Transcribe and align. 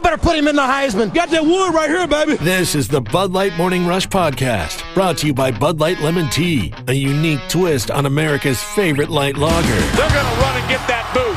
Y'all 0.00 0.16
better 0.16 0.22
put 0.22 0.34
him 0.34 0.48
in 0.48 0.56
the 0.56 0.62
Heisman. 0.62 1.12
Got 1.12 1.28
that 1.28 1.44
wood 1.44 1.74
right 1.74 1.90
here, 1.90 2.06
baby. 2.06 2.36
This 2.36 2.74
is 2.74 2.88
the 2.88 3.02
Bud 3.02 3.32
Light 3.32 3.54
Morning 3.58 3.86
Rush 3.86 4.08
Podcast, 4.08 4.82
brought 4.94 5.18
to 5.18 5.26
you 5.26 5.34
by 5.34 5.50
Bud 5.50 5.78
Light 5.78 6.00
Lemon 6.00 6.30
Tea, 6.30 6.72
a 6.88 6.94
unique 6.94 7.40
twist 7.50 7.90
on 7.90 8.06
America's 8.06 8.62
favorite 8.62 9.10
light 9.10 9.36
lager. 9.36 9.68
They're 9.68 10.08
going 10.08 10.24
to 10.24 10.40
run 10.40 10.56
and 10.56 10.68
get 10.70 10.80
that 10.88 11.04
boot. 11.12 11.36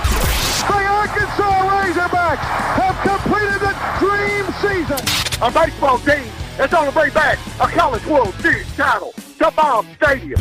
The 0.70 0.80
Arkansas 0.88 1.44
Razorbacks 1.76 2.38
have 2.80 2.96
completed 3.04 3.60
the 3.60 3.76
dream 4.00 4.46
season. 4.64 5.42
A 5.42 5.52
baseball 5.52 6.00
team 6.00 6.32
that's 6.56 6.74
on 6.74 6.86
the 6.86 6.98
way 6.98 7.10
back 7.10 7.40
a 7.60 7.68
College 7.68 8.06
World 8.06 8.34
Series 8.36 8.74
title 8.78 9.12
to 9.40 9.52
Baum 9.52 9.86
Stadium. 9.98 10.40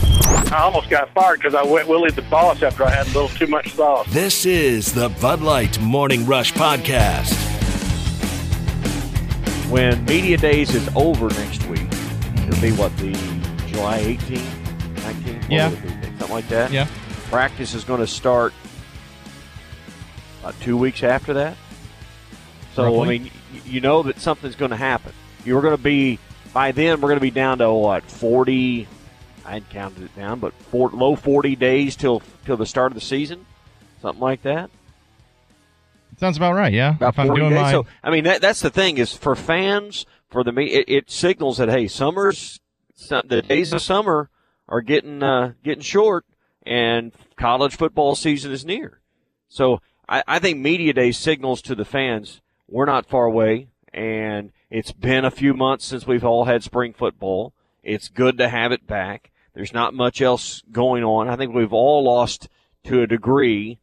I 0.53 0.61
almost 0.61 0.89
got 0.89 1.13
fired 1.13 1.41
because 1.41 1.57
I 1.57 1.65
went 1.65 1.89
Willie 1.89 2.13
the 2.13 2.23
Boss 2.23 2.63
after 2.63 2.85
I 2.85 2.91
had 2.91 3.07
a 3.07 3.11
little 3.19 3.31
too 3.31 3.49
much 3.49 3.73
sauce. 3.73 4.07
This 4.11 4.47
is 4.47 4.93
the 4.93 5.09
Bud 5.09 5.41
Light 5.41 5.81
Morning 5.81 6.25
Rush 6.25 6.53
Podcast. 6.53 7.52
When 9.73 10.05
Media 10.05 10.37
Days 10.37 10.75
is 10.75 10.87
over 10.95 11.31
next 11.31 11.67
week, 11.67 11.87
it'll 12.47 12.61
be 12.61 12.73
what, 12.73 12.95
the 12.99 13.13
July 13.69 14.01
18th, 14.01 14.97
19th? 14.97 15.51
Yeah. 15.51 15.71
Something 15.71 16.29
like 16.29 16.47
that? 16.49 16.71
Yeah. 16.71 16.87
Practice 17.31 17.73
is 17.73 17.83
going 17.83 18.01
to 18.01 18.07
start 18.07 18.53
about 20.41 20.61
two 20.61 20.77
weeks 20.77 21.03
after 21.03 21.33
that. 21.33 21.57
So, 22.75 22.85
Roughly. 22.85 23.01
I 23.01 23.19
mean, 23.19 23.31
you 23.65 23.81
know 23.81 24.03
that 24.03 24.21
something's 24.21 24.57
going 24.57 24.73
to 24.73 24.77
happen. 24.77 25.15
You're 25.43 25.63
going 25.63 25.75
to 25.75 25.83
be, 25.83 26.19
by 26.53 26.73
then, 26.73 27.01
we're 27.01 27.09
going 27.09 27.21
to 27.21 27.23
be 27.23 27.31
down 27.31 27.57
to 27.57 27.73
what, 27.73 28.03
40, 28.03 28.87
I 29.47 29.53
hadn't 29.53 29.71
counted 29.71 30.03
it 30.03 30.15
down, 30.15 30.39
but 30.39 30.53
four, 30.53 30.91
low 30.91 31.17
40 31.17 31.57
days 31.57 31.97
till 31.97 32.21
till 32.45 32.59
the 32.59 32.67
start 32.67 32.93
of 32.93 32.95
the 32.95 33.01
season? 33.01 33.47
Something 34.03 34.21
like 34.21 34.43
that? 34.43 34.69
Sounds 36.19 36.37
about 36.37 36.55
right. 36.55 36.73
Yeah. 36.73 36.97
about 36.97 37.15
if 37.15 37.19
I'm 37.19 37.35
doing 37.35 37.51
days. 37.51 37.61
my 37.61 37.71
So 37.71 37.87
I 38.03 38.11
mean, 38.11 38.25
that, 38.25 38.41
that's 38.41 38.61
the 38.61 38.71
thing 38.71 38.99
is 38.99 39.13
for 39.13 39.35
fans, 39.35 40.07
for 40.29 40.45
the 40.45 40.53
me, 40.53 40.67
it, 40.67 40.89
it 40.89 41.11
signals 41.11 41.59
that 41.59 41.69
hey, 41.69 41.89
summer's 41.89 42.61
the 43.25 43.43
days 43.43 43.73
of 43.73 43.83
summer 43.83 44.31
are 44.69 44.81
getting 44.81 45.23
uh, 45.23 45.53
getting 45.63 45.83
short, 45.83 46.25
and 46.65 47.13
college 47.37 47.77
football 47.77 48.15
season 48.15 48.53
is 48.53 48.65
near. 48.65 49.01
So 49.49 49.81
I, 50.09 50.23
I 50.27 50.39
think 50.39 50.59
media 50.59 50.93
day 50.93 51.13
signals 51.13 51.63
to 51.63 51.75
the 51.75 51.85
fans 51.85 52.41
we're 52.69 52.87
not 52.87 53.07
far 53.07 53.27
away, 53.27 53.69
and 53.93 54.51
it's 54.71 54.93
been 54.93 55.25
a 55.25 55.31
few 55.31 55.53
months 55.55 55.85
since 55.85 56.07
we've 56.07 56.25
all 56.25 56.47
had 56.47 56.63
spring 56.63 56.95
football. 56.95 57.53
It's 57.83 58.09
good 58.09 58.39
to 58.39 58.49
have 58.49 58.73
it 58.73 58.87
back. 58.87 59.31
There's 59.55 59.75
not 59.75 59.93
much 59.93 60.23
else 60.23 60.63
going 60.73 61.05
on. 61.05 61.29
I 61.29 61.37
think 61.37 61.55
we've 61.55 61.73
all 61.73 62.05
lost 62.05 62.49
to 62.85 63.03
a 63.03 63.07
degree 63.07 63.79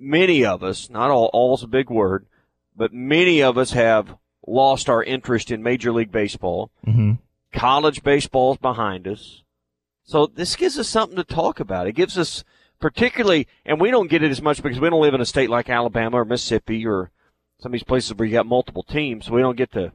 many 0.00 0.44
of 0.44 0.62
us, 0.62 0.90
not 0.90 1.10
all, 1.10 1.30
all's 1.32 1.62
a 1.62 1.68
big 1.68 1.90
word, 1.90 2.26
but 2.76 2.92
many 2.92 3.42
of 3.42 3.58
us 3.58 3.72
have 3.72 4.16
lost 4.46 4.88
our 4.88 5.02
interest 5.02 5.50
in 5.50 5.62
Major 5.62 5.92
League 5.92 6.10
Baseball. 6.10 6.70
Mhm. 6.86 7.18
College 7.52 8.02
baseball 8.02 8.52
is 8.52 8.58
behind 8.58 9.06
us. 9.06 9.42
So 10.04 10.26
this 10.26 10.56
gives 10.56 10.78
us 10.78 10.88
something 10.88 11.16
to 11.16 11.24
talk 11.24 11.60
about. 11.60 11.86
It 11.86 11.92
gives 11.92 12.16
us 12.16 12.42
particularly, 12.80 13.46
and 13.64 13.80
we 13.80 13.90
don't 13.90 14.10
get 14.10 14.22
it 14.22 14.30
as 14.30 14.42
much 14.42 14.62
because 14.62 14.80
we 14.80 14.88
don't 14.88 15.02
live 15.02 15.14
in 15.14 15.20
a 15.20 15.26
state 15.26 15.50
like 15.50 15.68
Alabama 15.68 16.18
or 16.20 16.24
Mississippi 16.24 16.86
or 16.86 17.10
some 17.60 17.70
of 17.70 17.72
these 17.72 17.84
places 17.84 18.14
where 18.14 18.26
you 18.26 18.32
got 18.32 18.46
multiple 18.46 18.82
teams. 18.82 19.26
So 19.26 19.34
we 19.34 19.42
don't 19.42 19.56
get 19.56 19.72
to, 19.72 19.92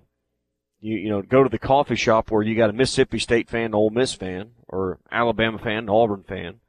you, 0.80 0.98
you 0.98 1.10
know, 1.10 1.22
go 1.22 1.44
to 1.44 1.50
the 1.50 1.58
coffee 1.58 1.96
shop 1.96 2.30
where 2.30 2.44
you 2.44 2.56
got 2.56 2.70
a 2.70 2.74
Mississippi 2.74 3.20
State 3.20 3.50
fan, 3.50 3.66
an 3.66 3.74
Ole 3.74 3.90
Miss 3.90 4.14
fan, 4.14 4.52
or 4.68 5.00
Alabama 5.12 5.58
fan, 5.58 5.80
an 5.80 5.90
Auburn 5.90 6.24
fan. 6.24 6.60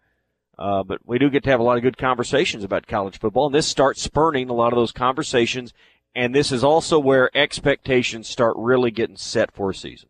Uh, 0.58 0.82
but 0.82 1.00
we 1.04 1.18
do 1.18 1.30
get 1.30 1.44
to 1.44 1.50
have 1.50 1.60
a 1.60 1.62
lot 1.62 1.76
of 1.76 1.82
good 1.82 1.98
conversations 1.98 2.64
about 2.64 2.86
college 2.86 3.18
football, 3.18 3.46
and 3.46 3.54
this 3.54 3.66
starts 3.66 4.02
spurning 4.02 4.48
a 4.48 4.54
lot 4.54 4.72
of 4.72 4.76
those 4.76 4.92
conversations. 4.92 5.74
And 6.14 6.34
this 6.34 6.50
is 6.50 6.64
also 6.64 6.98
where 6.98 7.36
expectations 7.36 8.26
start 8.26 8.54
really 8.56 8.90
getting 8.90 9.18
set 9.18 9.52
for 9.52 9.70
a 9.70 9.74
season. 9.74 10.08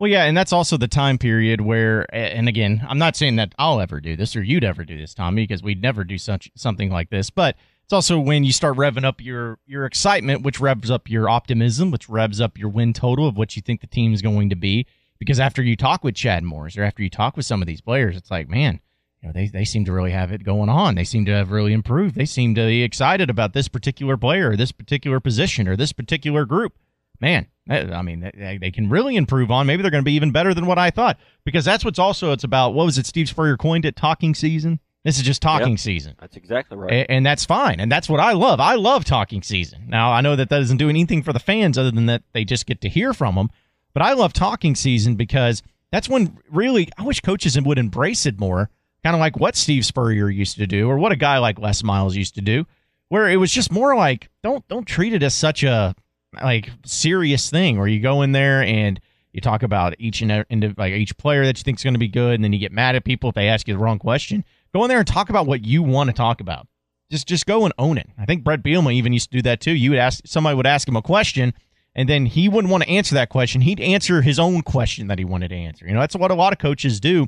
Well, 0.00 0.10
yeah, 0.10 0.24
and 0.24 0.36
that's 0.36 0.52
also 0.52 0.76
the 0.76 0.88
time 0.88 1.18
period 1.18 1.60
where, 1.60 2.12
and 2.12 2.48
again, 2.48 2.84
I'm 2.88 2.98
not 2.98 3.14
saying 3.14 3.36
that 3.36 3.54
I'll 3.56 3.80
ever 3.80 4.00
do 4.00 4.16
this 4.16 4.34
or 4.34 4.42
you'd 4.42 4.64
ever 4.64 4.84
do 4.84 4.98
this, 4.98 5.14
Tommy, 5.14 5.44
because 5.44 5.62
we'd 5.62 5.80
never 5.80 6.02
do 6.02 6.18
such 6.18 6.50
something 6.56 6.90
like 6.90 7.10
this. 7.10 7.30
But 7.30 7.56
it's 7.84 7.92
also 7.92 8.18
when 8.18 8.42
you 8.42 8.52
start 8.52 8.76
revving 8.76 9.04
up 9.04 9.20
your 9.20 9.60
your 9.66 9.86
excitement, 9.86 10.42
which 10.42 10.58
revs 10.58 10.90
up 10.90 11.08
your 11.08 11.28
optimism, 11.28 11.92
which 11.92 12.08
revs 12.08 12.40
up 12.40 12.58
your 12.58 12.70
win 12.70 12.92
total 12.92 13.28
of 13.28 13.36
what 13.36 13.54
you 13.54 13.62
think 13.62 13.80
the 13.80 13.86
team 13.86 14.12
is 14.12 14.22
going 14.22 14.50
to 14.50 14.56
be. 14.56 14.86
Because 15.20 15.38
after 15.38 15.62
you 15.62 15.76
talk 15.76 16.02
with 16.02 16.16
Chad 16.16 16.42
Morris 16.42 16.76
or 16.76 16.82
after 16.82 17.02
you 17.02 17.08
talk 17.08 17.36
with 17.36 17.46
some 17.46 17.62
of 17.62 17.68
these 17.68 17.80
players, 17.80 18.16
it's 18.16 18.32
like, 18.32 18.48
man, 18.48 18.80
you 19.24 19.28
know, 19.28 19.32
they 19.32 19.48
they 19.48 19.64
seem 19.64 19.86
to 19.86 19.92
really 19.92 20.10
have 20.10 20.32
it 20.32 20.44
going 20.44 20.68
on. 20.68 20.94
They 20.96 21.04
seem 21.04 21.24
to 21.24 21.32
have 21.32 21.50
really 21.50 21.72
improved. 21.72 22.14
They 22.14 22.26
seem 22.26 22.54
to 22.56 22.66
be 22.66 22.82
excited 22.82 23.30
about 23.30 23.54
this 23.54 23.68
particular 23.68 24.18
player, 24.18 24.50
or 24.50 24.56
this 24.56 24.70
particular 24.70 25.18
position, 25.18 25.66
or 25.66 25.76
this 25.76 25.92
particular 25.92 26.44
group 26.44 26.74
man, 27.20 27.46
I 27.70 28.02
mean, 28.02 28.30
they, 28.36 28.58
they 28.60 28.70
can 28.70 28.90
really 28.90 29.16
improve 29.16 29.50
on. 29.50 29.66
Maybe 29.66 29.80
they're 29.82 29.90
going 29.90 30.02
to 30.02 30.04
be 30.04 30.12
even 30.14 30.32
better 30.32 30.52
than 30.52 30.66
what 30.66 30.78
I 30.78 30.90
thought 30.90 31.18
because 31.44 31.64
that's 31.64 31.84
what's 31.84 31.98
also 31.98 32.32
it's 32.32 32.44
about. 32.44 32.74
What 32.74 32.84
was 32.84 32.98
it? 32.98 33.06
Steve 33.06 33.28
Spurrier 33.28 33.56
coined 33.56 33.86
it 33.86 33.96
talking 33.96 34.34
season. 34.34 34.78
This 35.04 35.16
is 35.16 35.22
just 35.22 35.40
talking 35.40 35.70
Yep. 35.72 35.78
season, 35.78 36.16
That's 36.20 36.36
exactly 36.36 36.76
right. 36.76 36.90
A- 36.92 37.10
and 37.10 37.24
that's 37.24 37.44
fine, 37.44 37.78
and 37.78 37.90
that's 37.90 38.08
what 38.08 38.20
I 38.20 38.32
love. 38.32 38.58
I 38.60 38.74
love 38.74 39.04
talking 39.04 39.42
season. 39.42 39.84
Now 39.88 40.12
I 40.12 40.20
know 40.22 40.34
that 40.36 40.48
that 40.48 40.58
doesn't 40.58 40.78
do 40.78 40.88
anything 40.88 41.22
for 41.22 41.32
the 41.32 41.38
fans 41.38 41.78
other 41.78 41.90
than 41.90 42.06
that 42.06 42.22
they 42.32 42.44
just 42.44 42.66
get 42.66 42.80
to 42.82 42.88
hear 42.88 43.14
from 43.14 43.34
them, 43.34 43.50
but 43.92 44.02
I 44.02 44.12
love 44.14 44.32
talking 44.32 44.74
season 44.74 45.14
because 45.14 45.62
that's 45.92 46.08
when 46.08 46.38
really 46.50 46.88
I 46.98 47.02
wish 47.02 47.20
coaches 47.20 47.60
would 47.60 47.78
embrace 47.78 48.24
it 48.24 48.40
more, 48.40 48.70
kind 49.04 49.14
of 49.14 49.20
like 49.20 49.38
what 49.38 49.54
Steve 49.54 49.84
Spurrier 49.84 50.30
used 50.30 50.56
to 50.56 50.66
do 50.66 50.88
or 50.88 50.98
what 50.98 51.12
a 51.12 51.16
guy 51.16 51.38
like 51.38 51.58
Les 51.58 51.82
Miles 51.84 52.16
used 52.16 52.34
to 52.36 52.40
do, 52.40 52.66
where 53.08 53.28
it 53.28 53.36
was 53.36 53.52
just 53.52 53.70
more 53.70 53.94
like 53.94 54.30
don't 54.42 54.66
don't 54.68 54.86
treat 54.86 55.12
it 55.12 55.22
as 55.22 55.34
such 55.34 55.62
a 55.62 55.94
like 56.42 56.70
serious 56.84 57.50
thing 57.50 57.78
where 57.78 57.86
you 57.86 58.00
go 58.00 58.22
in 58.22 58.32
there 58.32 58.62
and 58.62 59.00
you 59.32 59.40
talk 59.40 59.62
about 59.62 59.94
each 59.98 60.22
and 60.22 60.30
every, 60.30 60.74
like 60.78 60.92
each 60.92 61.16
player 61.16 61.44
that 61.44 61.58
you 61.58 61.64
think 61.64 61.78
is 61.78 61.84
going 61.84 61.94
to 61.94 62.00
be 62.00 62.08
good, 62.08 62.34
and 62.34 62.44
then 62.44 62.52
you 62.52 62.58
get 62.58 62.72
mad 62.72 62.96
at 62.96 63.04
people 63.04 63.28
if 63.28 63.34
they 63.34 63.48
ask 63.48 63.68
you 63.68 63.74
the 63.74 63.78
wrong 63.78 63.98
question. 63.98 64.44
Go 64.72 64.84
in 64.84 64.88
there 64.88 64.98
and 64.98 65.06
talk 65.06 65.28
about 65.28 65.46
what 65.46 65.64
you 65.64 65.82
want 65.82 66.08
to 66.08 66.14
talk 66.14 66.40
about. 66.40 66.66
Just 67.10 67.26
just 67.26 67.44
go 67.44 67.64
and 67.64 67.74
own 67.78 67.98
it. 67.98 68.08
I 68.18 68.24
think 68.24 68.42
Bret 68.42 68.62
Bielema 68.62 68.94
even 68.94 69.12
used 69.12 69.30
to 69.30 69.38
do 69.38 69.42
that 69.42 69.60
too. 69.60 69.72
You 69.72 69.90
would 69.90 69.98
ask 69.98 70.22
somebody 70.24 70.56
would 70.56 70.66
ask 70.66 70.88
him 70.88 70.96
a 70.96 71.02
question, 71.02 71.52
and 71.94 72.08
then 72.08 72.26
he 72.26 72.48
wouldn't 72.48 72.70
want 72.70 72.84
to 72.84 72.88
answer 72.88 73.14
that 73.16 73.28
question. 73.28 73.60
He'd 73.60 73.80
answer 73.80 74.22
his 74.22 74.38
own 74.38 74.62
question 74.62 75.08
that 75.08 75.18
he 75.18 75.24
wanted 75.24 75.48
to 75.48 75.56
answer. 75.56 75.86
You 75.86 75.94
know, 75.94 76.00
that's 76.00 76.16
what 76.16 76.30
a 76.30 76.34
lot 76.34 76.52
of 76.52 76.58
coaches 76.58 77.00
do, 77.00 77.26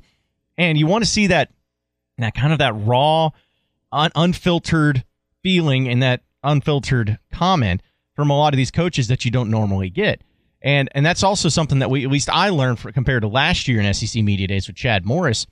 and 0.57 0.79
you 0.79 0.87
want 0.87 1.05
to 1.05 1.11
see 1.11 1.27
that 1.27 1.51
that 2.25 2.35
kind 2.35 2.53
of 2.53 2.59
that 2.59 2.73
raw, 2.75 3.31
un- 3.93 4.13
unfiltered 4.15 5.05
feeling 5.43 5.89
and 5.89 6.03
that 6.03 6.23
unfiltered 6.43 7.19
comment 7.33 7.83
from 8.15 8.31
a 8.31 8.37
lot 8.37 8.55
of 8.55 8.57
these 8.57 8.71
coaches 8.71 9.09
that 9.09 9.25
you 9.25 9.31
don't 9.31 9.51
normally 9.51 9.91
get. 9.91 10.23
And 10.63 10.89
and 10.93 11.05
that's 11.05 11.23
also 11.23 11.49
something 11.49 11.81
that 11.81 11.91
we 11.91 12.05
at 12.05 12.11
least 12.11 12.31
I 12.31 12.49
learned 12.49 12.79
for, 12.79 12.91
compared 12.91 13.23
to 13.23 13.29
last 13.29 13.69
year 13.69 13.81
in 13.81 13.93
SEC 13.95 14.23
media 14.23 14.47
days 14.47 14.67
with 14.67 14.77
Chad 14.77 15.05
Morris 15.05 15.47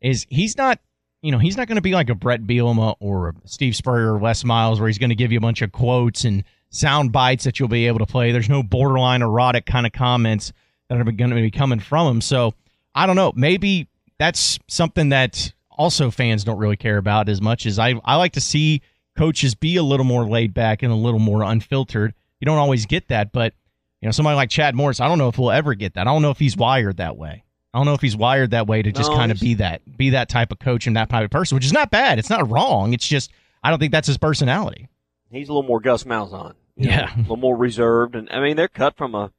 is 0.00 0.26
he's 0.28 0.56
not 0.56 0.80
you 1.22 1.32
know 1.32 1.38
he's 1.38 1.56
not 1.56 1.68
going 1.68 1.76
to 1.76 1.82
be 1.82 1.92
like 1.92 2.10
a 2.10 2.14
Bret 2.14 2.42
Bielema 2.42 2.96
or 3.00 3.34
Steve 3.44 3.76
Spurrier 3.76 4.14
or 4.14 4.20
Les 4.20 4.44
Miles 4.44 4.80
where 4.80 4.88
he's 4.88 4.98
going 4.98 5.10
to 5.10 5.16
give 5.16 5.32
you 5.32 5.38
a 5.38 5.40
bunch 5.40 5.62
of 5.62 5.72
quotes 5.72 6.24
and 6.24 6.44
sound 6.70 7.12
bites 7.12 7.44
that 7.44 7.58
you'll 7.58 7.68
be 7.68 7.86
able 7.86 8.00
to 8.00 8.06
play. 8.06 8.32
There's 8.32 8.48
no 8.48 8.62
borderline 8.62 9.22
erotic 9.22 9.64
kind 9.64 9.86
of 9.86 9.92
comments 9.92 10.52
that 10.88 10.98
are 10.98 11.04
going 11.04 11.30
to 11.30 11.36
be 11.36 11.50
coming 11.50 11.80
from 11.80 12.06
him. 12.06 12.20
So 12.20 12.54
I 12.94 13.06
don't 13.06 13.16
know. 13.16 13.32
Maybe 13.34 13.88
that's 14.18 14.58
something 14.68 15.10
that 15.10 15.52
also 15.78 16.10
fans 16.10 16.44
don't 16.44 16.58
really 16.58 16.76
care 16.76 16.98
about 16.98 17.28
as 17.28 17.40
much 17.40 17.64
as 17.66 17.78
I 17.78 17.94
I 18.04 18.16
like 18.16 18.32
to 18.32 18.40
see 18.40 18.82
coaches 19.16 19.54
be 19.54 19.76
a 19.76 19.82
little 19.82 20.04
more 20.04 20.28
laid 20.28 20.52
back 20.54 20.82
and 20.82 20.92
a 20.92 20.96
little 20.96 21.20
more 21.20 21.42
unfiltered. 21.42 22.14
You 22.40 22.44
don't 22.46 22.58
always 22.58 22.86
get 22.86 23.08
that, 23.08 23.32
but 23.32 23.54
you 24.00 24.06
know, 24.06 24.12
somebody 24.12 24.36
like 24.36 24.50
Chad 24.50 24.74
Morris, 24.76 25.00
I 25.00 25.08
don't 25.08 25.18
know 25.18 25.28
if 25.28 25.38
we'll 25.38 25.50
ever 25.50 25.74
get 25.74 25.94
that. 25.94 26.06
I 26.06 26.12
don't 26.12 26.22
know 26.22 26.30
if 26.30 26.38
he's 26.38 26.56
wired 26.56 26.98
that 26.98 27.16
way. 27.16 27.42
I 27.74 27.78
don't 27.78 27.86
know 27.86 27.94
if 27.94 28.00
he's 28.00 28.16
wired 28.16 28.52
that 28.52 28.66
way 28.66 28.80
to 28.82 28.92
just 28.92 29.10
No, 29.10 29.16
kind 29.16 29.32
of 29.32 29.40
be 29.40 29.54
that 29.54 29.80
be 29.96 30.10
that 30.10 30.28
type 30.28 30.52
of 30.52 30.58
coach 30.58 30.86
and 30.86 30.96
that 30.96 31.08
type 31.08 31.24
of 31.24 31.30
person, 31.30 31.54
which 31.56 31.64
is 31.64 31.72
not 31.72 31.90
bad. 31.90 32.18
It's 32.18 32.30
not 32.30 32.48
wrong. 32.50 32.92
It's 32.92 33.06
just 33.06 33.30
I 33.62 33.70
don't 33.70 33.78
think 33.78 33.92
that's 33.92 34.06
his 34.06 34.18
personality. 34.18 34.88
He's 35.30 35.48
a 35.48 35.52
little 35.52 35.68
more 35.68 35.80
Gus 35.80 36.04
Malzahn. 36.04 36.54
you 36.76 36.86
know, 36.86 36.92
Yeah. 36.92 37.14
a 37.14 37.18
little 37.18 37.36
more 37.36 37.56
reserved, 37.56 38.14
and 38.14 38.28
I 38.30 38.40
mean 38.40 38.56
they're 38.56 38.68
cut 38.68 38.96
from 38.96 39.14
a 39.14 39.32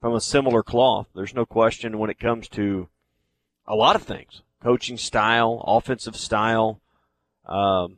from 0.00 0.14
a 0.14 0.20
similar 0.20 0.62
cloth. 0.62 1.06
There's 1.14 1.34
no 1.34 1.44
question 1.44 1.98
when 1.98 2.08
it 2.10 2.18
comes 2.18 2.48
to 2.50 2.88
a 3.66 3.74
lot 3.74 3.94
of 3.94 4.02
things: 4.02 4.42
coaching 4.62 4.96
style, 4.96 5.62
offensive 5.66 6.16
style. 6.16 6.80
Um, 7.46 7.96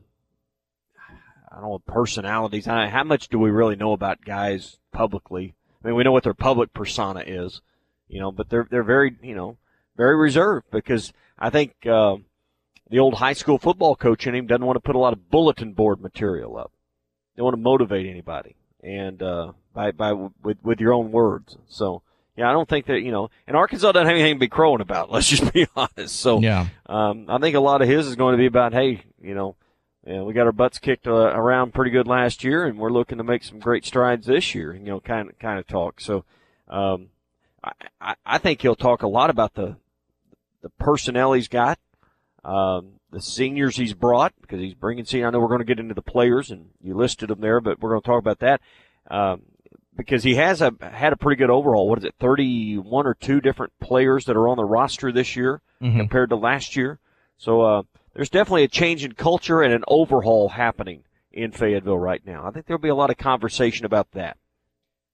I 1.51 1.61
don't 1.61 1.63
know 1.63 1.79
personalities. 1.81 2.69
I 2.69 2.89
how 2.89 3.05
much 3.05 3.29
do 3.29 3.39
we 3.39 3.51
really 3.51 3.77
know 3.77 3.93
about 3.93 4.25
guys 4.25 4.79
publicly? 4.93 5.55
I 5.83 5.89
mean, 5.89 5.97
we 5.97 6.05
know 6.05 6.13
what 6.13 6.23
their 6.23 6.35
public 6.35 6.73
persona 6.73 7.25
is, 7.27 7.61
you 8.09 8.21
know, 8.21 8.31
but 8.31 8.51
they're 8.51 8.67
they're 8.71 8.83
very 8.83 9.17
you 9.23 9.35
know 9.35 9.57
very 9.97 10.17
reserved 10.17 10.67
because 10.71 11.13
I 11.39 11.51
think 11.51 11.75
uh, 11.87 12.17
the 12.89 12.99
old 12.99 13.15
high 13.15 13.33
school 13.33 13.59
football 13.59 13.97
coach 13.97 14.27
in 14.27 14.35
him 14.35 14.47
doesn't 14.47 14.65
want 14.65 14.77
to 14.77 14.81
put 14.81 14.97
a 14.97 15.01
lot 15.01 15.13
of 15.13 15.31
bulletin 15.31 15.73
board 15.73 16.01
material 16.01 16.57
up. 16.57 16.73
They 17.37 17.43
want 17.43 17.55
to 17.55 17.63
motivate 17.63 18.07
anybody, 18.07 18.55
and 18.83 19.21
uh, 19.23 19.53
by 19.75 19.91
by 19.91 20.13
with 20.13 20.59
with 20.63 20.81
your 20.81 20.93
own 20.93 21.11
words. 21.11 21.57
So 21.69 22.03
yeah, 22.37 22.49
I 22.49 22.53
don't 22.53 22.69
think 22.69 22.87
that 22.87 23.01
you 23.01 23.11
know, 23.13 23.31
and 23.47 23.57
Arkansas 23.57 23.93
doesn't 23.93 24.07
have 24.07 24.15
anything 24.17 24.37
to 24.37 24.41
be 24.41 24.49
crowing 24.49 24.81
about. 24.81 25.11
Let's 25.13 25.29
just 25.29 25.53
be 25.53 25.67
honest. 25.77 26.17
So 26.17 26.41
Yeah. 26.41 26.67
um, 26.87 27.27
I 27.29 27.39
think 27.39 27.57
a 27.57 27.61
lot 27.61 27.83
of 27.83 27.89
his 27.89 28.07
is 28.07 28.17
going 28.17 28.33
to 28.33 28.39
be 28.39 28.47
about, 28.47 28.73
hey, 28.73 29.03
you 29.23 29.35
know, 29.35 29.57
yeah, 30.07 30.23
we 30.23 30.33
got 30.33 30.47
our 30.47 30.53
butts 30.53 30.79
kicked 30.79 31.07
uh, 31.07 31.13
around 31.13 31.75
pretty 31.75 31.91
good 31.91 32.07
last 32.07 32.43
year, 32.43 32.65
and 32.67 32.79
we're 32.79 32.91
looking 32.91 33.19
to 33.19 33.25
make 33.25 33.43
some 33.45 33.59
great 33.59 33.85
strides 33.85 34.27
this 34.27 34.55
year. 34.55 34.73
You 34.75 34.81
know, 34.85 35.01
kind 35.01 35.29
of 35.29 35.39
kind 35.39 35.59
of 35.59 35.67
talk. 35.67 36.01
So, 36.01 36.25
um, 36.69 37.09
I, 38.01 38.15
I 38.25 38.39
think 38.39 38.63
he'll 38.63 38.77
talk 38.77 39.03
a 39.03 39.09
lot 39.09 39.29
about 39.29 39.55
the 39.55 39.77
the 40.63 40.71
personnel 40.71 41.33
he's 41.35 41.49
got, 41.49 41.79
um, 42.45 42.93
the 43.11 43.21
seniors 43.21 43.77
he's 43.77 43.93
brought 43.95 44.33
because 44.41 44.61
he's 44.61 44.75
bringing 44.75 45.05
seniors. 45.05 45.29
I 45.29 45.31
know 45.31 45.41
we're 45.41 45.49
going 45.49 45.61
to 45.61 45.65
get 45.67 45.79
into 45.79 45.95
the 45.95 46.03
players, 46.03 46.51
and 46.51 46.71
you 46.83 46.95
listed 46.95 47.29
them 47.29 47.41
there, 47.41 47.61
but 47.61 47.81
we're 47.81 47.91
going 47.91 48.03
to 48.03 48.07
talk 48.07 48.19
about 48.21 48.39
that 48.41 48.61
um, 49.11 49.43
because 50.01 50.23
he 50.25 50.35
has 50.37 50.61
a 50.61 50.73
had 50.81 51.13
a 51.13 51.17
pretty 51.17 51.39
good 51.39 51.51
overall. 51.51 51.89
What 51.89 51.99
is 51.99 52.05
it, 52.05 52.15
thirty 52.19 52.77
one 52.77 53.07
or 53.07 53.15
two 53.15 53.41
different 53.41 53.73
players 53.81 54.25
that 54.27 54.37
are 54.37 54.49
on 54.49 54.57
the 54.57 54.65
roster 54.65 55.13
this 55.13 55.37
year 55.37 55.63
Mhm. 55.83 55.97
compared 55.97 56.31
to 56.31 56.37
last 56.37 56.77
year? 56.77 56.99
So 57.39 57.63
uh, 57.63 57.83
there's 58.15 58.29
definitely 58.31 58.65
a 58.65 58.69
change 58.69 59.05
in 59.05 59.13
culture 59.13 59.63
and 59.63 59.73
an 59.73 59.85
overhaul 59.89 60.51
happening 60.51 61.05
in 61.33 61.53
Fayetteville 61.53 61.99
right 61.99 62.21
now. 62.27 62.45
I 62.47 62.51
think 62.51 62.67
there'll 62.67 62.81
be 62.83 62.89
a 62.89 62.95
lot 62.95 63.11
of 63.11 63.17
conversation 63.17 63.87
about 63.87 64.11
that. 64.13 64.37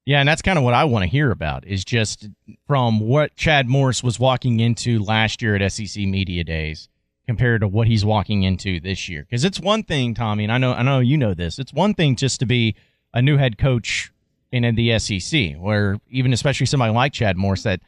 Yeah, 0.04 0.20
and 0.20 0.28
that's 0.28 0.42
kind 0.42 0.56
of 0.58 0.64
what 0.64 0.74
I 0.74 0.84
want 0.84 1.02
to 1.02 1.08
hear 1.08 1.30
about 1.32 1.66
is 1.66 1.84
just 1.84 2.28
from 2.66 3.00
what 3.00 3.34
Chad 3.36 3.68
Morris 3.68 4.02
was 4.04 4.18
walking 4.20 4.60
into 4.60 4.98
last 5.02 5.42
year 5.42 5.56
at 5.56 5.72
SEC 5.72 6.06
Media 6.06 6.44
Days 6.44 6.88
compared 7.26 7.60
to 7.60 7.68
what 7.68 7.88
he's 7.88 8.04
walking 8.04 8.44
into 8.44 8.78
this 8.80 9.08
year. 9.08 9.22
Because 9.28 9.44
it's 9.44 9.58
one 9.60 9.82
thing, 9.82 10.14
Tommy, 10.14 10.44
and 10.44 10.52
I 10.52 10.58
know 10.58 10.72
I 10.74 10.82
know 10.82 11.00
you 11.00 11.16
know 11.16 11.34
this. 11.34 11.58
It's 11.58 11.72
one 11.72 11.92
thing 11.92 12.14
just 12.14 12.38
to 12.40 12.46
be 12.46 12.76
a 13.12 13.20
new 13.20 13.36
head 13.36 13.58
coach 13.58 14.12
in 14.64 14.74
the 14.74 14.98
SEC, 14.98 15.54
where 15.54 15.98
even 16.10 16.32
especially 16.32 16.66
somebody 16.66 16.92
like 16.92 17.12
Chad 17.12 17.36
Morris 17.36 17.62
that 17.64 17.80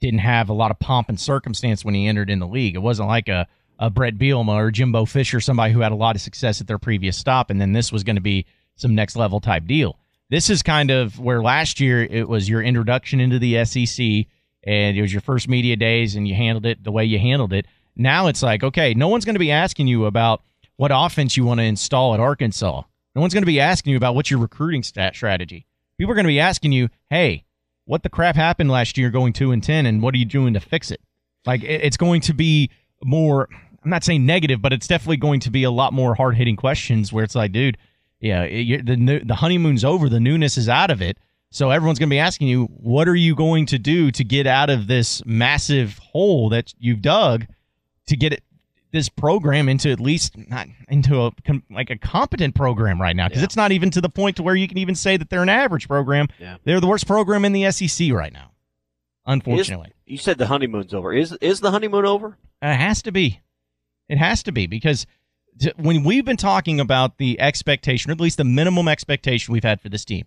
didn't 0.00 0.20
have 0.20 0.48
a 0.48 0.54
lot 0.54 0.70
of 0.70 0.78
pomp 0.78 1.08
and 1.08 1.18
circumstance 1.18 1.84
when 1.84 1.94
he 1.94 2.06
entered 2.06 2.30
in 2.30 2.38
the 2.38 2.46
league. 2.46 2.74
It 2.74 2.80
wasn't 2.80 3.08
like 3.08 3.28
a 3.28 3.46
a 3.80 3.88
Bret 3.88 4.18
Bielema 4.18 4.52
or 4.52 4.70
Jimbo 4.70 5.06
Fisher, 5.06 5.40
somebody 5.40 5.72
who 5.72 5.80
had 5.80 5.90
a 5.90 5.96
lot 5.96 6.14
of 6.14 6.20
success 6.20 6.60
at 6.60 6.66
their 6.66 6.78
previous 6.78 7.16
stop, 7.16 7.48
and 7.48 7.58
then 7.58 7.72
this 7.72 7.90
was 7.90 8.04
going 8.04 8.16
to 8.16 8.22
be 8.22 8.44
some 8.76 8.94
next 8.94 9.16
level 9.16 9.40
type 9.40 9.64
deal. 9.64 9.98
This 10.28 10.50
is 10.50 10.62
kind 10.62 10.90
of 10.90 11.18
where 11.18 11.42
last 11.42 11.80
year 11.80 12.04
it 12.04 12.28
was 12.28 12.48
your 12.48 12.62
introduction 12.62 13.20
into 13.20 13.38
the 13.38 13.64
SEC 13.64 14.26
and 14.62 14.96
it 14.96 15.00
was 15.00 15.12
your 15.12 15.22
first 15.22 15.48
media 15.48 15.76
days 15.76 16.14
and 16.14 16.28
you 16.28 16.34
handled 16.34 16.66
it 16.66 16.84
the 16.84 16.92
way 16.92 17.04
you 17.04 17.18
handled 17.18 17.52
it. 17.52 17.66
Now 17.96 18.28
it's 18.28 18.42
like, 18.42 18.62
okay, 18.62 18.94
no 18.94 19.08
one's 19.08 19.24
going 19.24 19.34
to 19.34 19.40
be 19.40 19.50
asking 19.50 19.88
you 19.88 20.04
about 20.04 20.42
what 20.76 20.92
offense 20.94 21.36
you 21.36 21.44
want 21.44 21.58
to 21.58 21.64
install 21.64 22.14
at 22.14 22.20
Arkansas. 22.20 22.82
No 23.14 23.20
one's 23.20 23.34
going 23.34 23.42
to 23.42 23.46
be 23.46 23.60
asking 23.60 23.90
you 23.90 23.96
about 23.96 24.14
what's 24.14 24.30
your 24.30 24.38
recruiting 24.38 24.82
stat 24.82 25.16
strategy. 25.16 25.66
People 26.00 26.12
are 26.12 26.14
going 26.14 26.24
to 26.24 26.28
be 26.28 26.40
asking 26.40 26.72
you, 26.72 26.88
hey, 27.10 27.44
what 27.84 28.02
the 28.02 28.08
crap 28.08 28.34
happened 28.34 28.70
last 28.70 28.96
year 28.96 29.10
going 29.10 29.34
2 29.34 29.52
and 29.52 29.62
10 29.62 29.84
and 29.84 30.00
what 30.00 30.14
are 30.14 30.16
you 30.16 30.24
doing 30.24 30.54
to 30.54 30.60
fix 30.60 30.90
it? 30.90 31.02
Like 31.44 31.62
it's 31.62 31.98
going 31.98 32.22
to 32.22 32.32
be 32.32 32.70
more 33.04 33.50
I'm 33.84 33.90
not 33.90 34.02
saying 34.02 34.24
negative, 34.24 34.62
but 34.62 34.72
it's 34.72 34.86
definitely 34.86 35.18
going 35.18 35.40
to 35.40 35.50
be 35.50 35.62
a 35.62 35.70
lot 35.70 35.92
more 35.92 36.14
hard 36.14 36.36
hitting 36.36 36.56
questions 36.56 37.12
where 37.12 37.22
it's 37.22 37.34
like, 37.34 37.52
dude, 37.52 37.76
yeah, 38.18 38.46
the 38.46 39.20
the 39.26 39.34
honeymoon's 39.34 39.84
over, 39.84 40.08
the 40.08 40.20
newness 40.20 40.56
is 40.56 40.70
out 40.70 40.90
of 40.90 41.02
it. 41.02 41.18
So 41.50 41.68
everyone's 41.68 41.98
going 41.98 42.08
to 42.08 42.14
be 42.14 42.18
asking 42.18 42.48
you, 42.48 42.64
what 42.64 43.06
are 43.06 43.14
you 43.14 43.34
going 43.34 43.66
to 43.66 43.78
do 43.78 44.10
to 44.10 44.24
get 44.24 44.46
out 44.46 44.70
of 44.70 44.86
this 44.86 45.22
massive 45.26 45.98
hole 45.98 46.48
that 46.48 46.72
you've 46.78 47.02
dug 47.02 47.46
to 48.06 48.16
get 48.16 48.32
it 48.32 48.42
this 48.92 49.08
program 49.08 49.68
into 49.68 49.90
at 49.90 50.00
least 50.00 50.36
not 50.36 50.66
into 50.88 51.22
a 51.22 51.30
com- 51.46 51.62
like 51.70 51.90
a 51.90 51.96
competent 51.96 52.54
program 52.54 53.00
right 53.00 53.14
now 53.14 53.28
because 53.28 53.40
Yeah. 53.42 53.44
it's 53.46 53.56
not 53.56 53.72
even 53.72 53.90
to 53.90 54.00
the 54.00 54.08
point 54.08 54.36
to 54.36 54.42
where 54.42 54.54
you 54.56 54.66
can 54.66 54.78
even 54.78 54.94
say 54.94 55.16
that 55.16 55.30
they're 55.30 55.42
an 55.42 55.48
average 55.48 55.86
program. 55.88 56.28
Yeah. 56.38 56.56
They're 56.64 56.80
the 56.80 56.86
worst 56.88 57.06
program 57.06 57.44
in 57.44 57.52
the 57.52 57.70
SEC 57.70 58.10
right 58.12 58.32
now. 58.32 58.50
Unfortunately. 59.26 59.88
Is, 60.06 60.12
you 60.12 60.18
said 60.18 60.38
the 60.38 60.46
honeymoon's 60.46 60.92
over. 60.94 61.12
Is 61.12 61.32
is 61.40 61.60
the 61.60 61.70
honeymoon 61.70 62.04
over? 62.04 62.38
Uh, 62.62 62.68
it 62.68 62.76
has 62.76 63.02
to 63.02 63.12
be. 63.12 63.40
It 64.08 64.18
has 64.18 64.42
to 64.44 64.52
be 64.52 64.66
because 64.66 65.06
t- 65.60 65.72
when 65.76 66.02
we've 66.02 66.24
been 66.24 66.36
talking 66.36 66.80
about 66.80 67.18
the 67.18 67.38
expectation, 67.40 68.10
or 68.10 68.12
at 68.14 68.20
least 68.20 68.38
the 68.38 68.44
minimum 68.44 68.88
expectation 68.88 69.52
we've 69.52 69.62
had 69.62 69.80
for 69.80 69.88
this 69.88 70.04
team, 70.04 70.24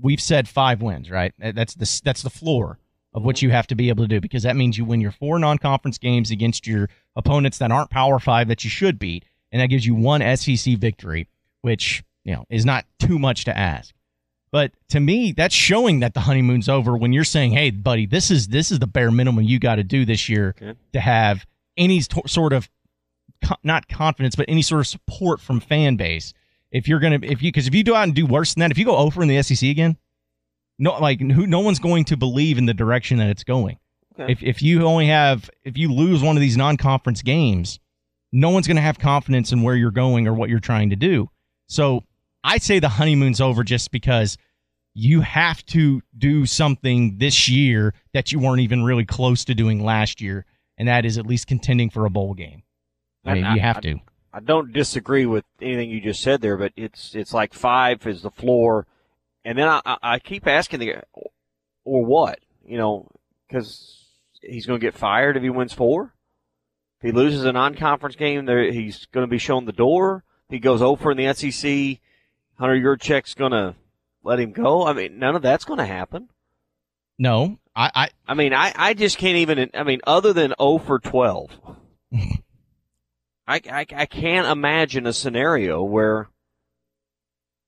we've 0.00 0.20
said 0.20 0.48
five 0.48 0.82
wins, 0.82 1.10
right? 1.10 1.32
That's 1.38 1.74
the 1.74 2.00
that's 2.04 2.22
the 2.22 2.30
floor 2.30 2.78
of 3.14 3.22
what 3.24 3.42
you 3.42 3.50
have 3.50 3.66
to 3.66 3.74
be 3.74 3.88
able 3.90 4.04
to 4.04 4.08
do 4.08 4.20
because 4.20 4.42
that 4.44 4.56
means 4.56 4.78
you 4.78 4.84
win 4.84 5.00
your 5.00 5.10
four 5.12 5.38
non-conference 5.38 5.98
games 5.98 6.30
against 6.30 6.66
your 6.66 6.88
opponents 7.14 7.58
that 7.58 7.70
aren't 7.70 7.90
Power 7.90 8.18
Five 8.18 8.48
that 8.48 8.64
you 8.64 8.70
should 8.70 8.98
beat, 8.98 9.24
and 9.50 9.60
that 9.60 9.66
gives 9.66 9.84
you 9.84 9.94
one 9.94 10.20
SEC 10.36 10.76
victory, 10.78 11.28
which 11.60 12.02
you 12.24 12.34
know 12.34 12.44
is 12.50 12.64
not 12.64 12.84
too 12.98 13.18
much 13.18 13.44
to 13.44 13.56
ask. 13.56 13.94
But 14.50 14.72
to 14.90 15.00
me, 15.00 15.32
that's 15.32 15.54
showing 15.54 16.00
that 16.00 16.12
the 16.14 16.20
honeymoon's 16.20 16.68
over 16.68 16.96
when 16.96 17.12
you're 17.12 17.24
saying, 17.24 17.52
"Hey, 17.52 17.70
buddy, 17.70 18.06
this 18.06 18.30
is 18.30 18.48
this 18.48 18.70
is 18.70 18.78
the 18.78 18.86
bare 18.86 19.10
minimum 19.10 19.44
you 19.44 19.58
got 19.58 19.76
to 19.76 19.84
do 19.84 20.04
this 20.04 20.28
year 20.28 20.54
Okay. 20.60 20.78
to 20.92 21.00
have 21.00 21.46
any 21.76 22.00
st- 22.00 22.28
sort 22.28 22.52
of 22.52 22.68
co- 23.44 23.56
not 23.62 23.88
confidence, 23.88 24.36
but 24.36 24.44
any 24.48 24.60
sort 24.62 24.80
of 24.80 24.86
support 24.86 25.40
from 25.40 25.58
fan 25.60 25.96
base. 25.96 26.34
If 26.70 26.86
you're 26.88 27.00
gonna, 27.00 27.18
if 27.22 27.42
you, 27.42 27.48
because 27.50 27.66
if 27.66 27.74
you 27.74 27.82
go 27.84 27.94
out 27.94 28.04
and 28.04 28.14
do 28.14 28.24
worse 28.26 28.54
than 28.54 28.60
that, 28.60 28.70
if 28.70 28.78
you 28.78 28.84
go 28.84 28.96
over 28.96 29.22
in 29.22 29.28
the 29.28 29.42
SEC 29.42 29.68
again, 29.70 29.96
no, 30.82 30.98
like 30.98 31.20
who, 31.20 31.46
no 31.46 31.60
one's 31.60 31.78
going 31.78 32.04
to 32.06 32.16
believe 32.16 32.58
in 32.58 32.66
the 32.66 32.74
direction 32.74 33.18
that 33.18 33.30
it's 33.30 33.44
going. 33.44 33.78
Okay. 34.18 34.32
If 34.32 34.42
if 34.42 34.62
you 34.62 34.82
only 34.84 35.06
have, 35.06 35.48
if 35.64 35.78
you 35.78 35.92
lose 35.92 36.22
one 36.22 36.36
of 36.36 36.40
these 36.40 36.56
non-conference 36.56 37.22
games, 37.22 37.78
no 38.32 38.50
one's 38.50 38.66
going 38.66 38.76
to 38.76 38.82
have 38.82 38.98
confidence 38.98 39.52
in 39.52 39.62
where 39.62 39.76
you're 39.76 39.90
going 39.90 40.26
or 40.26 40.34
what 40.34 40.50
you're 40.50 40.60
trying 40.60 40.90
to 40.90 40.96
do. 40.96 41.30
So 41.68 42.02
I 42.44 42.58
say 42.58 42.78
the 42.78 42.88
honeymoon's 42.88 43.40
over 43.40 43.62
just 43.64 43.90
because 43.90 44.36
you 44.94 45.20
have 45.22 45.64
to 45.66 46.02
do 46.18 46.44
something 46.44 47.16
this 47.18 47.48
year 47.48 47.94
that 48.12 48.32
you 48.32 48.38
weren't 48.38 48.60
even 48.60 48.82
really 48.82 49.06
close 49.06 49.44
to 49.46 49.54
doing 49.54 49.82
last 49.82 50.20
year, 50.20 50.44
and 50.76 50.88
that 50.88 51.06
is 51.06 51.16
at 51.16 51.26
least 51.26 51.46
contending 51.46 51.88
for 51.88 52.04
a 52.04 52.10
bowl 52.10 52.34
game. 52.34 52.62
I 53.24 53.34
mean, 53.34 53.44
And 53.44 53.54
you 53.56 53.62
have 53.62 53.78
I- 53.78 53.80
to. 53.82 53.98
I 54.34 54.40
don't 54.40 54.72
disagree 54.72 55.26
with 55.26 55.44
anything 55.60 55.90
you 55.90 56.00
just 56.00 56.22
said 56.22 56.40
there, 56.40 56.56
but 56.56 56.72
it's 56.74 57.14
it's 57.14 57.34
like 57.34 57.52
five 57.52 58.06
is 58.06 58.22
the 58.22 58.30
floor, 58.30 58.86
and 59.44 59.58
then 59.58 59.68
I 59.68 59.80
I, 60.02 60.18
keep 60.18 60.46
asking 60.46 60.80
the 60.80 60.92
guy, 60.92 61.02
or 61.84 62.04
what 62.04 62.38
you 62.64 62.78
know 62.78 63.08
because 63.48 64.06
he's 64.40 64.66
going 64.66 64.80
to 64.80 64.86
get 64.86 64.94
fired 64.94 65.36
if 65.36 65.42
he 65.42 65.50
wins 65.50 65.72
four. 65.72 66.14
If 67.00 67.06
he 67.06 67.12
loses 67.12 67.44
a 67.44 67.52
non-conference 67.52 68.16
game, 68.16 68.44
there 68.44 68.70
he's 68.70 69.06
going 69.06 69.26
to 69.26 69.30
be 69.30 69.38
shown 69.38 69.64
the 69.64 69.72
door. 69.72 70.24
If 70.48 70.54
he 70.54 70.58
goes 70.60 70.82
over 70.82 71.10
in 71.10 71.16
the 71.16 71.32
SEC, 71.34 71.98
Hunter 72.58 72.76
Yurachek's 72.76 73.34
going 73.34 73.52
to 73.52 73.74
let 74.22 74.38
him 74.38 74.52
go. 74.52 74.86
I 74.86 74.92
mean, 74.92 75.18
none 75.18 75.34
of 75.34 75.42
that's 75.42 75.64
going 75.64 75.78
to 75.78 75.86
happen. 75.86 76.28
No, 77.18 77.58
I, 77.74 77.90
I 77.94 78.08
I 78.28 78.34
mean, 78.34 78.54
I, 78.54 78.72
I 78.74 78.94
just 78.94 79.18
can't 79.18 79.36
even. 79.36 79.70
I 79.74 79.82
mean, 79.82 80.00
other 80.06 80.32
than 80.32 80.54
0 80.60 80.78
for 80.78 80.98
12, 80.98 81.50
I, 83.46 83.60
I, 83.70 83.86
I 83.94 84.06
can't 84.06 84.46
imagine 84.46 85.06
a 85.06 85.12
scenario 85.12 85.82
where, 85.82 86.28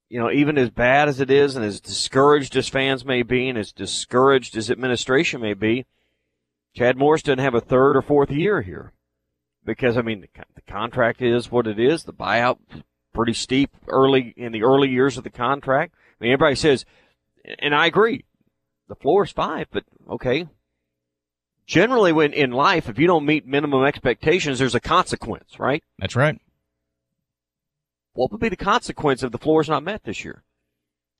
you 0.09 0.21
know, 0.21 0.31
even 0.31 0.59
as 0.59 0.71
bad 0.71 1.09
as 1.09 1.21
it 1.21 1.31
is 1.31 1.57
and 1.57 1.65
as 1.65 1.81
discouraged 1.81 2.57
as 2.57 2.69
fans 2.69 3.05
may 3.05 3.23
be 3.23 3.49
and 3.49 3.59
as 3.59 3.73
discouraged 3.73 4.57
as 4.57 4.71
administration 4.71 5.41
may 5.41 5.55
be, 5.55 5.87
Chad 6.75 6.97
Morris 6.97 7.23
doesn't 7.23 7.39
have 7.39 7.55
a 7.55 7.61
third 7.61 7.97
or 7.97 8.03
fourth 8.03 8.31
year 8.31 8.63
here. 8.63 8.93
Because, 9.65 9.97
I 9.97 10.03
mean, 10.03 10.21
the, 10.21 10.29
the 10.55 10.63
contract 10.63 11.23
is 11.23 11.51
what 11.51 11.67
it 11.67 11.79
is. 11.79 12.05
The 12.05 12.13
buyout 12.13 12.59
pretty 13.15 13.33
steep 13.33 13.71
early 13.89 14.35
in 14.37 14.53
the 14.53 14.63
early 14.63 14.91
years 14.91 15.17
of 15.17 15.25
the 15.25 15.31
contract. 15.31 15.95
I 16.21 16.25
mean, 16.25 16.33
everybody 16.33 16.57
says, 16.57 16.85
and 17.59 17.75
I 17.75 17.87
agree, 17.87 18.25
the 18.89 18.95
floor 18.95 19.25
is 19.25 19.31
five, 19.31 19.69
but 19.71 19.85
okay. 20.11 20.49
Generally, 21.67 22.13
when 22.13 22.33
in 22.35 22.51
life, 22.51 22.91
if 22.91 22.99
you 22.99 23.07
don't 23.07 23.25
meet 23.25 23.47
minimum 23.47 23.85
expectations, 23.85 24.59
there's 24.59 24.75
a 24.75 24.81
consequence, 24.81 25.59
right? 25.59 25.83
that's 25.99 26.17
right. 26.17 26.39
What 28.15 28.31
would 28.33 28.41
be 28.41 28.49
the 28.49 28.57
consequence 28.57 29.23
if 29.23 29.33
the 29.33 29.39
floor 29.39 29.61
is 29.61 29.69
not 29.69 29.83
met 29.83 30.05
this 30.05 30.25
year? 30.25 30.43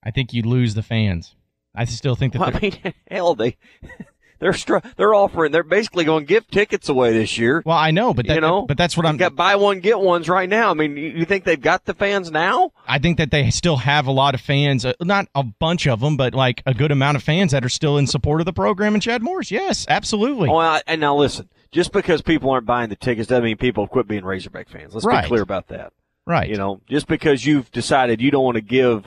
I 0.03 0.11
think 0.11 0.33
you'd 0.33 0.47
lose 0.47 0.75
the 0.75 0.83
fans. 0.83 1.35
I 1.75 1.85
still 1.87 2.15
think 2.15 2.33
that 2.35 2.39
Well, 2.41 2.51
I 2.55 2.61
mean, 2.61 2.95
hell, 3.11 3.35
they 3.35 3.57
they're 4.39 4.53
str- 4.53 4.79
they're 4.97 5.15
offering 5.15 5.51
they're 5.51 5.65
basically 5.65 6.05
going 6.05 6.25
to 6.25 6.29
give 6.29 6.47
tickets 6.49 6.89
away 6.89 7.13
this 7.13 7.37
year. 7.37 7.63
well, 7.67 7.77
I 7.77 7.91
know, 7.91 8.15
but 8.15 8.27
that, 8.29 8.35
you 8.37 8.41
know, 8.41 8.63
but 8.67 8.77
that's 8.77 8.97
what 8.97 9.07
I'm. 9.07 9.17
Got 9.17 9.35
buy 9.35 9.57
one 9.57 9.81
get 9.81 9.99
ones 9.99 10.29
right 10.29 10.49
now. 10.49 10.71
I 10.71 10.75
mean, 10.75 10.97
you, 10.97 11.25
think 11.25 11.43
they've 11.45 11.61
got 11.61 11.85
the 11.85 11.95
fans 11.95 12.31
now? 12.31 12.71
I 12.87 12.99
think 13.01 13.19
that 13.19 13.33
they 13.33 13.51
still 13.51 13.79
have 13.79 14.07
a 14.07 14.13
lot 14.13 14.35
of 14.35 14.41
fans, 14.41 14.85
uh, 14.85 14.93
not 15.01 15.27
a 15.35 15.43
bunch 15.43 15.89
of 15.89 15.99
them, 16.01 16.17
but 16.17 16.33
like 16.33 16.63
a 16.65 16.75
good 16.75 16.93
amount 16.93 17.17
of 17.17 17.25
fans 17.25 17.51
that 17.51 17.65
are 17.65 17.69
still 17.71 17.99
in 17.99 18.07
support 18.07 18.41
of 18.41 18.45
the 18.45 18.53
program 18.53 18.95
and 18.95 19.03
Chad 19.03 19.21
Morris. 19.23 19.51
Yes, 19.51 19.85
absolutely. 19.89 20.49
Oh, 20.49 20.81
and 20.87 21.01
now 21.01 21.17
listen, 21.17 21.49
just 21.73 21.91
because 21.91 22.23
people 22.23 22.51
aren't 22.51 22.67
buying 22.67 22.89
the 22.91 22.97
tickets 22.97 23.29
doesn't 23.29 23.45
mean 23.45 23.57
people 23.57 23.89
quit 23.89 24.07
being 24.07 24.25
Razorback 24.25 24.69
fans. 24.69 24.95
Let's 24.95 25.05
Right. 25.07 25.23
be 25.25 25.29
clear 25.29 25.43
about 25.43 25.69
that. 25.69 25.93
Right. 26.27 26.49
You 26.49 26.57
know, 26.57 26.81
just 26.89 27.07
because 27.07 27.45
you've 27.45 27.71
decided 27.71 28.21
you 28.21 28.31
don't 28.31 28.45
want 28.45 28.57
to 28.57 28.61
give 28.61 29.05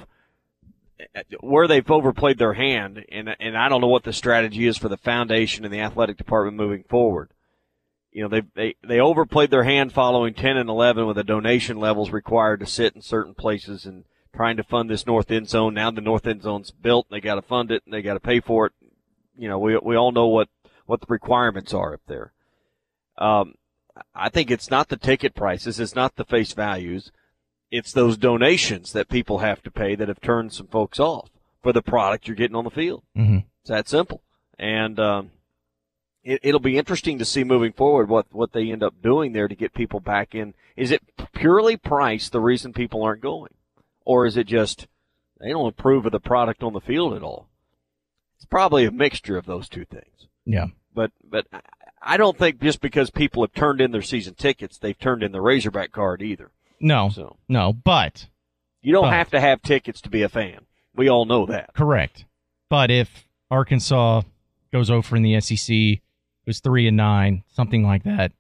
where 1.41 1.67
they've 1.67 1.89
overplayed 1.89 2.38
their 2.38 2.53
hand, 2.53 3.05
and 3.09 3.36
and 3.39 3.57
I 3.57 3.69
don't 3.69 3.81
know 3.81 3.88
what 3.88 4.03
the 4.03 4.13
strategy 4.13 4.67
is 4.67 4.77
for 4.77 4.89
the 4.89 4.97
foundation 4.97 5.65
and 5.65 5.74
the 5.74 5.81
athletic 5.81 6.17
department 6.17 6.57
moving 6.57 6.83
forward. 6.83 7.31
You 8.12 8.24
know, 8.24 8.29
they 8.29 8.41
they 8.55 8.75
they 8.88 9.00
overplayed 9.00 9.51
their 9.51 9.63
hand 9.63 9.93
following 9.93 10.33
ten 10.33 10.57
and 10.57 10.69
eleven 10.69 11.05
with 11.05 11.17
the 11.17 11.24
donation 11.24 11.77
levels 11.77 12.12
required 12.12 12.59
to 12.62 12.65
sit 12.65 12.95
in 12.95 13.01
certain 13.01 13.33
places 13.33 13.86
and 13.86 14.05
trying 14.33 14.57
to 14.57 14.63
fund 14.63 14.89
this 14.89 15.05
north 15.05 15.31
end 15.31 15.50
zone. 15.50 15.74
Now 15.74 15.91
the 15.91 16.01
north 16.01 16.25
end 16.25 16.43
zone's 16.43 16.71
built, 16.71 17.07
they 17.09 17.21
got 17.21 17.36
to 17.36 17.41
fund 17.41 17.71
it, 17.71 17.83
and 17.86 17.93
they 17.93 18.01
got 18.01 18.15
to 18.15 18.19
pay 18.19 18.39
for 18.39 18.67
it. 18.67 18.74
You 19.38 19.50
know, 19.50 19.59
we 19.59 19.77
we 19.77 19.95
all 19.95 20.12
know 20.12 20.27
what 20.27 20.50
what 20.86 21.01
the 21.01 21.07
requirements 21.09 21.74
are 21.74 21.93
up 21.93 22.01
there. 22.07 22.33
Um, 23.17 23.55
I 24.16 24.30
think 24.30 24.51
it's 24.51 24.70
not 24.70 24.89
the 24.89 24.98
ticket 24.98 25.36
prices, 25.36 25.80
it's 25.80 25.96
not 25.96 26.16
the 26.16 26.25
face 26.25 26.54
values 26.54 27.12
it's 27.72 27.92
those 27.92 28.18
donations 28.18 28.94
that 28.94 29.10
people 29.10 29.39
have 29.39 29.62
to 29.63 29.72
pay 29.72 29.96
that 29.96 30.08
have 30.08 30.22
turned 30.22 30.54
some 30.54 30.68
folks 30.68 31.00
off 31.00 31.30
for 31.62 31.74
the 31.74 31.82
product 31.82 32.27
you're 32.27 32.36
getting 32.36 32.56
on 32.56 32.63
the 32.63 32.70
field. 32.70 33.04
Mhm. 33.16 33.46
It's 33.62 33.70
that 33.70 33.88
simple. 33.88 34.24
And 34.58 35.00
um, 35.00 35.32
it, 36.24 36.39
it'll 36.44 36.60
be 36.60 36.77
interesting 36.77 37.20
to 37.20 37.25
see 37.25 37.44
moving 37.44 37.74
forward 37.74 38.10
what 38.10 38.27
what 38.32 38.54
they 38.54 38.72
end 38.72 38.84
up 38.84 39.01
doing 39.01 39.34
there 39.34 39.48
to 39.48 39.56
get 39.56 39.74
people 39.74 40.00
back 40.00 40.34
in. 40.34 40.54
Is 40.75 40.92
it 40.92 41.01
purely 41.34 41.77
price 41.77 42.30
the 42.30 42.39
reason 42.39 42.74
people 42.74 43.04
aren't 43.04 43.22
going, 43.22 43.54
or 44.06 44.25
is 44.25 44.38
it 44.38 44.48
just 44.48 44.88
they 45.39 45.50
don't 45.50 45.68
approve 45.68 46.06
of 46.06 46.12
the 46.12 46.20
product 46.20 46.63
on 46.63 46.74
the 46.74 46.82
field 46.82 47.13
at 47.13 47.24
all? 47.24 47.50
It's 48.38 48.46
probably 48.46 48.86
a 48.86 48.92
mixture 48.92 49.38
of 49.38 49.46
those 49.46 49.68
two 49.68 49.86
things. 49.86 50.27
Yeah. 50.46 50.68
But 50.94 51.12
but 51.24 51.48
I- 52.01 52.18
don't 52.18 52.38
think 52.38 52.62
just 52.62 52.82
because 52.82 53.10
people 53.10 53.44
have 53.44 53.54
turned 53.54 53.82
in 53.82 53.92
their 53.92 54.01
season 54.01 54.34
tickets, 54.36 54.77
they've 54.77 54.98
turned 54.98 55.24
in 55.24 55.32
the 55.32 55.42
Razorback 55.42 55.92
card 55.92 56.22
either. 56.22 56.51
No. 56.80 57.10
So 57.10 57.38
No, 57.48 57.74
but 57.74 58.27
you 58.82 58.92
don't 58.94 59.04
But- 59.06 59.13
have 59.13 59.30
to 59.32 59.39
have 59.39 59.62
tickets 59.62 60.01
to 60.01 60.10
be 60.10 60.22
a 60.22 60.30
fan. 60.30 60.66
We 60.96 61.10
all 61.10 61.25
know 61.25 61.46
that. 61.48 61.74
correct. 61.74 62.25
But 62.70 62.89
if 62.92 63.27
Arkansas 63.51 64.22
goes 64.74 64.89
over 64.89 65.16
in 65.16 65.24
the 65.24 65.36
SEC, 65.39 66.01
goes 66.46 66.60
three 66.60 66.88
and 66.88 66.98
nine, 66.98 67.44
something 67.48 67.84
like 67.84 68.04
that, 68.04 68.32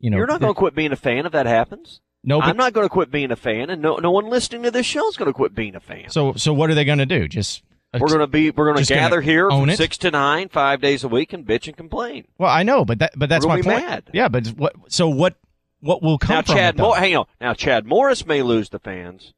you 0.00 0.10
know, 0.10 0.16
You're 0.16 0.26
not 0.26 0.40
going 0.40 0.52
to 0.54 0.58
quit 0.58 0.74
being 0.74 0.92
a 0.92 0.96
fan 0.96 1.24
if 1.26 1.32
that 1.32 1.46
happens. 1.46 2.00
no. 2.24 2.40
But, 2.40 2.48
I'm 2.48 2.56
not 2.56 2.72
going 2.72 2.84
to 2.86 2.90
quit 2.92 3.10
being 3.10 3.30
a 3.30 3.36
fan, 3.36 3.70
and 3.70 3.80
no, 3.80 3.96
no 3.96 4.10
one 4.10 4.28
listening 4.28 4.62
to 4.64 4.70
this 4.70 4.86
show 4.86 5.08
is 5.08 5.16
going 5.16 5.28
to 5.28 5.32
quit 5.32 5.54
being 5.54 5.74
a 5.74 5.80
fan. 5.80 6.08
so 6.10 6.32
so 6.34 6.52
what 6.52 6.68
are 6.70 6.74
they 6.74 6.84
going 6.84 6.98
to 6.98 7.06
do? 7.06 7.26
Just 7.28 7.62
we're 8.00 8.08
going 8.08 8.20
to 8.20 8.26
be 8.26 8.50
we're 8.50 8.64
going 8.66 8.76
to 8.76 8.80
just 8.80 8.90
gonna 8.90 9.02
gather 9.02 9.20
here 9.20 9.50
from 9.50 9.68
it? 9.68 9.76
six 9.76 9.98
to 9.98 10.10
nine, 10.10 10.48
five 10.48 10.80
days 10.80 11.04
a 11.04 11.08
week, 11.08 11.32
and 11.32 11.44
bitch 11.46 11.66
and 11.68 11.76
complain. 11.76 12.26
Well, 12.38 12.50
I 12.50 12.62
know, 12.62 12.84
but 12.84 12.98
that 13.00 13.12
but 13.16 13.28
that's 13.28 13.44
We're 13.44 13.56
my 13.56 13.60
gonna 13.60 13.76
point. 13.76 13.86
mad. 13.90 14.10
Yeah, 14.12 14.28
but 14.28 14.46
what? 14.48 14.74
So 14.88 15.08
what? 15.08 15.36
What 15.80 16.00
will 16.00 16.16
come 16.16 16.36
now, 16.36 16.42
Chad, 16.42 16.76
it? 16.76 16.80
Moore, 16.80 16.96
hang 16.96 17.16
on. 17.16 17.26
Now, 17.40 17.54
Chad 17.54 17.84
Morris 17.86 18.24
may 18.24 18.42
lose 18.42 18.68
the 18.68 18.78
fans, 18.78 19.34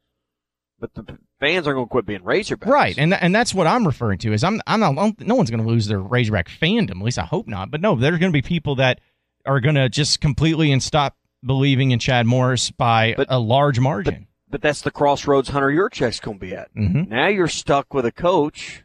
but 0.78 0.92
the 0.94 1.16
fans 1.40 1.66
aren't 1.66 1.76
going 1.78 1.87
to 1.87 1.90
quit 1.90 2.04
being 2.04 2.20
Razorbacks. 2.20 2.66
Right, 2.66 2.99
and 2.99 3.14
and 3.14 3.34
that's 3.34 3.54
what 3.54 3.66
I'm 3.66 3.87
referring 3.87 4.18
to. 4.18 4.32
Is 4.34 4.44
I'm 4.44 4.61
I'm 4.66 4.80
not 4.80 5.20
no 5.20 5.34
one's 5.37 5.50
going 5.50 5.62
to 5.62 5.68
lose 5.68 5.87
their 5.87 6.00
Razorback 6.00 6.49
fandom. 6.50 6.90
At 6.90 6.99
least 6.99 7.18
I 7.18 7.25
hope 7.25 7.49
not. 7.49 7.70
But 7.70 7.80
no, 7.80 7.94
there's 7.96 8.18
going 8.18 8.30
to 8.30 8.37
be 8.37 8.42
people 8.42 8.75
that 8.76 9.00
are 9.46 9.58
going 9.61 9.75
to 9.76 9.88
just 9.88 10.20
completely 10.20 10.70
and 10.70 10.82
stop 10.82 11.16
believing 11.42 11.92
in 11.92 11.99
Chad 11.99 12.26
Morris 12.26 12.70
by 12.70 13.14
But- 13.16 13.28
a 13.30 13.38
large 13.38 13.80
margin. 13.80 14.26
But 14.54 14.62
that's 14.62 14.82
the 14.82 14.92
crossroads 14.92 15.49
Hunter 15.49 15.66
Yurachek's 15.66 16.20
going 16.20 16.38
to 16.38 16.46
be 16.46 16.54
at. 16.54 16.73
Mhm. 16.76 17.08
Now 17.08 17.26
you're 17.26 17.49
stuck 17.49 17.92
with 17.92 18.06
a 18.06 18.12
coach 18.12 18.84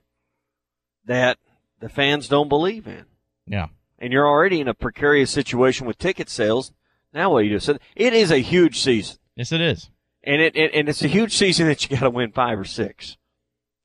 that 1.05 1.38
the 1.79 1.89
fans 1.89 2.27
don't 2.27 2.49
believe 2.49 2.88
in. 2.88 3.05
yeah, 3.45 3.67
and 3.99 4.11
you're 4.11 4.27
already 4.27 4.61
in 4.61 4.67
a 4.67 4.73
precarious 4.73 5.29
situation 5.29 5.85
with 5.85 5.99
ticket 5.99 6.27
sales. 6.27 6.71
Now 7.13 7.31
what 7.31 7.41
do 7.41 7.45
you 7.49 7.51
do? 7.53 7.59
So 7.59 7.77
it 7.95 8.13
is 8.13 8.31
a 8.31 8.39
huge 8.39 8.79
season, 8.79 9.17
yes, 9.35 9.51
it 9.51 9.61
is. 9.61 9.91
and 10.23 10.41
it, 10.41 10.55
it 10.55 10.71
and 10.73 10.89
it's 10.89 11.03
a 11.03 11.07
huge 11.07 11.38
season 11.38 11.67
that 11.67 11.83
you 11.83 11.95
got 11.95 12.03
to 12.05 12.09
win 12.09 12.31
five 12.31 12.57
or 12.59 12.65
six. 12.65 13.17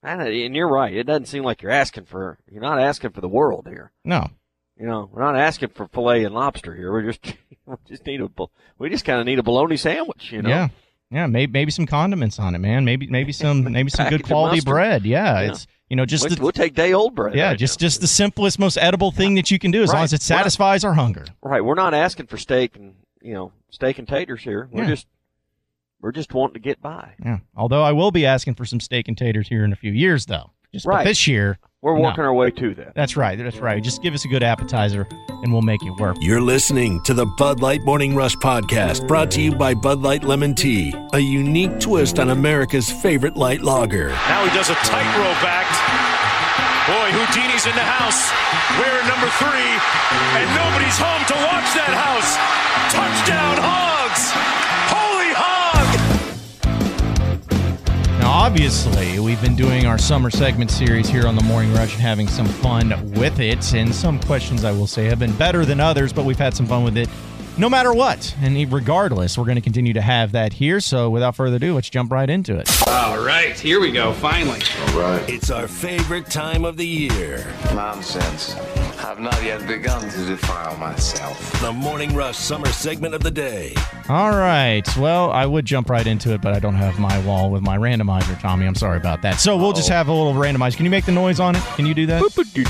And, 0.02 0.22
and 0.22 0.56
you're 0.56 0.70
right. 0.72 0.94
It 0.94 1.04
doesn't 1.04 1.26
seem 1.26 1.44
like 1.44 1.60
you're 1.60 1.70
asking 1.70 2.06
for. 2.06 2.38
You're 2.50 2.62
not 2.62 2.78
asking 2.80 3.10
for 3.10 3.20
the 3.20 3.28
world 3.28 3.66
here. 3.68 3.92
No, 4.06 4.30
You 4.80 4.86
know, 4.86 5.10
we're 5.12 5.20
not 5.22 5.36
asking 5.36 5.68
for 5.68 5.86
filet 5.88 6.24
and 6.24 6.34
lobster 6.34 6.74
here. 6.74 6.90
We're 6.92 7.12
just 7.12 7.34
we 7.66 7.76
just 7.86 8.06
need 8.06 8.22
a 8.22 8.30
we 8.78 8.88
just 8.88 9.04
kind 9.04 9.20
of 9.20 9.26
need 9.26 9.38
a 9.38 9.42
bologna 9.42 9.76
sandwich. 9.76 10.32
You 10.32 10.40
know. 10.40 10.48
yeah, 10.48 10.68
yeah. 11.10 11.26
Maybe 11.26 11.52
maybe 11.52 11.70
some 11.70 11.86
condiments 11.86 12.38
on 12.38 12.54
it, 12.54 12.58
man. 12.58 12.84
Maybe 12.84 13.06
maybe 13.06 13.32
some 13.42 13.64
maybe 13.72 13.90
some 13.90 14.08
good 14.08 14.24
quality 14.24 14.60
bread. 14.60 15.04
Yeah, 15.04 15.40
Yeah. 15.40 15.50
it's 15.52 15.66
you 15.88 15.96
know 15.96 16.06
just 16.06 16.24
We'll, 16.28 16.36
the, 16.36 16.42
we'll 16.42 16.52
take 16.52 16.74
day 16.74 16.92
old 16.92 17.14
bread. 17.14 17.34
yeah 17.34 17.48
right 17.48 17.58
just 17.58 17.80
now. 17.80 17.86
just 17.86 18.00
the 18.00 18.06
simplest, 18.06 18.58
most 18.58 18.76
edible 18.78 19.10
thing 19.10 19.34
that 19.36 19.50
you 19.50 19.58
can 19.58 19.70
do, 19.70 19.82
as 19.82 19.92
long 19.92 20.02
as 20.04 20.12
it 20.12 20.22
We're 20.28 20.34
not- 20.36 20.40
satisfies 20.40 20.84
our 20.84 20.94
hunger. 20.94 21.24
right. 21.42 21.64
We're 21.64 21.74
not 21.74 21.94
asking 21.94 22.26
for 22.26 22.36
steak 22.36 22.76
and 22.76 22.94
you 23.22 23.34
know 23.34 23.52
steak 23.70 23.98
and 23.98 24.08
taters 24.08 24.42
here. 24.42 24.68
We're 24.72 24.82
Yeah. 24.84 24.88
just 24.90 25.06
we're 26.00 26.12
just 26.12 26.34
wanting 26.34 26.54
to 26.54 26.60
get 26.60 26.82
by. 26.82 27.12
Yeah. 27.24 27.38
Although 27.56 27.82
I 27.82 27.92
will 27.92 28.10
be 28.10 28.26
asking 28.26 28.54
for 28.56 28.64
some 28.66 28.78
steak 28.80 29.08
and 29.08 29.16
taters 29.16 29.48
here 29.48 29.64
in 29.64 29.72
a 29.72 29.76
few 29.76 29.92
years, 29.92 30.26
though. 30.26 30.50
Just 30.72 30.84
Right. 30.86 31.04
this 31.06 31.26
year, 31.26 31.58
We're 31.84 31.96
No. 32.00 32.00
working 32.08 32.24
our 32.24 32.32
way 32.32 32.50
to 32.50 32.74
that. 32.76 32.94
that's 32.94 33.14
right. 33.14 33.36
That's 33.36 33.58
right. 33.58 33.76
Just 33.82 34.00
give 34.00 34.14
us 34.14 34.24
a 34.24 34.28
good 34.28 34.42
appetizer, 34.42 35.06
and 35.42 35.52
we'll 35.52 35.60
make 35.60 35.82
it 35.84 35.90
work. 36.00 36.16
You're 36.18 36.40
listening 36.40 37.02
to 37.02 37.12
the 37.12 37.26
Bud 37.36 37.60
Light 37.60 37.82
Morning 37.84 38.16
Rush 38.16 38.34
Podcast, 38.36 39.06
brought 39.06 39.30
to 39.32 39.42
you 39.42 39.52
by 39.54 39.74
Bud 39.74 40.00
Light 40.00 40.24
Lemon 40.24 40.54
Tea, 40.54 40.94
a 41.12 41.18
unique 41.20 41.78
twist 41.80 42.18
on 42.18 42.30
America's 42.30 42.90
favorite 42.90 43.36
light 43.36 43.60
lager. 43.60 44.08
Now 44.32 44.48
he 44.48 44.50
does 44.56 44.70
a 44.70 44.74
tightrope 44.80 45.44
act. 45.44 45.76
Boy, 46.88 47.08
Houdini's 47.20 47.66
in 47.68 47.76
the 47.76 47.84
house. 47.84 48.32
We're 48.80 49.04
number 49.04 49.28
three, 49.36 49.72
and 50.40 50.48
nobody's 50.56 50.96
home 50.96 51.20
to 51.28 51.36
watch 51.52 51.68
that 51.76 51.92
house. 51.92 52.23
Obviously, 58.54 59.18
we've 59.18 59.42
been 59.42 59.56
doing 59.56 59.84
our 59.84 59.98
summer 59.98 60.30
segment 60.30 60.70
series 60.70 61.08
here 61.08 61.26
on 61.26 61.34
the 61.34 61.42
Morning 61.42 61.74
Rush 61.74 61.94
and 61.94 62.00
having 62.00 62.28
some 62.28 62.46
fun 62.46 62.90
with 63.14 63.40
it. 63.40 63.74
And 63.74 63.92
some 63.92 64.20
questions, 64.20 64.62
I 64.62 64.70
will 64.70 64.86
say, 64.86 65.06
have 65.06 65.18
been 65.18 65.34
better 65.34 65.64
than 65.64 65.80
others, 65.80 66.12
but 66.12 66.24
we've 66.24 66.38
had 66.38 66.54
some 66.54 66.64
fun 66.64 66.84
with 66.84 66.96
it 66.96 67.08
no 67.58 67.68
matter 67.68 67.92
what. 67.92 68.32
And 68.40 68.72
regardless, 68.72 69.36
we're 69.36 69.44
going 69.44 69.56
to 69.56 69.60
continue 69.60 69.92
to 69.94 70.00
have 70.00 70.30
that 70.32 70.52
here. 70.52 70.78
So, 70.78 71.10
without 71.10 71.34
further 71.34 71.56
ado, 71.56 71.74
let's 71.74 71.90
jump 71.90 72.12
right 72.12 72.30
into 72.30 72.56
it. 72.56 72.70
All 72.86 73.18
right, 73.24 73.58
here 73.58 73.80
we 73.80 73.90
go, 73.90 74.12
finally. 74.12 74.60
All 74.86 75.00
right. 75.00 75.28
It's 75.28 75.50
our 75.50 75.66
favorite 75.66 76.26
time 76.26 76.64
of 76.64 76.76
the 76.76 76.86
year. 76.86 77.44
Nonsense. 77.74 78.54
I've 79.04 79.20
not 79.20 79.42
yet 79.42 79.66
begun 79.68 80.00
to 80.08 80.24
defile 80.26 80.76
myself. 80.78 81.60
The 81.60 81.70
Morning 81.72 82.14
Rush 82.14 82.38
summer 82.38 82.66
segment 82.68 83.14
of 83.14 83.22
the 83.22 83.30
day. 83.30 83.74
All 84.08 84.30
right. 84.30 84.82
Well, 84.96 85.30
I 85.30 85.44
would 85.44 85.66
jump 85.66 85.90
right 85.90 86.06
into 86.06 86.32
it, 86.32 86.40
but 86.40 86.54
I 86.54 86.58
don't 86.58 86.74
have 86.74 86.98
my 86.98 87.18
wall 87.26 87.50
with 87.50 87.62
my 87.62 87.76
randomizer, 87.76 88.40
Tommy. 88.40 88.66
I'm 88.66 88.74
sorry 88.74 88.96
about 88.96 89.20
that. 89.22 89.40
So 89.40 89.56
we'll 89.58 89.74
just 89.74 89.90
have 89.90 90.08
a 90.08 90.12
little 90.12 90.32
randomizer. 90.32 90.76
Can 90.76 90.84
you 90.86 90.90
make 90.90 91.04
the 91.04 91.12
noise 91.12 91.38
on 91.38 91.54
it? 91.54 91.62
Can 91.76 91.84
you 91.84 91.92
do 91.94 92.06
that? 92.06 92.22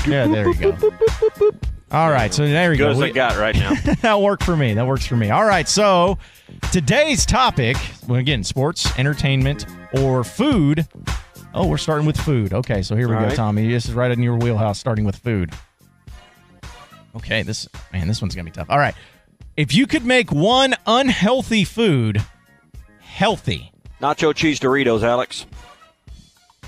Yeah, 0.07 0.27
there 0.27 0.49
you 0.49 0.53
go. 0.73 1.51
All 1.91 2.11
right. 2.11 2.33
So 2.33 2.45
there 2.45 2.69
we 2.69 2.75
Good 2.77 2.83
go. 2.83 2.89
as 2.91 2.97
I 2.97 3.03
We- 3.05 3.11
got 3.11 3.37
right 3.37 3.55
now. 3.55 3.73
that 4.01 4.19
worked 4.19 4.43
for 4.43 4.57
me. 4.57 4.73
That 4.73 4.85
works 4.85 5.05
for 5.05 5.15
me. 5.15 5.29
All 5.29 5.45
right. 5.45 5.69
So 5.69 6.17
today's 6.71 7.25
topic, 7.25 7.77
well, 8.07 8.19
again, 8.19 8.43
sports, 8.43 8.87
entertainment, 8.99 9.65
or 9.99 10.23
food. 10.25 10.85
Oh, 11.53 11.65
we're 11.67 11.77
starting 11.77 12.05
with 12.05 12.17
food. 12.19 12.53
Okay. 12.53 12.81
So 12.81 12.95
here 12.97 13.07
we 13.07 13.13
All 13.15 13.21
go, 13.21 13.27
right. 13.27 13.35
Tommy. 13.35 13.67
This 13.69 13.87
is 13.87 13.93
right 13.93 14.11
in 14.11 14.21
your 14.21 14.35
wheelhouse, 14.35 14.77
starting 14.79 15.05
with 15.05 15.15
food. 15.15 15.53
Okay. 17.15 17.43
This, 17.43 17.67
man, 17.93 18.07
this 18.07 18.21
one's 18.21 18.35
going 18.35 18.45
to 18.45 18.51
be 18.51 18.55
tough. 18.55 18.69
All 18.69 18.79
right. 18.79 18.95
If 19.57 19.73
you 19.73 19.87
could 19.87 20.05
make 20.05 20.31
one 20.31 20.75
unhealthy 20.85 21.63
food 21.63 22.21
healthy, 22.99 23.71
Nacho 24.01 24.35
cheese 24.35 24.59
Doritos, 24.59 25.03
Alex. 25.03 25.45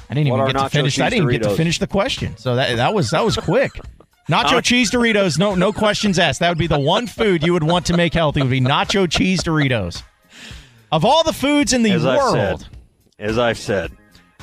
I 0.09 0.13
didn't 0.13 0.31
What 0.31 0.41
even 0.41 0.55
get 0.55 0.63
to 0.63 0.69
finish. 0.69 0.99
I 0.99 1.09
didn't 1.09 1.29
get 1.29 1.43
to 1.43 1.49
finish 1.55 1.79
the 1.79 1.87
question. 1.87 2.37
So 2.37 2.55
that 2.55 2.77
that 2.77 2.93
was 2.93 3.11
that 3.11 3.25
was 3.25 3.35
quick. 3.35 3.71
Nacho 4.29 4.63
cheese 4.63 4.91
Doritos. 4.91 5.37
No 5.37 5.55
no 5.55 5.73
questions 5.73 6.19
asked. 6.19 6.39
That 6.39 6.49
would 6.49 6.57
be 6.57 6.67
the 6.67 6.79
one 6.79 7.07
food 7.07 7.43
you 7.43 7.53
would 7.53 7.63
want 7.63 7.85
to 7.87 7.97
make 7.97 8.13
healthy. 8.13 8.41
Would 8.41 8.49
be 8.49 8.61
nacho 8.61 9.09
cheese 9.09 9.43
Doritos. 9.43 10.03
Of 10.91 11.03
all 11.03 11.23
the 11.23 11.33
foods 11.33 11.73
in 11.73 11.83
the 11.83 11.91
As 11.91 12.05
I've 12.05 12.17
world, 12.17 12.61
said, 12.61 12.69
as 13.19 13.37
I've 13.37 13.57
said, 13.57 13.91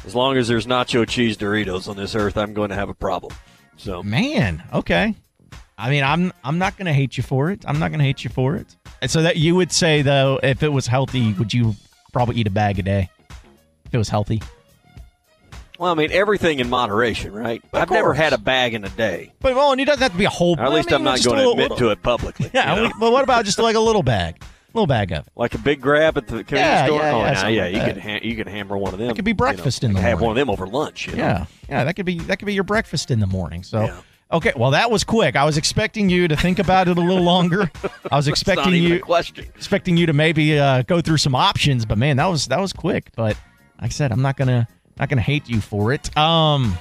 as 0.05 0.15
long 0.15 0.37
as 0.37 0.49
there's 0.49 0.67
nacho 0.67 1.09
cheese 1.09 1.39
Doritos 1.39 1.89
on 1.89 1.97
this 1.97 2.15
earth, 2.15 2.37
I'm 2.37 2.53
going 2.53 2.69
to 2.69 2.75
have 2.77 2.91
a 2.91 2.95
problem. 2.95 3.35
So 3.77 4.03
man. 4.03 4.63
Okay. 4.73 5.15
I 5.77 5.91
mean, 5.91 6.05
I'm 6.05 6.33
I'm 6.45 6.59
not 6.59 6.77
going 6.77 6.87
to 6.87 6.93
hate 6.93 7.17
you 7.17 7.23
for 7.23 7.51
it. 7.51 7.65
I'm 7.67 7.79
not 7.79 7.89
going 7.91 7.99
to 7.99 8.05
hate 8.05 8.23
you 8.25 8.31
for 8.31 8.55
it. 8.57 8.77
And 9.03 9.11
so 9.11 9.23
that 9.23 9.37
you 9.37 9.55
would 9.57 9.73
say 9.73 10.03
though, 10.03 10.39
if 10.43 10.63
it 10.63 10.69
was 10.73 10.87
healthy, 10.87 11.33
would 11.35 11.53
you 11.53 11.75
probably 12.13 12.37
eat 12.37 12.47
a 12.47 12.51
bag 12.51 12.79
a 12.79 12.83
day? 12.83 13.11
If 13.87 13.93
it 13.95 13.99
was 13.99 14.09
healthy. 14.09 14.41
Well, 15.79 15.91
I 15.91 15.95
mean, 15.95 16.13
everything 16.13 16.61
in 16.61 16.71
moderation, 16.71 17.33
right? 17.33 17.61
I've 17.73 17.91
never 17.91 18.15
had 18.15 18.33
a 18.33 18.39
bag 18.39 18.75
in 18.75 18.85
a 18.85 18.89
day. 18.91 19.33
But 19.41 19.57
well, 19.57 19.73
and 19.73 19.81
it 19.81 19.87
doesn't 19.87 20.01
have 20.03 20.13
to 20.13 20.19
be 20.19 20.25
a 20.25 20.31
whole. 20.31 20.55
Or 20.59 20.63
at 20.63 20.73
least 20.73 20.93
I 20.93 20.95
I'm 20.95 21.01
mean, 21.01 21.15
not 21.15 21.25
going 21.25 21.39
to 21.39 21.49
little- 21.49 21.65
admit 21.65 21.79
to 21.79 21.91
it 21.91 22.03
publicly. 22.03 22.51
Yeah, 22.55 22.77
you 22.77 22.83
know? 22.83 22.87
we- 22.89 22.95
but 23.01 23.11
what 23.13 23.25
about 23.25 23.45
just 23.45 23.59
like 23.59 23.75
a 23.75 23.81
little 23.81 24.05
bag, 24.05 24.41
little 24.73 24.87
bag 24.87 25.11
of 25.11 25.27
it? 25.27 25.33
like 25.35 25.55
a 25.55 25.59
big 25.59 25.81
grab 25.81 26.17
at 26.17 26.29
the 26.29 26.45
convenience 26.45 26.55
Yeah, 26.69 26.87
store. 26.87 27.01
yeah, 27.01 27.13
oh, 27.13 27.19
yeah, 27.19 27.33
now, 27.33 27.49
yeah, 27.49 27.63
like 27.65 27.73
you 27.73 27.79
that. 27.81 27.95
could 27.95 28.03
ha- 28.03 28.19
you 28.23 28.37
could 28.37 28.47
hammer 28.49 28.79
one 28.79 28.93
of 28.93 29.01
them. 29.01 29.09
That 29.09 29.17
could 29.17 29.25
be 29.25 29.33
you 29.33 29.35
know. 29.35 29.39
breakfast 29.39 29.83
in 29.83 29.91
the 29.91 29.95
morning. 29.95 30.11
have 30.11 30.21
one 30.21 30.31
of 30.31 30.37
them 30.37 30.49
over 30.49 30.67
lunch. 30.69 31.09
You 31.09 31.17
know? 31.17 31.25
Yeah, 31.25 31.47
yeah, 31.69 31.83
that 31.85 31.97
could 31.97 32.07
be 32.07 32.21
that 32.21 32.39
could 32.39 32.47
be 32.47 32.55
your 32.55 32.63
breakfast 32.65 33.11
in 33.11 33.19
the 33.19 33.27
morning. 33.27 33.65
So, 33.65 33.83
Yeah. 33.83 34.01
Okay, 34.33 34.53
well 34.57 34.73
that 34.73 34.91
was 34.91 35.05
quick. 35.05 35.37
I 35.37 35.45
was 35.45 35.57
expecting 35.57 36.09
you 36.11 36.29
to 36.29 36.37
think 36.37 36.59
about 36.59 36.89
it 36.89 36.99
a 36.99 37.01
little 37.01 37.23
longer. 37.23 37.71
I 38.11 38.17
was 38.17 38.29
expecting 38.29 38.75
you 38.75 39.01
question. 39.01 39.45
expecting 39.57 39.97
you 39.97 40.07
to 40.07 40.13
maybe 40.13 40.59
uh, 40.59 40.83
go 40.83 41.01
through 41.01 41.19
some 41.19 41.35
options, 41.35 41.85
but 41.87 41.99
man, 41.99 42.17
that 42.17 42.27
was 42.27 42.47
that 42.49 42.61
was 42.61 42.73
quick. 42.73 43.11
But 43.17 43.37
like 43.81 43.87
I 43.87 43.89
said, 43.89 44.13
I'm 44.13 44.23
not 44.23 44.37
gonna 44.37 44.67
not 44.99 45.09
gonna 45.09 45.21
hate 45.23 45.49
you 45.49 45.61
for 45.61 45.93
it. 45.93 46.17
Um, 46.17 46.77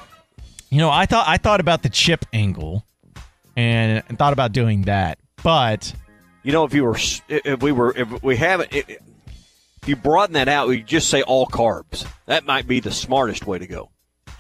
you 0.69 0.77
know, 0.79 0.89
I 0.89 1.05
thought 1.05 1.27
I 1.27 1.37
thought 1.37 1.59
about 1.59 1.83
the 1.83 1.89
chip 1.89 2.25
angle, 2.33 2.85
and, 3.55 4.03
and 4.09 4.17
thought 4.17 4.33
about 4.33 4.51
doing 4.51 4.83
that, 4.83 5.19
but 5.43 5.93
You 6.43 6.51
know, 6.51 6.65
if 6.65 6.73
you 6.73 6.83
were, 6.83 6.97
if 7.29 7.61
we 7.61 7.71
were, 7.71 7.95
if 7.95 8.23
we 8.23 8.35
haven't, 8.35 8.73
if 8.73 8.97
you 9.85 9.95
broaden 9.95 10.33
that 10.33 10.47
out, 10.47 10.67
we 10.67 10.81
just 10.81 11.09
say 11.09 11.21
all 11.21 11.45
carbs. 11.45 12.05
That 12.25 12.45
might 12.45 12.67
be 12.67 12.79
the 12.79 12.91
smartest 12.91 13.45
way 13.45 13.59
to 13.59 13.67
go. 13.67 13.89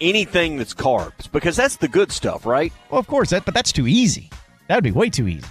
Anything 0.03 0.57
that's 0.57 0.73
carbs, 0.73 1.31
because 1.31 1.55
that's 1.55 1.77
the 1.77 1.87
good 1.87 2.11
stuff, 2.11 2.45
right? 2.45 2.73
well, 2.89 2.99
of 2.99 3.07
course 3.07 3.29
that, 3.29 3.45
but 3.45 3.53
that's 3.53 3.71
too 3.71 3.87
easy. 3.87 4.29
That 4.67 4.75
would 4.75 4.83
be 4.83 4.91
way 4.91 5.09
too 5.09 5.27
easy. 5.27 5.47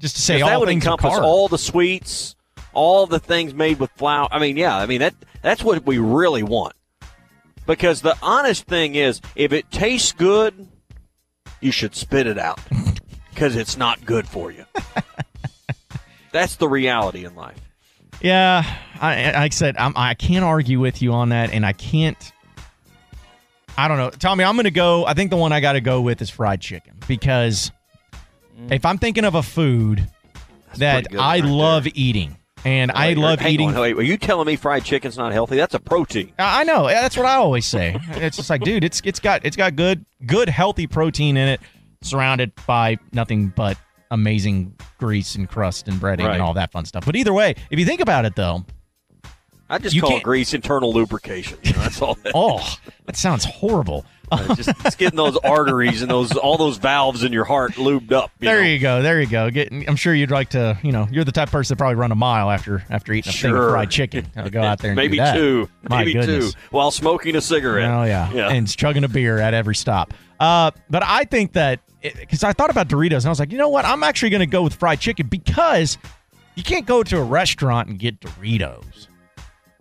Just 0.00 0.16
to 0.16 0.22
say 0.22 0.40
all 0.40 0.48
that 0.48 0.60
would 0.60 0.68
encompass 0.68 1.18
all 1.18 1.48
the 1.48 1.58
sweets, 1.58 2.34
all 2.72 3.06
the 3.06 3.18
things 3.18 3.54
made 3.54 3.78
with 3.78 3.90
flour. 3.92 4.28
I 4.30 4.38
mean, 4.38 4.56
yeah, 4.56 4.76
I 4.76 4.86
mean 4.86 5.00
that 5.00 5.14
that's 5.42 5.62
what 5.62 5.84
we 5.84 5.98
really 5.98 6.42
want. 6.42 6.74
Because 7.66 8.02
the 8.02 8.16
honest 8.22 8.66
thing 8.66 8.94
is, 8.94 9.20
if 9.36 9.52
it 9.52 9.70
tastes 9.70 10.12
good, 10.12 10.68
you 11.60 11.70
should 11.70 11.94
spit 11.94 12.26
it 12.26 12.38
out 12.38 12.60
because 13.30 13.56
it's 13.56 13.76
not 13.76 14.04
good 14.04 14.28
for 14.28 14.50
you. 14.50 14.64
that's 16.32 16.56
the 16.56 16.68
reality 16.68 17.24
in 17.24 17.34
life. 17.34 17.60
Yeah, 18.20 18.64
I, 19.00 19.24
like 19.26 19.36
I 19.36 19.48
said, 19.48 19.76
I'm, 19.76 19.92
I 19.96 20.14
can't 20.14 20.44
argue 20.44 20.80
with 20.80 21.02
you 21.02 21.12
on 21.12 21.30
that, 21.30 21.50
and 21.50 21.64
I 21.66 21.72
can't. 21.72 22.32
I 23.76 23.88
don't 23.88 23.96
know. 23.98 24.10
Tommy, 24.10 24.44
I'm 24.44 24.54
going 24.54 24.64
to 24.64 24.70
go. 24.70 25.04
I 25.04 25.14
think 25.14 25.30
the 25.30 25.36
one 25.36 25.52
I 25.52 25.60
got 25.60 25.72
to 25.72 25.80
go 25.80 26.00
with 26.00 26.22
is 26.22 26.30
fried 26.30 26.60
chicken 26.60 26.94
because 27.08 27.72
if 28.70 28.84
I'm 28.84 28.98
thinking 28.98 29.24
of 29.24 29.34
a 29.34 29.42
food 29.42 30.08
that 30.76 31.06
I 31.14 31.40
right 31.40 31.44
love 31.44 31.86
eating, 31.94 32.36
and 32.64 32.90
I 32.92 33.08
Wait, 33.08 33.18
love 33.18 33.42
eating. 33.42 33.68
On, 33.74 33.80
wait, 33.80 33.96
are 33.96 34.02
you 34.02 34.16
telling 34.16 34.46
me 34.46 34.56
fried 34.56 34.84
chicken's 34.84 35.18
not 35.18 35.32
healthy? 35.32 35.56
That's 35.56 35.74
a 35.74 35.80
protein. 35.80 36.32
I 36.38 36.60
I 36.60 36.64
know. 36.64 36.86
That's 36.86 37.16
what 37.16 37.26
I 37.26 37.34
always 37.34 37.66
say. 37.66 37.98
It's 38.12 38.36
just 38.36 38.48
like, 38.48 38.62
dude, 38.62 38.84
it's 38.84 39.02
it's 39.04 39.20
got 39.20 39.44
it's 39.44 39.56
got 39.56 39.76
good 39.76 40.04
good 40.24 40.48
healthy 40.48 40.86
protein 40.86 41.36
in 41.36 41.48
it, 41.48 41.60
surrounded 42.02 42.52
by 42.66 42.96
nothing 43.12 43.48
but 43.54 43.76
amazing 44.10 44.74
grease 44.98 45.34
and 45.34 45.48
crust 45.48 45.88
and 45.88 46.00
breading 46.00 46.24
Right. 46.26 46.34
and 46.34 46.42
all 46.42 46.54
that 46.54 46.72
fun 46.72 46.84
stuff. 46.86 47.04
But 47.04 47.16
either 47.16 47.32
way, 47.34 47.54
if 47.70 47.78
you 47.78 47.84
think 47.84 48.00
about 48.00 48.24
it 48.24 48.34
though, 48.36 48.64
I 49.74 49.78
just 49.78 49.96
You 49.96 50.02
call 50.02 50.20
grease 50.20 50.54
internal 50.54 50.92
lubrication. 50.92 51.58
You 51.64 51.72
know, 51.72 51.80
that's 51.80 52.00
all. 52.00 52.14
That, 52.14 52.30
oh, 52.34 52.76
that 53.06 53.16
sounds 53.16 53.44
horrible. 53.44 54.06
just, 54.54 54.70
just 54.82 54.98
getting 54.98 55.16
those 55.16 55.36
arteries 55.38 56.00
and 56.00 56.08
those 56.08 56.30
all 56.36 56.56
those 56.56 56.76
valves 56.76 57.24
in 57.24 57.32
your 57.32 57.44
heart 57.44 57.72
lubed 57.72 58.12
up. 58.12 58.30
You 58.38 58.46
there 58.46 58.62
know? 58.62 58.68
you 58.68 58.78
go. 58.78 59.02
There 59.02 59.20
you 59.20 59.26
go. 59.26 59.50
Getting, 59.50 59.88
I'm 59.88 59.96
sure 59.96 60.14
you'd 60.14 60.30
like 60.30 60.50
to. 60.50 60.78
You 60.84 60.92
know, 60.92 61.08
you're 61.10 61.24
the 61.24 61.32
type 61.32 61.48
of 61.48 61.52
person 61.52 61.74
that 61.74 61.78
probably 61.78 61.96
run 61.96 62.12
a 62.12 62.14
mile 62.14 62.52
after 62.52 62.84
after 62.88 63.12
eating 63.12 63.30
a 63.30 63.32
thing 63.32 63.50
of 63.56 63.70
fried 63.70 63.90
chicken. 63.90 64.30
I'll 64.36 64.48
go 64.48 64.62
out 64.62 64.78
there 64.78 64.92
and 64.92 64.96
maybe 64.96 65.16
do 65.16 65.24
that. 65.24 65.34
two, 65.34 65.68
My 65.90 65.98
maybe 65.98 66.12
goodness. 66.12 66.54
two, 66.54 66.60
while 66.70 66.92
smoking 66.92 67.34
a 67.34 67.40
cigarette. 67.40 67.90
Oh 67.90 68.04
yeah. 68.04 68.32
yeah. 68.32 68.50
and 68.50 68.68
chugging 68.68 69.02
a 69.02 69.08
beer 69.08 69.38
at 69.38 69.54
every 69.54 69.74
stop. 69.74 70.14
Uh, 70.38 70.70
but 70.88 71.02
I 71.02 71.24
think 71.24 71.54
that 71.54 71.80
because 72.00 72.44
I 72.44 72.52
thought 72.52 72.70
about 72.70 72.86
Doritos 72.86 73.18
and 73.18 73.26
I 73.26 73.30
was 73.30 73.40
like, 73.40 73.50
you 73.50 73.58
know 73.58 73.70
what? 73.70 73.84
I'm 73.84 74.04
actually 74.04 74.30
going 74.30 74.40
to 74.40 74.46
go 74.46 74.62
with 74.62 74.74
fried 74.74 75.00
chicken 75.00 75.26
because 75.26 75.98
you 76.54 76.62
can't 76.62 76.86
go 76.86 77.02
to 77.02 77.18
a 77.18 77.24
restaurant 77.24 77.88
and 77.88 77.98
get 77.98 78.20
Doritos. 78.20 79.08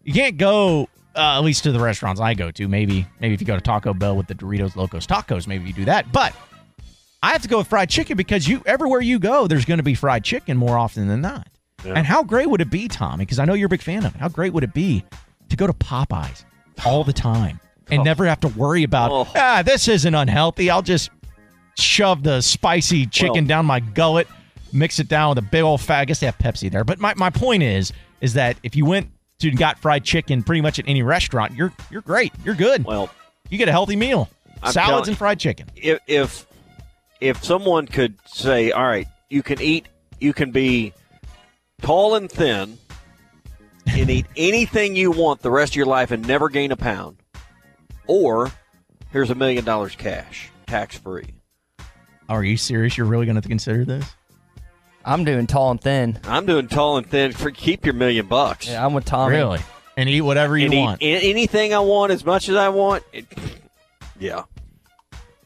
You 0.03 0.13
can't 0.13 0.37
go. 0.37 0.89
Uh, 1.15 1.37
at 1.37 1.39
least 1.43 1.63
to 1.63 1.71
the 1.71 1.79
restaurants 1.79 2.19
I 2.19 2.33
go 2.33 2.49
to. 2.49 2.67
Maybe, 2.67 3.05
maybe 3.19 3.35
if 3.35 3.39
you 3.41 3.45
go 3.45 3.53
to 3.55 3.61
Taco 3.61 3.93
Bell 3.93 4.17
with 4.17 4.25
the 4.25 4.33
Doritos 4.33 4.75
Locos 4.75 5.05
Tacos, 5.05 5.45
maybe 5.45 5.67
you 5.67 5.73
do 5.73 5.85
that. 5.85 6.11
But 6.11 6.33
I 7.21 7.33
have 7.33 7.43
to 7.43 7.47
go 7.47 7.59
with 7.59 7.67
fried 7.67 7.87
chicken 7.89 8.17
because 8.17 8.47
you 8.47 8.63
everywhere 8.65 8.99
you 8.99 9.19
go, 9.19 9.45
there's 9.47 9.63
going 9.65 9.77
to 9.77 9.83
be 9.83 9.93
fried 9.93 10.23
chicken 10.23 10.57
more 10.57 10.75
often 10.75 11.07
than 11.07 11.21
not. 11.21 11.47
And 11.85 12.07
how 12.07 12.23
great 12.23 12.49
would 12.49 12.61
it 12.61 12.71
be, 12.71 12.87
Tommy? 12.87 13.25
Because 13.25 13.37
I 13.39 13.45
know 13.45 13.53
you're 13.53 13.67
a 13.67 13.69
big 13.69 13.81
fan 13.83 14.05
of 14.05 14.15
it. 14.15 14.19
How 14.21 14.27
great 14.29 14.53
would 14.53 14.63
it 14.63 14.73
be 14.73 15.03
to 15.49 15.55
go 15.55 15.67
to 15.67 15.73
Popeyes 15.73 16.45
all 16.85 17.03
the 17.03 17.13
time 17.13 17.59
and 17.91 18.03
never 18.03 18.25
have 18.25 18.39
to 18.39 18.47
worry 18.47 18.83
about 18.83 19.11
Oh. 19.11 19.27
ah, 19.35 19.61
this 19.63 19.87
isn't 19.87 20.15
unhealthy. 20.15 20.69
I'll 20.71 20.81
just 20.81 21.11
shove 21.77 22.23
the 22.23 22.41
spicy 22.41 23.05
chicken 23.05 23.43
Well- 23.43 23.45
down 23.45 23.65
my 23.67 23.81
gullet, 23.81 24.27
mix 24.71 24.97
it 24.99 25.07
down 25.09 25.29
with 25.29 25.37
a 25.39 25.41
big 25.43 25.61
old 25.63 25.81
fat. 25.81 25.99
I 25.99 26.05
guess 26.05 26.19
they 26.21 26.25
have 26.25 26.37
Pepsi 26.39 26.71
there. 26.71 26.83
But 26.83 26.99
my, 26.99 27.13
my 27.17 27.29
point 27.29 27.61
is, 27.63 27.91
is 28.21 28.33
that 28.33 28.57
if 28.63 28.75
you 28.75 28.85
went 28.85 29.09
to 29.39 29.49
and 29.49 29.57
got 29.57 29.79
fried 29.79 30.03
chicken 30.03 30.43
pretty 30.43 30.61
much 30.61 30.79
at 30.79 30.87
any 30.87 31.03
restaurant, 31.03 31.53
you're 31.53 31.73
you're 31.91 32.01
great. 32.01 32.31
You're 32.43 32.55
good. 32.55 32.85
Well, 32.85 33.09
you 33.49 33.57
get 33.57 33.67
a 33.67 33.71
healthy 33.71 33.95
meal. 33.95 34.29
I'm 34.61 34.71
Salads 34.71 35.07
and 35.07 35.17
fried 35.17 35.39
chicken. 35.39 35.69
if 35.75 35.99
if 36.07 36.45
if 37.19 37.43
someone 37.43 37.87
could 37.87 38.15
say, 38.25 38.71
all 38.71 38.83
right, 38.85 39.07
you 39.29 39.43
can 39.43 39.61
eat, 39.61 39.87
you 40.19 40.33
can 40.33 40.51
be 40.51 40.93
tall 41.81 42.15
and 42.15 42.29
thin, 42.31 42.77
and 43.87 44.09
eat 44.09 44.25
anything 44.37 44.95
you 44.95 45.11
want 45.11 45.41
the 45.41 45.51
rest 45.51 45.73
of 45.73 45.75
your 45.77 45.85
life 45.85 46.11
and 46.11 46.27
never 46.27 46.49
gain 46.49 46.71
a 46.71 46.77
pound, 46.77 47.17
or 48.07 48.51
here's 49.11 49.29
a 49.29 49.35
million 49.35 49.63
dollars 49.65 49.95
cash, 49.95 50.49
tax 50.67 50.97
free. 50.97 51.27
Are 52.29 52.43
you 52.43 52.55
serious? 52.57 52.97
You're 52.97 53.07
really 53.07 53.25
going 53.25 53.39
to 53.41 53.47
consider 53.47 53.83
this? 53.85 54.05
I'm 55.05 55.23
doing 55.23 55.47
tall 55.47 55.71
and 55.71 55.81
thin. 55.81 56.19
I'm 56.25 56.45
doing 56.45 56.67
tall 56.67 56.97
and 56.97 57.05
thin. 57.07 57.31
For 57.33 57.51
keep 57.51 57.85
your 57.85 57.93
million 57.93 58.27
bucks. 58.27 58.67
Yeah, 58.67 58.85
I'm 58.85 58.93
with 58.93 59.05
Tommy. 59.05 59.35
Really? 59.35 59.59
And 59.97 60.09
eat 60.09 60.21
whatever 60.21 60.57
you 60.57 60.65
and 60.67 60.75
want. 60.75 61.01
a- 61.01 61.29
anything 61.29 61.73
I 61.73 61.79
want 61.79 62.11
as 62.11 62.25
much 62.25 62.49
as 62.49 62.55
I 62.55 62.69
want. 62.69 63.03
It, 63.13 63.25
yeah, 64.19 64.43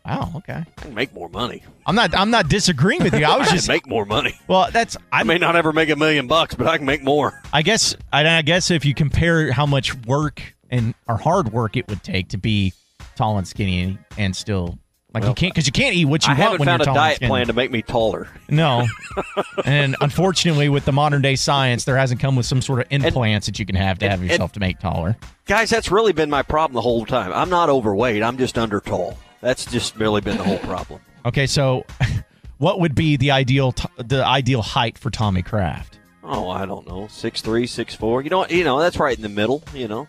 Wow. 0.05 0.31
Okay. 0.37 0.53
I 0.77 0.81
can 0.81 0.93
make 0.93 1.13
more 1.13 1.27
money. 1.27 1.63
I'm 1.85 1.93
not. 1.95 2.15
I'm 2.15 2.29
not 2.29 2.47
disagreeing 2.47 3.03
with 3.03 3.13
you. 3.13 3.25
I 3.25 3.37
was 3.37 3.47
I 3.49 3.51
just. 3.51 3.67
can 3.67 3.73
make 3.75 3.87
more 3.87 4.05
money. 4.05 4.39
Well, 4.47 4.69
that's. 4.71 4.95
I 5.11 5.19
I 5.19 5.23
may 5.23 5.37
not 5.37 5.57
ever 5.57 5.73
make 5.73 5.89
a 5.89 5.97
million 5.97 6.27
bucks, 6.27 6.55
but 6.55 6.65
I 6.67 6.77
can 6.77 6.85
make 6.85 7.03
more. 7.03 7.41
I 7.51 7.61
guess. 7.61 7.93
I, 8.13 8.25
I 8.37 8.41
guess 8.41 8.71
if 8.71 8.85
you 8.85 8.93
compare 8.93 9.51
how 9.51 9.65
much 9.65 9.93
work 10.05 10.41
and 10.69 10.93
or 11.09 11.17
hard 11.17 11.51
work 11.51 11.75
it 11.75 11.87
would 11.89 12.03
take 12.03 12.29
to 12.29 12.37
be 12.37 12.71
tall 13.17 13.37
and 13.37 13.45
skinny 13.47 13.97
and 14.17 14.33
still 14.33 14.79
like 15.13 15.23
you 15.23 15.33
can't 15.33 15.53
because 15.53 15.65
you 15.65 15.71
can't 15.71 15.95
eat 15.95 16.05
what 16.05 16.25
you 16.27 16.33
I 16.33 16.33
want 16.33 16.41
haven't 16.43 16.59
when 16.59 16.67
found 16.67 16.79
you're 16.79 16.83
a 16.83 16.85
tall 16.85 16.95
and 16.95 17.01
diet 17.03 17.15
skinny. 17.17 17.29
plan 17.29 17.47
to 17.47 17.53
make 17.53 17.71
me 17.71 17.81
taller. 17.81 18.27
No. 18.49 18.85
and 19.65 19.95
unfortunately, 20.01 20.69
with 20.69 20.85
the 20.85 20.91
modern 20.91 21.21
day 21.21 21.35
science, 21.35 21.85
there 21.85 21.97
hasn't 21.97 22.19
come 22.19 22.35
with 22.35 22.45
some 22.45 22.61
sort 22.61 22.81
of 22.81 22.87
implants 22.91 23.47
that 23.47 23.57
you 23.57 23.65
can 23.65 23.75
have 23.75 23.99
to 23.99 24.05
and- 24.05 24.11
have 24.11 24.21
and- 24.21 24.29
yourself 24.29 24.51
to 24.53 24.59
make 24.59 24.79
taller. 24.79 25.15
Guys, 25.45 25.69
that's 25.69 25.89
really 25.89 26.11
been 26.13 26.29
my 26.29 26.41
problem 26.43 26.73
the 26.75 26.81
whole 26.81 27.05
time. 27.05 27.31
I'm 27.31 27.49
not 27.49 27.69
overweight. 27.69 28.21
I'm 28.21 28.37
just 28.37 28.57
under 28.57 28.79
tall. 28.81 29.17
That's 29.39 29.65
just 29.65 29.95
really 29.95 30.19
been 30.21 30.37
the 30.37 30.43
whole 30.43 30.59
problem. 30.59 30.99
Okay, 31.25 31.47
so 31.47 31.85
what 32.57 32.79
would 32.81 32.93
be 32.95 33.15
the 33.17 33.31
ideal 33.31 33.71
t- 33.71 33.87
the 33.97 34.25
ideal 34.25 34.61
height 34.61 34.97
for 34.97 35.09
Tommy 35.09 35.41
Kraft? 35.41 35.99
Oh, 36.23 36.49
I 36.49 36.65
don't 36.65 36.85
know, 36.85 37.07
six 37.07 37.41
three, 37.41 37.65
six 37.65 37.95
four. 37.95 38.21
You 38.21 38.29
know, 38.29 38.45
you 38.47 38.65
know 38.65 38.79
that's 38.79 38.97
right 38.97 39.15
in 39.15 39.21
the 39.21 39.29
middle. 39.29 39.63
You 39.73 39.87
know, 39.87 40.07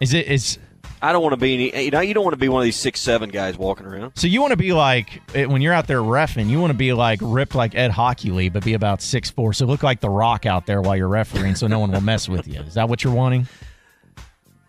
Is 0.00 0.12
it 0.14 0.26
is 0.26 0.58
I 1.02 1.12
don't 1.12 1.22
want 1.22 1.32
to 1.32 1.36
be 1.36 1.54
any. 1.72 1.84
You 1.84 1.90
know, 1.90 2.00
you 2.00 2.14
don't 2.14 2.22
want 2.22 2.34
to 2.34 2.38
be 2.38 2.48
one 2.48 2.62
of 2.62 2.64
these 2.64 2.78
six 2.78 3.00
seven 3.00 3.28
guys 3.30 3.58
walking 3.58 3.86
around. 3.86 4.12
so 4.14 4.28
you 4.28 4.40
want 4.40 4.52
to 4.52 4.56
be 4.56 4.72
like 4.72 5.20
eh, 5.34 5.46
when 5.46 5.60
you're 5.60 5.72
out 5.72 5.88
there 5.88 6.00
refing, 6.00 6.48
you 6.48 6.60
want 6.60 6.70
to 6.70 6.78
be 6.78 6.92
like 6.92 7.18
ripped 7.20 7.56
like 7.56 7.74
Ed 7.74 7.90
Hochuli, 7.90 8.52
but 8.52 8.64
be 8.64 8.74
about 8.74 9.02
six 9.02 9.28
four, 9.28 9.52
so 9.52 9.66
look 9.66 9.82
like 9.82 10.00
the 10.00 10.08
Rock 10.08 10.46
out 10.46 10.66
there 10.66 10.80
while 10.80 10.96
you're 10.96 11.08
refereeing, 11.08 11.56
so 11.56 11.66
no 11.66 11.80
one 11.80 11.90
will 11.90 12.00
mess 12.00 12.28
with 12.28 12.46
you. 12.46 12.60
Is 12.60 12.74
that 12.74 12.88
what 12.88 13.02
you're 13.02 13.12
wanting? 13.12 13.48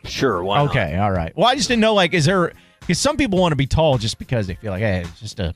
Sure, 0.06 0.44
why 0.44 0.58
not? 0.58 0.72
Okay, 0.72 0.98
all 0.98 1.12
right. 1.12 1.36
Well, 1.38 1.48
I 1.48 1.56
just 1.56 1.68
didn't 1.68 1.82
know 1.82 1.94
like 1.94 2.14
is 2.14 2.26
there 2.26 2.52
because 2.80 3.00
some 3.00 3.16
people 3.16 3.40
want 3.40 3.52
to 3.52 3.56
be 3.56 3.68
tall 3.68 3.98
just 3.98 4.18
because 4.18 4.48
they 4.48 4.56
feel 4.56 4.72
like 4.72 4.82
hey, 4.82 5.02
it's 5.02 5.20
just 5.20 5.40
a 5.40 5.54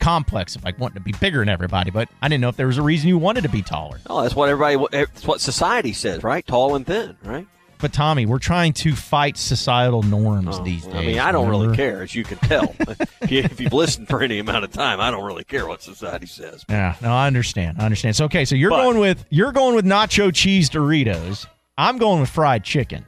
complex 0.00 0.54
of 0.54 0.64
like 0.64 0.78
wanting 0.78 0.94
to 0.96 1.00
be 1.00 1.12
bigger 1.18 1.38
than 1.38 1.48
everybody, 1.48 1.90
but 1.90 2.08
I 2.20 2.28
didn't 2.28 2.42
know 2.42 2.48
if 2.50 2.56
there 2.56 2.66
was 2.66 2.78
a 2.78 2.82
reason 2.82 3.08
you 3.08 3.18
wanted 3.18 3.42
to 3.42 3.48
be 3.48 3.62
taller. 3.62 4.00
Oh, 4.08 4.22
that's 4.22 4.34
what 4.34 4.48
everybody. 4.48 4.86
That's 4.92 5.26
what 5.26 5.40
society 5.40 5.92
says, 5.92 6.22
right? 6.22 6.46
Tall 6.46 6.74
and 6.74 6.86
thin, 6.86 7.16
right? 7.24 7.46
But 7.80 7.92
Tommy, 7.92 8.26
we're 8.26 8.38
trying 8.38 8.72
to 8.74 8.94
fight 8.94 9.36
societal 9.38 10.02
norms 10.02 10.58
Oh, 10.58 10.64
these 10.64 10.84
days. 10.84 10.94
I 10.94 11.00
mean, 11.06 11.18
I 11.18 11.32
don't 11.32 11.48
really 11.48 11.74
care, 11.76 12.02
as 12.02 12.14
you 12.14 12.24
can 12.24 12.36
tell. 12.38 12.74
if, 13.22 13.30
you, 13.30 13.38
if 13.40 13.60
you've 13.60 13.72
listened 13.72 14.08
for 14.08 14.22
any 14.22 14.38
amount 14.38 14.64
of 14.64 14.72
time, 14.72 15.00
I 15.00 15.10
don't 15.10 15.24
really 15.24 15.44
care 15.44 15.66
what 15.66 15.82
society 15.82 16.26
says. 16.26 16.64
Yeah, 16.68 16.94
no, 17.00 17.10
I 17.12 17.26
understand. 17.26 17.78
I 17.80 17.84
understand. 17.84 18.16
So 18.16 18.26
okay, 18.26 18.44
so 18.44 18.54
you're 18.54 18.70
But- 18.70 18.82
going 18.82 18.98
with 18.98 19.24
you're 19.30 19.52
going 19.52 19.74
with 19.74 19.84
nacho 19.86 20.32
cheese 20.34 20.68
Doritos. 20.68 21.46
I'm 21.78 21.96
going 21.96 22.20
with 22.20 22.28
fried 22.30 22.64
chicken. 22.64 23.06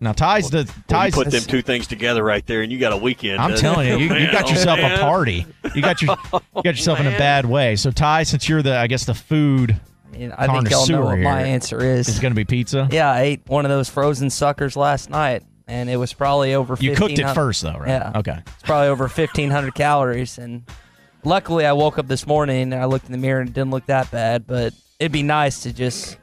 Now 0.00 0.10
ties 0.12 0.50
the 0.50 0.64
Well, 0.64 0.66
you 0.66 0.82
ties. 0.88 1.14
put 1.14 1.30
them 1.30 1.42
two 1.44 1.62
things 1.62 1.86
together 1.86 2.24
right 2.24 2.44
there, 2.44 2.62
and 2.62 2.72
you 2.72 2.80
got 2.80 2.92
a 2.92 2.96
weekend. 2.96 3.40
I'm 3.40 3.54
telling 3.54 3.86
you, 3.86 3.98
you, 3.98 4.12
you 4.16 4.32
got 4.32 4.50
yourself 4.50 4.80
a 4.80 4.98
party. 4.98 5.46
You 5.76 5.80
got 5.82 6.02
your 6.02 6.16
you 6.32 6.62
got 6.64 6.74
yourself 6.74 6.98
in 6.98 7.06
a 7.06 7.10
bad 7.18 7.46
way. 7.46 7.76
So 7.76 7.92
Ty, 7.92 8.24
since 8.24 8.48
you're 8.48 8.62
the 8.62 8.76
I 8.76 8.88
guess 8.88 9.04
the 9.06 9.14
food 9.14 9.80
I, 10.14 10.32
I 10.38 10.46
think 10.46 10.70
y'all 10.70 10.86
know 10.86 11.04
what 11.06 11.18
my 11.18 11.42
answer 11.42 11.80
is. 11.80 12.08
It's 12.08 12.18
going 12.20 12.32
to 12.32 12.36
be 12.36 12.44
pizza. 12.44 12.88
Yeah, 12.92 13.10
I 13.10 13.22
ate 13.22 13.40
one 13.46 13.64
of 13.64 13.70
those 13.70 13.88
frozen 13.88 14.30
suckers 14.30 14.76
last 14.76 15.10
night, 15.10 15.42
and 15.66 15.88
it 15.88 15.96
was 15.96 16.12
probably 16.12 16.54
over. 16.54 16.76
You 16.80 16.90
cooked 16.94 17.18
it 17.18 17.24
1500 17.24 17.34
first 17.34 17.62
though, 17.62 17.78
right? 17.78 17.88
Yeah. 17.88 18.12
Okay. 18.16 18.38
It's 18.46 18.62
probably 18.62 18.88
over 18.88 19.04
1,500 19.08 19.74
calories, 19.74 20.38
and 20.38 20.64
luckily 21.24 21.64
I 21.66 21.72
woke 21.72 21.98
up 21.98 22.08
this 22.08 22.26
morning 22.26 22.72
and 22.72 22.82
I 22.82 22.84
looked 22.86 23.06
in 23.06 23.12
the 23.12 23.18
mirror 23.18 23.40
and 23.40 23.48
it 23.48 23.52
didn't 23.54 23.70
look 23.70 23.86
that 23.86 24.10
bad. 24.10 24.46
But 24.46 24.74
it'd 24.98 25.12
be 25.12 25.22
nice 25.22 25.62
to 25.62 25.72
just 25.72 26.18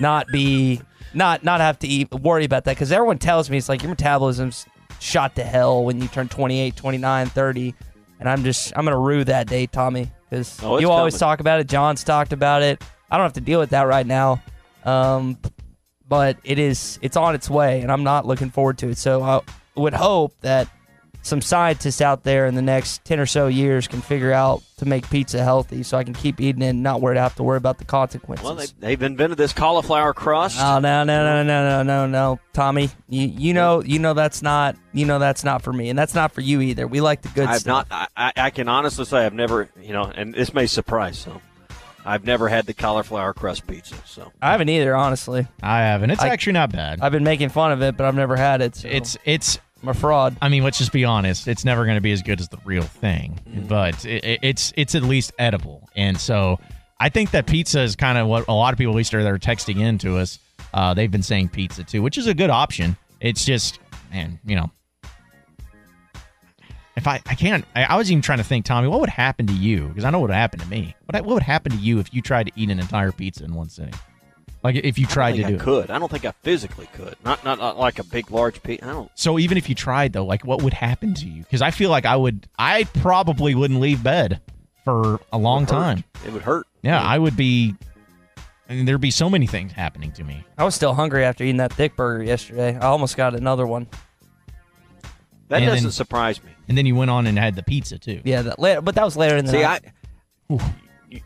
not 0.00 0.26
be 0.28 0.80
not 1.14 1.44
not 1.44 1.60
have 1.60 1.78
to 1.80 1.86
eat 1.86 2.10
worry 2.12 2.44
about 2.44 2.64
that 2.64 2.74
because 2.76 2.90
everyone 2.92 3.18
tells 3.18 3.50
me 3.50 3.56
it's 3.58 3.68
like 3.68 3.82
your 3.82 3.90
metabolism's 3.90 4.66
shot 5.00 5.34
to 5.36 5.44
hell 5.44 5.84
when 5.84 6.00
you 6.00 6.08
turn 6.08 6.28
28, 6.28 6.74
29, 6.76 7.26
30, 7.28 7.74
and 8.20 8.28
I'm 8.28 8.42
just 8.44 8.72
I'm 8.76 8.84
gonna 8.84 8.98
rue 8.98 9.24
that 9.24 9.46
day, 9.46 9.66
Tommy, 9.66 10.10
because 10.30 10.58
Oh, 10.62 10.78
you 10.78 10.90
always 10.90 11.14
coming. 11.14 11.18
talk 11.20 11.40
about 11.40 11.60
it. 11.60 11.68
John's 11.68 12.02
talked 12.04 12.32
about 12.32 12.62
it. 12.62 12.82
I 13.12 13.18
don't 13.18 13.26
have 13.26 13.34
to 13.34 13.42
deal 13.42 13.60
with 13.60 13.70
that 13.70 13.82
right 13.82 14.06
now. 14.06 14.42
Um, 14.84 15.38
but 16.08 16.38
it 16.44 16.58
is 16.58 16.98
it's 17.02 17.16
on 17.16 17.34
its 17.34 17.48
way 17.48 17.82
and 17.82 17.92
I'm 17.92 18.04
not 18.04 18.26
looking 18.26 18.50
forward 18.50 18.78
to 18.78 18.88
it. 18.88 18.98
So 18.98 19.22
I 19.22 19.40
would 19.76 19.92
hope 19.92 20.34
that 20.40 20.68
some 21.20 21.40
scientists 21.40 22.00
out 22.00 22.24
there 22.24 22.46
in 22.46 22.54
the 22.54 22.62
next 22.62 23.04
10 23.04 23.20
or 23.20 23.26
so 23.26 23.46
years 23.46 23.86
can 23.86 24.00
figure 24.00 24.32
out 24.32 24.62
to 24.78 24.86
make 24.86 25.08
pizza 25.08 25.44
healthy 25.44 25.84
so 25.84 25.96
I 25.96 26.04
can 26.04 26.14
keep 26.14 26.40
eating 26.40 26.62
it 26.62 26.70
and 26.70 26.82
not 26.82 27.00
worry 27.00 27.16
have 27.16 27.36
to 27.36 27.42
worry 27.42 27.58
about 27.58 27.78
the 27.78 27.84
consequences. 27.84 28.44
Well, 28.44 28.56
they, 28.56 28.66
they've 28.80 29.02
invented 29.02 29.38
this 29.38 29.52
cauliflower 29.52 30.14
crust. 30.14 30.58
Oh 30.58 30.80
no 30.80 31.04
no 31.04 31.22
no 31.22 31.42
no 31.44 31.64
no 31.64 31.82
no 31.82 32.06
no 32.06 32.40
Tommy 32.54 32.88
you 33.08 33.28
you 33.28 33.54
know 33.54 33.82
you 33.82 33.98
know 33.98 34.14
that's 34.14 34.40
not 34.40 34.74
you 34.94 35.04
know 35.04 35.18
that's 35.18 35.44
not 35.44 35.62
for 35.62 35.72
me 35.72 35.90
and 35.90 35.98
that's 35.98 36.14
not 36.14 36.32
for 36.32 36.40
you 36.40 36.62
either 36.62 36.86
we 36.86 37.02
like 37.02 37.20
the 37.22 37.28
good 37.28 37.46
I've 37.46 37.60
stuff 37.60 37.88
not. 37.90 38.08
I, 38.16 38.32
I 38.36 38.46
I 38.46 38.50
can 38.50 38.68
honestly 38.68 39.04
say 39.04 39.24
I've 39.24 39.34
never. 39.34 39.68
You 39.80 39.92
know, 39.92 40.04
and 40.04 40.34
this 40.34 40.54
may 40.54 40.66
surprise 40.66 41.18
some. 41.18 41.40
I've 42.04 42.24
never 42.24 42.48
had 42.48 42.66
the 42.66 42.74
cauliflower 42.74 43.32
crust 43.32 43.66
pizza. 43.66 43.94
So 44.06 44.32
I 44.42 44.52
haven't 44.52 44.68
either, 44.68 44.94
honestly. 44.96 45.46
I 45.62 45.80
haven't. 45.80 46.10
It's 46.10 46.22
I- 46.22 46.28
actually 46.28 46.54
not 46.54 46.72
bad. 46.72 47.00
I've 47.00 47.12
been 47.12 47.24
making 47.24 47.50
fun 47.50 47.72
of 47.72 47.82
it, 47.82 47.96
but 47.96 48.06
I've 48.06 48.14
never 48.14 48.36
had 48.36 48.60
it. 48.62 48.76
So 48.76 48.88
It's 48.88 49.16
it's. 49.24 49.58
I'm 49.82 49.88
a 49.88 49.94
fraud. 49.94 50.36
I 50.40 50.48
mean, 50.48 50.62
let's 50.62 50.78
just 50.78 50.92
be 50.92 51.04
honest. 51.04 51.48
It's 51.48 51.64
never 51.64 51.84
going 51.84 51.96
to 51.96 52.00
be 52.00 52.12
as 52.12 52.22
good 52.22 52.40
as 52.40 52.48
the 52.48 52.58
real 52.64 52.84
thing, 52.84 53.40
but 53.68 54.04
it, 54.04 54.24
it- 54.24 54.40
it's 54.42 54.72
it's 54.76 54.94
at 54.94 55.02
least 55.02 55.32
edible. 55.38 55.88
And 55.96 56.18
so 56.20 56.60
I 57.00 57.08
think 57.08 57.32
that 57.32 57.46
pizza 57.46 57.80
is 57.80 57.96
kind 57.96 58.16
of 58.16 58.28
what 58.28 58.46
a 58.48 58.52
lot 58.52 58.72
of 58.72 58.78
people, 58.78 58.92
at 58.94 58.96
least, 58.96 59.12
are 59.14 59.22
they're 59.24 59.38
texting 59.38 59.80
in 59.80 59.98
to 59.98 60.18
us. 60.18 60.38
Uh, 60.72 60.94
they've 60.94 61.10
been 61.10 61.22
saying 61.24 61.48
pizza 61.48 61.82
too, 61.84 62.00
which 62.00 62.16
is 62.16 62.26
a 62.28 62.34
good 62.34 62.48
option. 62.50 62.96
It's 63.20 63.44
just, 63.44 63.80
man, 64.12 64.38
you 64.46 64.54
know, 64.56 64.70
if 66.96 67.06
I 67.06 67.20
I 67.26 67.34
can't, 67.34 67.64
I, 67.74 67.84
I 67.84 67.96
was 67.96 68.10
even 68.10 68.22
trying 68.22 68.38
to 68.38 68.44
think, 68.44 68.64
Tommy, 68.64 68.88
what 68.88 69.00
would 69.00 69.08
happen 69.08 69.46
to 69.46 69.52
you? 69.52 69.88
Because 69.88 70.04
I 70.04 70.10
know 70.10 70.20
what 70.20 70.28
would 70.28 70.34
happen 70.36 70.60
to 70.60 70.66
me. 70.68 70.94
What 71.06 71.24
what 71.24 71.34
would 71.34 71.42
happen 71.42 71.72
to 71.72 71.78
you 71.78 71.98
if 71.98 72.12
you 72.14 72.20
tried 72.22 72.46
to 72.46 72.52
eat 72.56 72.70
an 72.70 72.78
entire 72.78 73.12
pizza 73.12 73.44
in 73.44 73.54
one 73.54 73.68
sitting? 73.68 73.94
Like 74.62 74.76
if 74.76 74.96
you 74.98 75.06
I 75.08 75.12
tried 75.12 75.32
don't 75.32 75.40
to 75.42 75.46
do 75.48 75.52
I 75.54 75.56
it. 75.56 75.60
could. 75.60 75.90
I 75.90 75.98
don't 75.98 76.10
think 76.10 76.24
I 76.24 76.30
physically 76.42 76.86
could. 76.92 77.16
Not 77.24 77.44
not, 77.44 77.58
not 77.58 77.78
like 77.78 77.98
a 77.98 78.04
big 78.04 78.30
large 78.30 78.62
pizza. 78.62 78.86
I 78.86 78.92
don't. 78.92 79.10
So 79.14 79.38
even 79.38 79.58
if 79.58 79.68
you 79.68 79.74
tried 79.74 80.12
though, 80.12 80.24
like 80.24 80.44
what 80.44 80.62
would 80.62 80.74
happen 80.74 81.14
to 81.14 81.26
you? 81.26 81.42
Because 81.42 81.62
I 81.62 81.70
feel 81.72 81.90
like 81.90 82.06
I 82.06 82.14
would, 82.16 82.46
I 82.58 82.84
probably 82.84 83.54
wouldn't 83.54 83.80
leave 83.80 84.02
bed 84.02 84.40
for 84.84 85.18
a 85.32 85.38
long 85.38 85.62
It 85.64 85.70
would 85.70 85.74
hurt. 85.74 85.82
time. 85.82 86.04
It 86.26 86.32
would 86.32 86.42
hurt. 86.42 86.66
Yeah, 86.82 87.00
I 87.02 87.18
would 87.18 87.36
be. 87.36 87.74
I 88.68 88.74
mean, 88.74 88.84
there'd 88.86 89.00
be 89.00 89.10
so 89.10 89.28
many 89.28 89.46
things 89.46 89.72
happening 89.72 90.12
to 90.12 90.24
me. 90.24 90.44
I 90.56 90.64
was 90.64 90.74
still 90.74 90.94
hungry 90.94 91.24
after 91.24 91.42
eating 91.44 91.56
that 91.58 91.72
thick 91.72 91.94
burger 91.96 92.22
yesterday. 92.22 92.76
I 92.76 92.86
almost 92.86 93.16
got 93.16 93.34
another 93.34 93.66
one. 93.66 93.86
That 95.48 95.56
And 95.58 95.66
doesn't 95.66 95.84
then- 95.84 95.92
surprise 95.92 96.42
me. 96.42 96.50
And 96.72 96.78
then 96.78 96.86
you 96.86 96.94
went 96.94 97.10
on 97.10 97.26
and 97.26 97.38
had 97.38 97.54
the 97.54 97.62
pizza 97.62 97.98
too. 97.98 98.22
Yeah, 98.24 98.40
that 98.40 98.58
later, 98.58 98.80
but 98.80 98.94
that 98.94 99.04
was 99.04 99.14
later 99.14 99.36
in 99.36 99.44
the 99.44 99.52
See, 99.52 99.60
night. 99.60 99.82
I, 100.48 100.72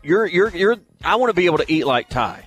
you're 0.03 0.25
you're 0.25 0.49
you're. 0.49 0.75
I 1.01 1.15
want 1.15 1.29
to 1.29 1.33
be 1.33 1.45
able 1.45 1.59
to 1.59 1.71
eat 1.71 1.85
like 1.85 2.09
Ty. 2.09 2.45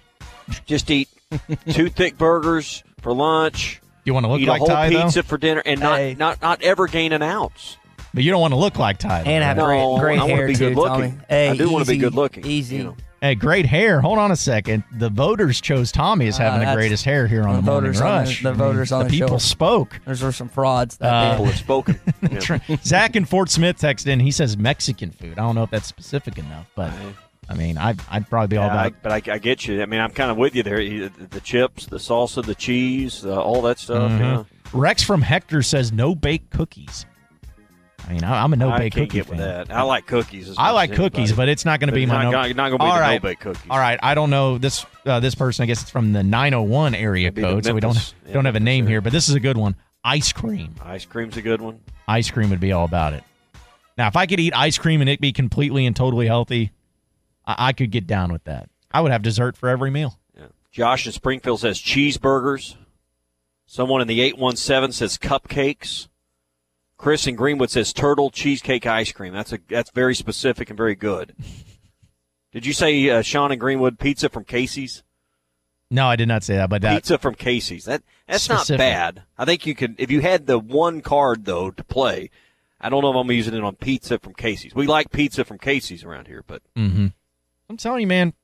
Just 0.67 0.91
eat 0.91 1.09
two 1.71 1.89
thick 1.89 2.19
burgers 2.19 2.85
for 3.01 3.15
lunch. 3.15 3.81
You 4.05 4.13
want 4.13 4.25
to 4.27 4.31
look 4.31 4.43
eat 4.43 4.49
like 4.49 4.59
a 4.61 4.65
whole 4.67 4.69
Ty 4.69 4.91
though, 4.91 5.03
pizza 5.05 5.23
for 5.23 5.39
dinner, 5.39 5.63
and 5.65 5.81
not 5.81 5.97
Hey. 5.97 6.15
not 6.19 6.43
not 6.43 6.61
ever 6.61 6.89
gain 6.89 7.13
an 7.13 7.23
ounce. 7.23 7.79
but 8.13 8.23
you 8.23 8.31
don't 8.31 8.43
want 8.43 8.53
to 8.53 8.59
look 8.59 8.79
like 8.79 8.99
Ty. 8.99 9.23
though, 9.23 9.31
and 9.31 9.43
have 9.45 9.57
right? 9.57 9.79
No, 9.79 9.97
great, 9.99 10.03
great 10.03 10.19
I 10.19 10.23
wanna 10.25 10.35
hair 10.35 10.47
be 10.49 10.55
too, 10.57 10.69
good 10.69 10.77
looking. 10.77 11.11
Tommy. 11.13 11.25
Hey, 11.31 11.49
I 11.49 11.57
do 11.57 11.73
wanna 11.73 11.87
be 11.87 11.97
good 11.97 12.15
looking, 12.15 12.45
Easy. 12.47 12.77
you 12.77 12.85
know. 12.85 12.97
Hey, 13.21 13.35
great 13.35 13.67
hair. 13.67 14.01
Hold 14.01 14.19
on 14.19 14.31
a 14.31 14.37
second. 14.37 14.83
The 14.97 15.11
voters 15.11 15.61
chose 15.61 15.93
Tommy 15.93 16.27
as 16.29 16.41
Uh, 16.41 16.45
having 16.45 16.67
the 16.67 16.75
greatest 16.75 17.05
hair 17.05 17.27
here 17.27 17.43
on 17.47 17.57
the 17.57 17.61
the, 17.61 17.71
Morning 17.71 17.93
voters 17.93 18.01
on 18.01 18.07
the- 18.07 18.13
Rush. 18.31 18.43
the 18.43 18.49
I 18.49 18.53
mean, 18.53 18.59
voters 18.59 18.93
on 18.93 19.03
the 19.05 19.11
the 19.11 19.17
show. 19.19 19.25
people 19.27 19.39
spoke. 19.41 20.01
Those 20.07 20.23
were 20.23 20.33
some 20.33 20.49
frauds. 20.49 20.97
That 20.97 21.13
Uh. 21.13 21.31
People 21.33 21.45
have 21.47 21.57
spoken. 21.57 22.01
Yeah. 22.31 22.77
Zach 22.83 23.17
in 23.17 23.25
Fort 23.27 23.51
Smith 23.51 23.79
texted 23.79 24.07
in. 24.07 24.21
He 24.21 24.31
says 24.31 24.57
Mexican 24.57 25.11
food. 25.11 25.33
I 25.39 25.43
don't 25.43 25.55
know 25.55 25.65
if 25.65 25.71
that's 25.71 25.87
specific 25.87 26.39
enough, 26.39 26.67
but 26.75 26.93
I 27.49 27.55
mean, 27.55 27.77
I'd, 27.77 28.01
I'd 28.11 28.29
probably 28.31 28.49
be 28.49 28.57
all 28.57 28.67
Yeah, 28.69 28.75
I, 28.75 28.87
about. 28.87 29.03
but 29.03 29.13
I, 29.29 29.35
I 29.35 29.39
get 29.39 29.67
you. 29.67 29.83
I 29.83 29.87
mean, 29.87 30.01
I'm 30.01 30.13
kind 30.13 30.31
of 30.31 30.37
with 30.39 30.55
you 30.55 30.63
there. 30.63 30.79
The, 30.79 31.09
the 31.31 31.41
chips, 31.41 31.87
the 31.87 31.97
salsa, 31.99 32.45
the 32.45 32.55
cheese, 32.55 33.25
uh, 33.27 33.39
all 33.43 33.61
that 33.63 33.79
stuff. 33.79 34.11
Mhm. 34.13 34.19
Yeah. 34.21 34.45
Rex 34.73 35.03
from 35.03 35.21
Hector 35.23 35.63
says 35.63 35.93
no 35.93 36.15
baked 36.15 36.51
cookies. 36.51 37.05
I 38.09 38.13
mean, 38.13 38.25
I- 38.25 38.43
I'm 38.43 38.53
a 38.53 38.57
no 38.57 38.77
bake 38.77 38.95
cookie 38.95 39.07
get 39.07 39.27
fan. 39.27 39.39
that. 39.39 39.71
I 39.71 39.83
like 39.83 40.07
cookies. 40.07 40.49
As 40.49 40.57
I 40.59 40.71
like 40.71 40.93
cookies, 40.93 41.33
but 41.33 41.49
it's 41.49 41.65
not 41.65 41.81
going 41.81 41.89
to 41.89 41.95
be 41.95 42.07
my 42.07 42.25
not, 42.25 42.31
no. 42.31 42.31
not, 42.31 42.69
going 42.71 42.79
to 42.79 42.79
be 42.79 42.85
All 42.85 42.99
right. 43.01 43.23
no 43.23 43.29
bake 43.29 43.41
cookies. 43.41 43.71
All 43.71 43.79
right, 43.79 43.99
I 44.03 44.15
don't 44.15 44.31
know 44.31 44.59
this 44.59 44.85
uh, 45.07 45.21
this 45.21 45.35
person. 45.35 45.63
I 45.63 45.67
guess 45.67 45.83
it's 45.83 45.91
from 45.91 46.13
the 46.13 46.23
901 46.23 46.95
area 46.95 47.31
code, 47.33 47.65
so 47.65 47.75
we 47.75 47.81
don't 47.81 48.15
yeah, 48.27 48.33
don't 48.33 48.45
have 48.45 48.57
a 48.57 48.61
name 48.61 48.85
area. 48.85 48.95
here. 48.95 49.01
But 49.01 49.13
this 49.13 49.29
is 49.29 49.35
a 49.35 49.41
good 49.41 49.57
one. 49.57 49.77
Ice 50.05 50.33
cream. 50.33 50.75
Ice 50.83 51.05
cream's 51.05 51.37
a 51.37 51.43
good 51.43 51.61
one. 51.61 51.81
Ice 52.09 52.31
cream 52.31 52.51
would 52.51 52.61
be 52.61 52.73
all 52.73 52.85
about 52.85 53.13
it. 53.13 53.23
Now, 53.99 54.09
if 54.09 54.17
I 54.17 54.27
could 54.27 54.41
eat 54.41 54.55
ice 54.57 54.79
cream 54.79 55.01
and 55.03 55.11
it 55.11 55.21
be 55.21 55.33
completely 55.33 55.85
and 55.85 55.95
totally 55.95 56.27
healthy, 56.27 56.73
I, 57.47 57.69
I 57.69 57.73
could 57.73 57.91
get 57.91 58.07
down 58.07 58.33
with 58.33 58.45
that. 58.45 58.71
I 58.91 59.01
would 59.03 59.13
have 59.13 59.23
dessert 59.23 59.57
for 59.57 59.69
every 59.69 59.91
meal. 59.91 60.19
Yeah. 60.37 60.47
Josh 60.73 61.07
in 61.07 61.13
Springfield 61.13 61.61
says 61.61 61.79
cheeseburgers. 61.79 62.77
Someone 63.67 64.01
in 64.01 64.09
the 64.09 64.21
817 64.23 64.93
says 64.93 65.17
cupcakes. 65.19 66.09
Chris 67.01 67.27
in 67.27 67.35
Greenwood 67.35 67.71
says 67.71 67.95
turtle 67.95 68.29
cheesecake 68.29 68.87
ice 68.87 69.11
cream. 69.11 69.33
That's 69.33 69.55
a 69.55 69.59
that's 69.69 69.91
very 69.91 70.15
specific 70.15 70.69
and 70.69 70.77
very 70.77 70.95
good. 70.95 71.35
Did 72.53 72.67
you 72.67 72.75
say 72.75 73.09
uh, 73.09 73.23
Sean 73.23 73.51
in 73.53 73.59
Greenwood 73.59 73.99
pizza 73.99 74.29
from 74.29 74.45
Casey's? 74.45 75.03
No, 75.91 76.07
I 76.07 76.17
did 76.17 76.29
not 76.29 76.45
say 76.45 76.57
that, 76.57 76.69
but 76.69 76.83
that 76.83 76.95
pizza 76.95 77.17
from 77.17 77.35
Casey's. 77.35 77.87
That 77.87 78.03
that's 78.29 78.45
Specific. 78.45 78.79
not 78.79 78.79
bad. 78.79 79.23
I 79.39 79.47
think 79.47 79.67
you 79.67 79.75
could 79.75 79.95
if 79.99 80.11
you 80.11 80.21
had 80.21 80.47
the 80.47 80.59
one 80.59 81.01
card 81.01 81.47
though 81.47 81.71
to 81.71 81.83
play. 81.83 82.29
I 82.79 82.91
don't 82.91 83.03
know 83.03 83.11
if 83.11 83.17
I'm 83.17 83.31
using 83.31 83.55
it 83.55 83.65
on 83.65 83.77
pizza 83.77 84.19
from 84.19 84.35
Casey's. 84.35 84.75
We 84.75 84.87
like 84.87 85.11
pizza 85.11 85.45
from 85.45 85.59
Casey's 85.59 86.05
around 86.05 86.27
here, 86.27 86.45
but 86.47 86.63
mm-hmm. 86.77 87.07
I'm 87.71 87.77
telling 87.79 88.03
you, 88.03 88.07
man, 88.09 88.35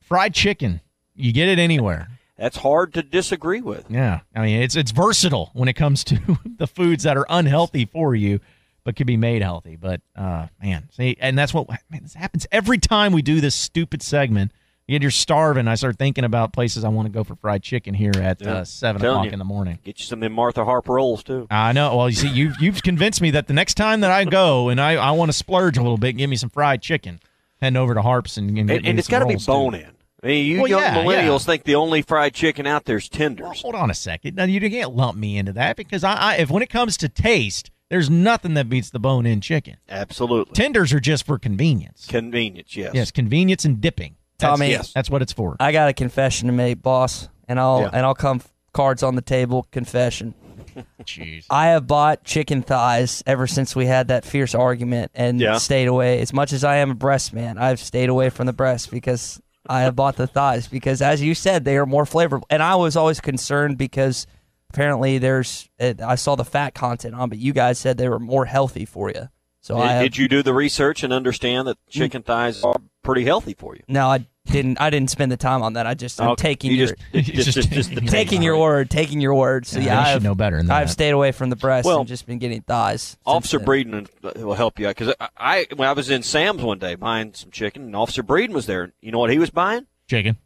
fried 0.00 0.34
chicken. 0.34 0.82
You 1.16 1.32
get 1.32 1.48
it 1.48 1.58
anywhere. 1.58 2.08
that's 2.38 2.56
hard 2.58 2.94
to 2.94 3.02
disagree 3.02 3.60
with. 3.60 3.84
Yeah, 3.90 4.20
I 4.34 4.42
mean 4.42 4.62
it's 4.62 4.76
it's 4.76 4.90
versatile 4.92 5.50
when 5.52 5.68
it 5.68 5.74
comes 5.74 6.04
to 6.04 6.38
the 6.56 6.66
foods 6.66 7.02
that 7.04 7.16
are 7.16 7.26
unhealthy 7.28 7.84
for 7.84 8.14
you, 8.14 8.40
but 8.84 8.96
can 8.96 9.06
be 9.06 9.16
made 9.16 9.42
healthy. 9.42 9.76
But 9.76 10.00
uh, 10.16 10.46
man, 10.62 10.88
see, 10.92 11.16
and 11.20 11.36
that's 11.38 11.52
what 11.52 11.68
man, 11.68 12.00
this 12.02 12.14
happens 12.14 12.46
every 12.52 12.78
time 12.78 13.12
we 13.12 13.22
do 13.22 13.40
this 13.40 13.54
stupid 13.54 14.02
segment. 14.02 14.52
Yet 14.90 15.02
you're 15.02 15.10
starving. 15.10 15.68
I 15.68 15.74
start 15.74 15.98
thinking 15.98 16.24
about 16.24 16.54
places 16.54 16.82
I 16.82 16.88
want 16.88 17.04
to 17.08 17.12
go 17.12 17.22
for 17.22 17.34
fried 17.36 17.62
chicken 17.62 17.92
here 17.92 18.12
at 18.16 18.40
Yeah. 18.40 18.54
uh, 18.54 18.64
seven 18.64 19.02
o'clock 19.04 19.26
you. 19.26 19.32
in 19.32 19.38
the 19.38 19.44
morning. 19.44 19.78
Get 19.84 19.98
you 19.98 20.06
some 20.06 20.20
of 20.20 20.22
them 20.22 20.32
Martha 20.32 20.64
Harper 20.64 20.94
rolls 20.94 21.22
too. 21.22 21.46
I 21.50 21.72
know. 21.72 21.94
Well, 21.94 22.08
you 22.08 22.16
see, 22.16 22.28
you've 22.30 22.54
you've 22.58 22.82
convinced 22.82 23.20
me 23.20 23.30
that 23.32 23.48
the 23.48 23.52
next 23.52 23.74
time 23.74 24.00
that 24.00 24.10
I 24.10 24.24
go 24.24 24.70
and 24.70 24.80
I, 24.80 24.92
I 24.94 25.10
want 25.10 25.28
to 25.30 25.36
splurge 25.36 25.76
a 25.76 25.82
little 25.82 25.98
bit, 25.98 26.14
give 26.16 26.30
me 26.30 26.36
some 26.36 26.48
fried 26.48 26.80
chicken, 26.80 27.20
heading 27.60 27.76
over 27.76 27.92
to 27.92 28.00
Harps 28.00 28.38
and, 28.38 28.48
and, 28.58 28.70
And, 28.70 28.86
and 28.86 28.98
it's 28.98 29.08
got 29.08 29.18
to 29.18 29.26
be 29.26 29.36
bone 29.36 29.74
in. 29.74 29.90
I 30.22 30.26
mean, 30.26 30.46
you 30.46 30.58
Well, 30.62 30.68
young 30.68 30.80
yeah, 30.80 30.94
millennials 30.96 31.40
yeah. 31.40 31.52
think 31.52 31.64
the 31.64 31.76
only 31.76 32.02
fried 32.02 32.34
chicken 32.34 32.66
out 32.66 32.84
there 32.84 32.96
is 32.96 33.08
tenders. 33.08 33.62
Hold 33.62 33.74
on 33.74 33.90
a 33.90 33.94
second. 33.94 34.34
Now 34.36 34.44
you 34.44 34.60
can't 34.68 34.94
lump 34.94 35.16
me 35.16 35.36
into 35.38 35.52
that 35.52 35.76
because 35.76 36.02
I, 36.02 36.14
I 36.14 36.34
if 36.36 36.50
when 36.50 36.62
it 36.62 36.70
comes 36.70 36.96
to 36.98 37.08
taste, 37.08 37.70
there's 37.88 38.10
nothing 38.10 38.54
that 38.54 38.68
beats 38.68 38.90
the 38.90 38.98
bone-in 38.98 39.40
chicken. 39.40 39.76
Absolutely. 39.88 40.52
Tenders 40.54 40.92
are 40.92 41.00
just 41.00 41.24
for 41.24 41.38
convenience. 41.38 42.06
Convenience, 42.06 42.76
yes. 42.76 42.92
Yes, 42.94 43.10
convenience 43.10 43.64
and 43.64 43.80
dipping. 43.80 44.16
That's, 44.38 44.50
Tommy, 44.58 44.70
yes. 44.70 44.92
that's 44.92 45.08
what 45.08 45.22
it's 45.22 45.32
for. 45.32 45.56
I 45.58 45.72
got 45.72 45.88
a 45.88 45.92
confession 45.92 46.46
to 46.48 46.52
make, 46.52 46.82
boss, 46.82 47.28
and 47.48 47.58
I'll 47.58 47.82
Yeah. 47.82 47.90
and 47.92 48.04
I'll 48.04 48.14
come 48.14 48.40
cards 48.72 49.02
on 49.02 49.14
the 49.14 49.22
table. 49.22 49.66
Confession. 49.72 50.34
Jeez. 51.04 51.46
I 51.50 51.68
have 51.68 51.86
bought 51.86 52.24
chicken 52.24 52.62
thighs 52.62 53.22
ever 53.26 53.46
since 53.46 53.74
we 53.74 53.86
had 53.86 54.08
that 54.08 54.24
fierce 54.24 54.54
argument 54.54 55.10
and 55.14 55.40
Yeah. 55.40 55.58
stayed 55.58 55.88
away. 55.88 56.20
As 56.20 56.32
much 56.32 56.52
as 56.52 56.62
I 56.64 56.76
am 56.76 56.90
a 56.90 56.94
breast 56.94 57.32
man, 57.32 57.56
I've 57.58 57.80
stayed 57.80 58.08
away 58.08 58.30
from 58.30 58.46
the 58.46 58.52
breast 58.52 58.90
because 58.90 59.40
I 59.68 59.82
have 59.82 59.96
bought 59.96 60.16
the 60.16 60.26
thighs 60.26 60.66
because, 60.68 61.02
as 61.02 61.22
you 61.22 61.34
said, 61.34 61.64
they 61.64 61.76
are 61.76 61.86
more 61.86 62.04
flavorful. 62.04 62.44
And 62.50 62.62
I 62.62 62.76
was 62.76 62.96
always 62.96 63.20
concerned 63.20 63.78
because 63.78 64.26
apparently 64.70 65.18
there's 65.18 65.68
it, 65.78 66.00
I 66.00 66.14
saw 66.14 66.36
the 66.36 66.44
fat 66.44 66.74
content 66.74 67.14
on, 67.14 67.28
but 67.28 67.38
you 67.38 67.52
guys 67.52 67.78
said 67.78 67.98
they 67.98 68.08
were 68.08 68.18
more 68.18 68.44
healthy 68.44 68.84
for 68.84 69.10
you. 69.10 69.28
So 69.68 69.74
Did, 69.76 69.82
I 69.84 69.92
have, 69.92 70.02
did 70.02 70.16
you 70.16 70.28
do 70.28 70.42
the 70.42 70.54
research 70.54 71.02
and 71.02 71.12
understand 71.12 71.68
that 71.68 71.76
mm. 71.76 71.90
chicken 71.90 72.22
thighs 72.22 72.64
are 72.64 72.76
pretty 73.02 73.22
healthy 73.24 73.52
for 73.52 73.76
you? 73.76 73.82
no, 73.86 74.08
I 74.08 74.26
didn't. 74.46 74.80
I 74.80 74.88
didn't 74.88 75.10
spend 75.10 75.30
the 75.30 75.36
time 75.36 75.60
on 75.60 75.74
that. 75.74 75.86
I 75.86 75.92
just 75.92 76.18
I'm 76.22 76.30
Okay. 76.30 76.42
taking 76.54 76.70
You 76.70 76.76
your 76.78 76.86
just, 77.12 77.52
just, 77.52 77.70
just, 77.70 77.90
just 77.92 78.06
taking 78.06 78.40
your 78.40 78.56
word, 78.58 78.88
taking 78.88 79.20
your 79.20 79.34
word. 79.34 79.66
So 79.66 79.78
Yeah, 79.78 79.84
yeah, 79.84 80.04
should 80.04 80.16
I've, 80.16 80.22
know 80.22 80.34
better 80.34 80.56
than 80.56 80.70
I've 80.70 80.86
that. 80.86 80.92
stayed 80.94 81.10
away 81.10 81.32
from 81.32 81.50
the 81.50 81.56
breast 81.56 81.84
Well, 81.84 81.98
and 81.98 82.08
just 82.08 82.24
been 82.26 82.38
getting 82.38 82.62
thighs. 82.62 83.18
Officer. 83.26 83.60
Breeden 83.60 84.08
uh, 84.24 84.32
will 84.36 84.54
help 84.54 84.78
you 84.78 84.86
out 84.88 84.96
because 84.96 85.14
I, 85.20 85.28
I 85.36 85.66
when 85.76 85.86
I 85.86 85.92
was 85.92 86.08
in 86.08 86.22
Sam's 86.22 86.62
one 86.62 86.78
day 86.78 86.94
buying 86.94 87.34
some 87.34 87.50
chicken, 87.50 87.82
and 87.82 87.94
Officer 87.94 88.22
Breeden 88.22 88.52
was 88.54 88.64
there. 88.64 88.94
You 89.02 89.12
know 89.12 89.18
what 89.18 89.28
he 89.28 89.38
was 89.38 89.50
buying? 89.50 89.86
Chicken. 90.08 90.38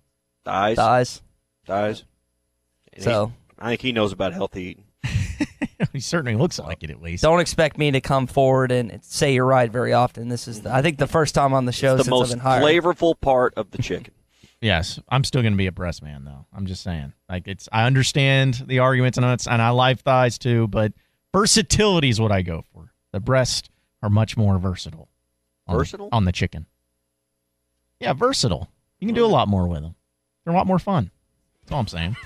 Thighs, 0.45 0.75
thighs. 0.79 1.23
thighs. 1.65 2.03
And 2.93 3.05
So 3.05 3.33
I 3.57 3.69
think 3.69 3.83
he 3.83 3.93
knows 3.93 4.11
about 4.11 4.33
healthy 4.33 4.63
eating. 4.65 4.85
he 5.93 6.01
certainly 6.01 6.37
looks 6.37 6.59
like 6.59 6.83
it 6.83 6.91
at 6.91 7.03
least. 7.03 7.23
don't 7.23 7.41
expect 7.41 7.79
me 7.79 7.91
to 7.91 8.01
come 8.01 8.27
forward 8.27 8.73
and 8.73 8.99
say 9.05 9.35
you're 9.35 9.45
right 9.47 9.71
very 9.71 9.93
often. 9.93 10.29
This 10.29 10.47
is, 10.49 10.63
the, 10.63 10.73
I 10.75 10.83
think, 10.83 10.99
the 10.99 11.07
first 11.07 11.35
time 11.35 11.53
on 11.55 11.65
the 11.65 11.73
show 11.73 11.97
the 11.97 12.05
since 12.05 12.21
I've 12.23 12.29
been 12.31 12.39
hired. 12.39 12.63
flavorful 12.63 13.21
part 13.21 13.55
of 13.57 13.71
the 13.71 13.79
chicken. 13.83 14.13
Yes, 14.61 15.01
I'm 15.09 15.25
still 15.25 15.43
going 15.43 15.55
to 15.55 15.59
be 15.59 15.67
a 15.67 15.73
breast 15.73 16.05
man 16.05 16.23
though. 16.23 16.47
I'm 16.57 16.67
just 16.67 16.85
saying. 16.85 17.15
Like 17.29 17.49
it's 17.49 17.69
I 17.73 17.83
understand 17.85 18.63
the 18.69 18.79
arguments 18.79 19.19
and 19.19 19.27
it's, 19.27 19.49
and 19.49 19.61
I 19.61 19.71
like 19.71 19.99
thighs 19.99 20.39
too, 20.39 20.69
but 20.69 20.93
versatility 21.33 22.11
is 22.11 22.21
what 22.21 22.31
I 22.31 22.43
go 22.43 22.63
for. 22.73 22.93
The 23.11 23.19
breasts 23.19 23.69
are 24.05 24.09
much 24.09 24.37
more 24.37 24.59
versatile. 24.61 25.09
On, 25.67 25.77
Versatile? 25.77 26.11
on 26.13 26.27
the 26.27 26.31
chicken. 26.31 26.67
Yeah, 27.99 28.13
versatile. 28.13 28.71
You 29.01 29.09
can 29.09 29.17
do 29.17 29.25
a 29.25 29.27
lot 29.27 29.49
more 29.49 29.67
with 29.67 29.83
them. 29.83 29.97
They're 30.45 30.55
a 30.55 30.57
lot 30.57 30.69
more 30.69 30.79
fun. 30.79 31.11
That's 31.63 31.73
all 31.73 31.81
I'm 31.81 31.89
saying. 31.89 32.17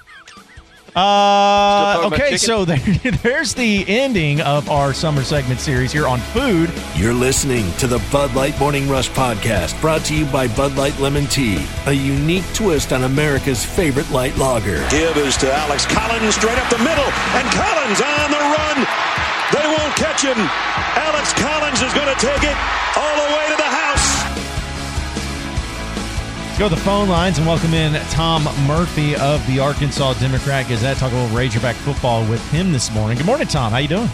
Uh, 0.96 2.08
okay, 2.10 2.38
so 2.38 2.64
there, 2.64 2.78
there's 3.22 3.52
the 3.52 3.84
ending 3.86 4.40
of 4.40 4.70
our 4.70 4.94
summer 4.94 5.22
segment 5.22 5.60
series 5.60 5.92
here 5.92 6.08
on 6.08 6.18
food. 6.32 6.72
You're 6.94 7.12
listening 7.12 7.70
to 7.72 7.86
the 7.86 8.02
Bud 8.10 8.34
Light 8.34 8.58
Morning 8.58 8.88
Rush 8.88 9.10
podcast, 9.10 9.78
brought 9.82 10.06
to 10.06 10.16
you 10.16 10.24
by 10.24 10.48
Bud 10.48 10.74
Light 10.76 10.98
Lemon 10.98 11.26
Tea, 11.26 11.62
a 11.84 11.92
unique 11.92 12.50
twist 12.54 12.94
on 12.94 13.04
America's 13.04 13.62
favorite 13.62 14.10
light 14.10 14.38
lager. 14.38 14.88
Give 14.88 15.14
is 15.18 15.36
to 15.36 15.52
Alex 15.52 15.84
Collins 15.84 16.34
straight 16.34 16.56
up 16.56 16.70
the 16.70 16.78
middle, 16.78 17.10
and 17.36 17.44
Collins 17.52 18.00
on 18.00 18.30
the 18.32 18.40
run. 18.56 18.78
They 19.52 19.68
won't 19.68 19.94
catch 20.00 20.22
him. 20.24 20.38
Alex 20.96 21.34
Collins 21.34 21.82
is 21.82 21.92
going 21.92 22.08
to 22.08 22.18
take 22.24 22.42
it 22.42 22.56
all 22.96 23.16
the 23.20 23.36
way 23.36 23.44
to 23.52 23.56
the 23.56 23.68
house. 23.68 24.45
Go 26.58 26.70
to 26.70 26.74
the 26.74 26.80
phone 26.80 27.06
lines 27.10 27.36
and 27.36 27.46
welcome 27.46 27.74
in 27.74 27.92
Tom 28.08 28.44
Murphy 28.66 29.14
of 29.16 29.46
the 29.46 29.60
Arkansas 29.60 30.14
Democrat 30.14 30.66
Gazette. 30.66 30.96
Talk 30.96 31.12
a 31.12 31.14
little 31.14 31.36
Razorback 31.36 31.76
football 31.76 32.26
with 32.30 32.40
him 32.50 32.72
this 32.72 32.90
morning. 32.94 33.18
Good 33.18 33.26
morning, 33.26 33.46
Tom. 33.46 33.72
How 33.72 33.76
you 33.76 33.88
doing? 33.88 34.08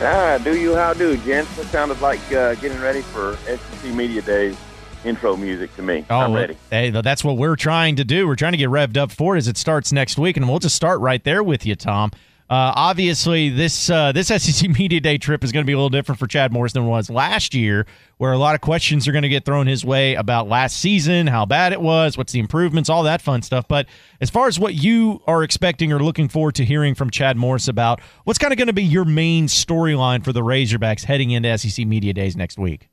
Ah, 0.00 0.40
do 0.42 0.58
you 0.58 0.74
how 0.74 0.94
do, 0.94 1.14
gents? 1.18 1.58
It 1.58 1.66
sounded 1.66 2.00
like 2.00 2.20
uh, 2.32 2.54
getting 2.54 2.80
ready 2.80 3.02
for 3.02 3.36
SEC 3.44 3.84
Media 3.92 4.22
Days 4.22 4.56
intro 5.04 5.36
music 5.36 5.76
to 5.76 5.82
me. 5.82 6.06
Oh, 6.08 6.20
I'm 6.20 6.32
ready. 6.32 6.56
Hey, 6.70 6.88
that's 6.88 7.22
what 7.22 7.36
we're 7.36 7.56
trying 7.56 7.96
to 7.96 8.04
do. 8.04 8.26
We're 8.26 8.34
trying 8.34 8.52
to 8.52 8.58
get 8.58 8.70
revved 8.70 8.96
up 8.96 9.12
for 9.12 9.34
it 9.34 9.38
as 9.38 9.46
it 9.46 9.58
starts 9.58 9.92
next 9.92 10.16
week, 10.16 10.38
and 10.38 10.48
we'll 10.48 10.58
just 10.58 10.74
start 10.74 11.00
right 11.00 11.22
there 11.22 11.42
with 11.42 11.66
you, 11.66 11.76
Tom. 11.76 12.12
Uh, 12.52 12.70
obviously, 12.76 13.48
this 13.48 13.88
uh, 13.88 14.12
this 14.12 14.26
SEC 14.42 14.68
Media 14.68 15.00
Day 15.00 15.16
trip 15.16 15.42
is 15.42 15.52
going 15.52 15.64
to 15.64 15.66
be 15.66 15.72
a 15.72 15.76
little 15.76 15.88
different 15.88 16.18
for 16.18 16.26
Chad 16.26 16.52
Morris 16.52 16.74
than 16.74 16.82
it 16.82 16.86
was 16.86 17.08
last 17.08 17.54
year, 17.54 17.86
where 18.18 18.30
a 18.32 18.36
lot 18.36 18.54
of 18.54 18.60
questions 18.60 19.08
are 19.08 19.12
going 19.12 19.22
to 19.22 19.30
get 19.30 19.46
thrown 19.46 19.66
his 19.66 19.86
way 19.86 20.16
about 20.16 20.48
last 20.48 20.76
season, 20.76 21.28
how 21.28 21.46
bad 21.46 21.72
it 21.72 21.80
was, 21.80 22.18
what's 22.18 22.30
the 22.30 22.40
improvements, 22.40 22.90
all 22.90 23.04
that 23.04 23.22
fun 23.22 23.40
stuff. 23.40 23.66
But 23.66 23.86
as 24.20 24.28
far 24.28 24.48
as 24.48 24.60
what 24.60 24.74
you 24.74 25.22
are 25.26 25.42
expecting 25.42 25.94
or 25.94 26.00
looking 26.00 26.28
forward 26.28 26.54
to 26.56 26.64
hearing 26.66 26.94
from 26.94 27.08
Chad 27.08 27.38
Morris 27.38 27.68
about, 27.68 28.02
what's 28.24 28.38
kind 28.38 28.52
of 28.52 28.58
going 28.58 28.66
to 28.66 28.74
be 28.74 28.84
your 28.84 29.06
main 29.06 29.46
storyline 29.46 30.22
for 30.22 30.34
the 30.34 30.42
Razorbacks 30.42 31.04
heading 31.04 31.30
into 31.30 31.56
SEC 31.56 31.86
Media 31.86 32.12
Days 32.12 32.36
next 32.36 32.58
week? 32.58 32.90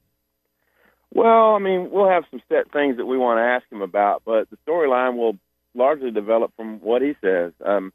Well, 1.14 1.56
I 1.56 1.60
mean, 1.60 1.92
we'll 1.92 2.08
have 2.08 2.24
some 2.32 2.42
set 2.48 2.72
things 2.72 2.96
that 2.96 3.06
we 3.06 3.18
want 3.18 3.40
to 3.40 3.44
ask 3.44 3.70
him 3.70 3.82
about, 3.82 4.22
but 4.24 4.50
the 4.52 4.58
storyline 4.66 5.18
will 5.18 5.38
largely 5.76 6.12
develop 6.12 6.54
from 6.56 6.80
what 6.80 7.02
he 7.02 7.18
says. 7.22 7.52
Um, 7.66 7.92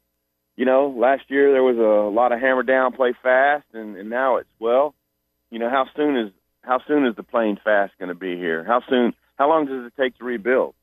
you 0.55 0.65
know, 0.65 0.93
last 0.97 1.23
year 1.29 1.51
there 1.51 1.63
was 1.63 1.77
a 1.77 2.09
lot 2.13 2.31
of 2.31 2.39
hammer 2.39 2.63
down, 2.63 2.93
play 2.93 3.13
fast, 3.21 3.65
and, 3.73 3.97
and 3.97 4.09
now 4.09 4.37
it's 4.37 4.49
well, 4.59 4.95
you 5.49 5.59
know, 5.59 5.69
how 5.69 5.87
soon 5.95 6.17
is 6.17 6.31
how 6.61 6.79
soon 6.87 7.05
is 7.05 7.15
the 7.15 7.23
playing 7.23 7.57
fast 7.63 7.93
going 7.99 8.09
to 8.09 8.15
be 8.15 8.35
here? 8.37 8.63
How 8.63 8.81
soon? 8.89 9.13
How 9.35 9.49
long 9.49 9.65
does 9.65 9.85
it 9.85 9.93
take 10.01 10.17
to 10.17 10.23
rebuild? 10.23 10.73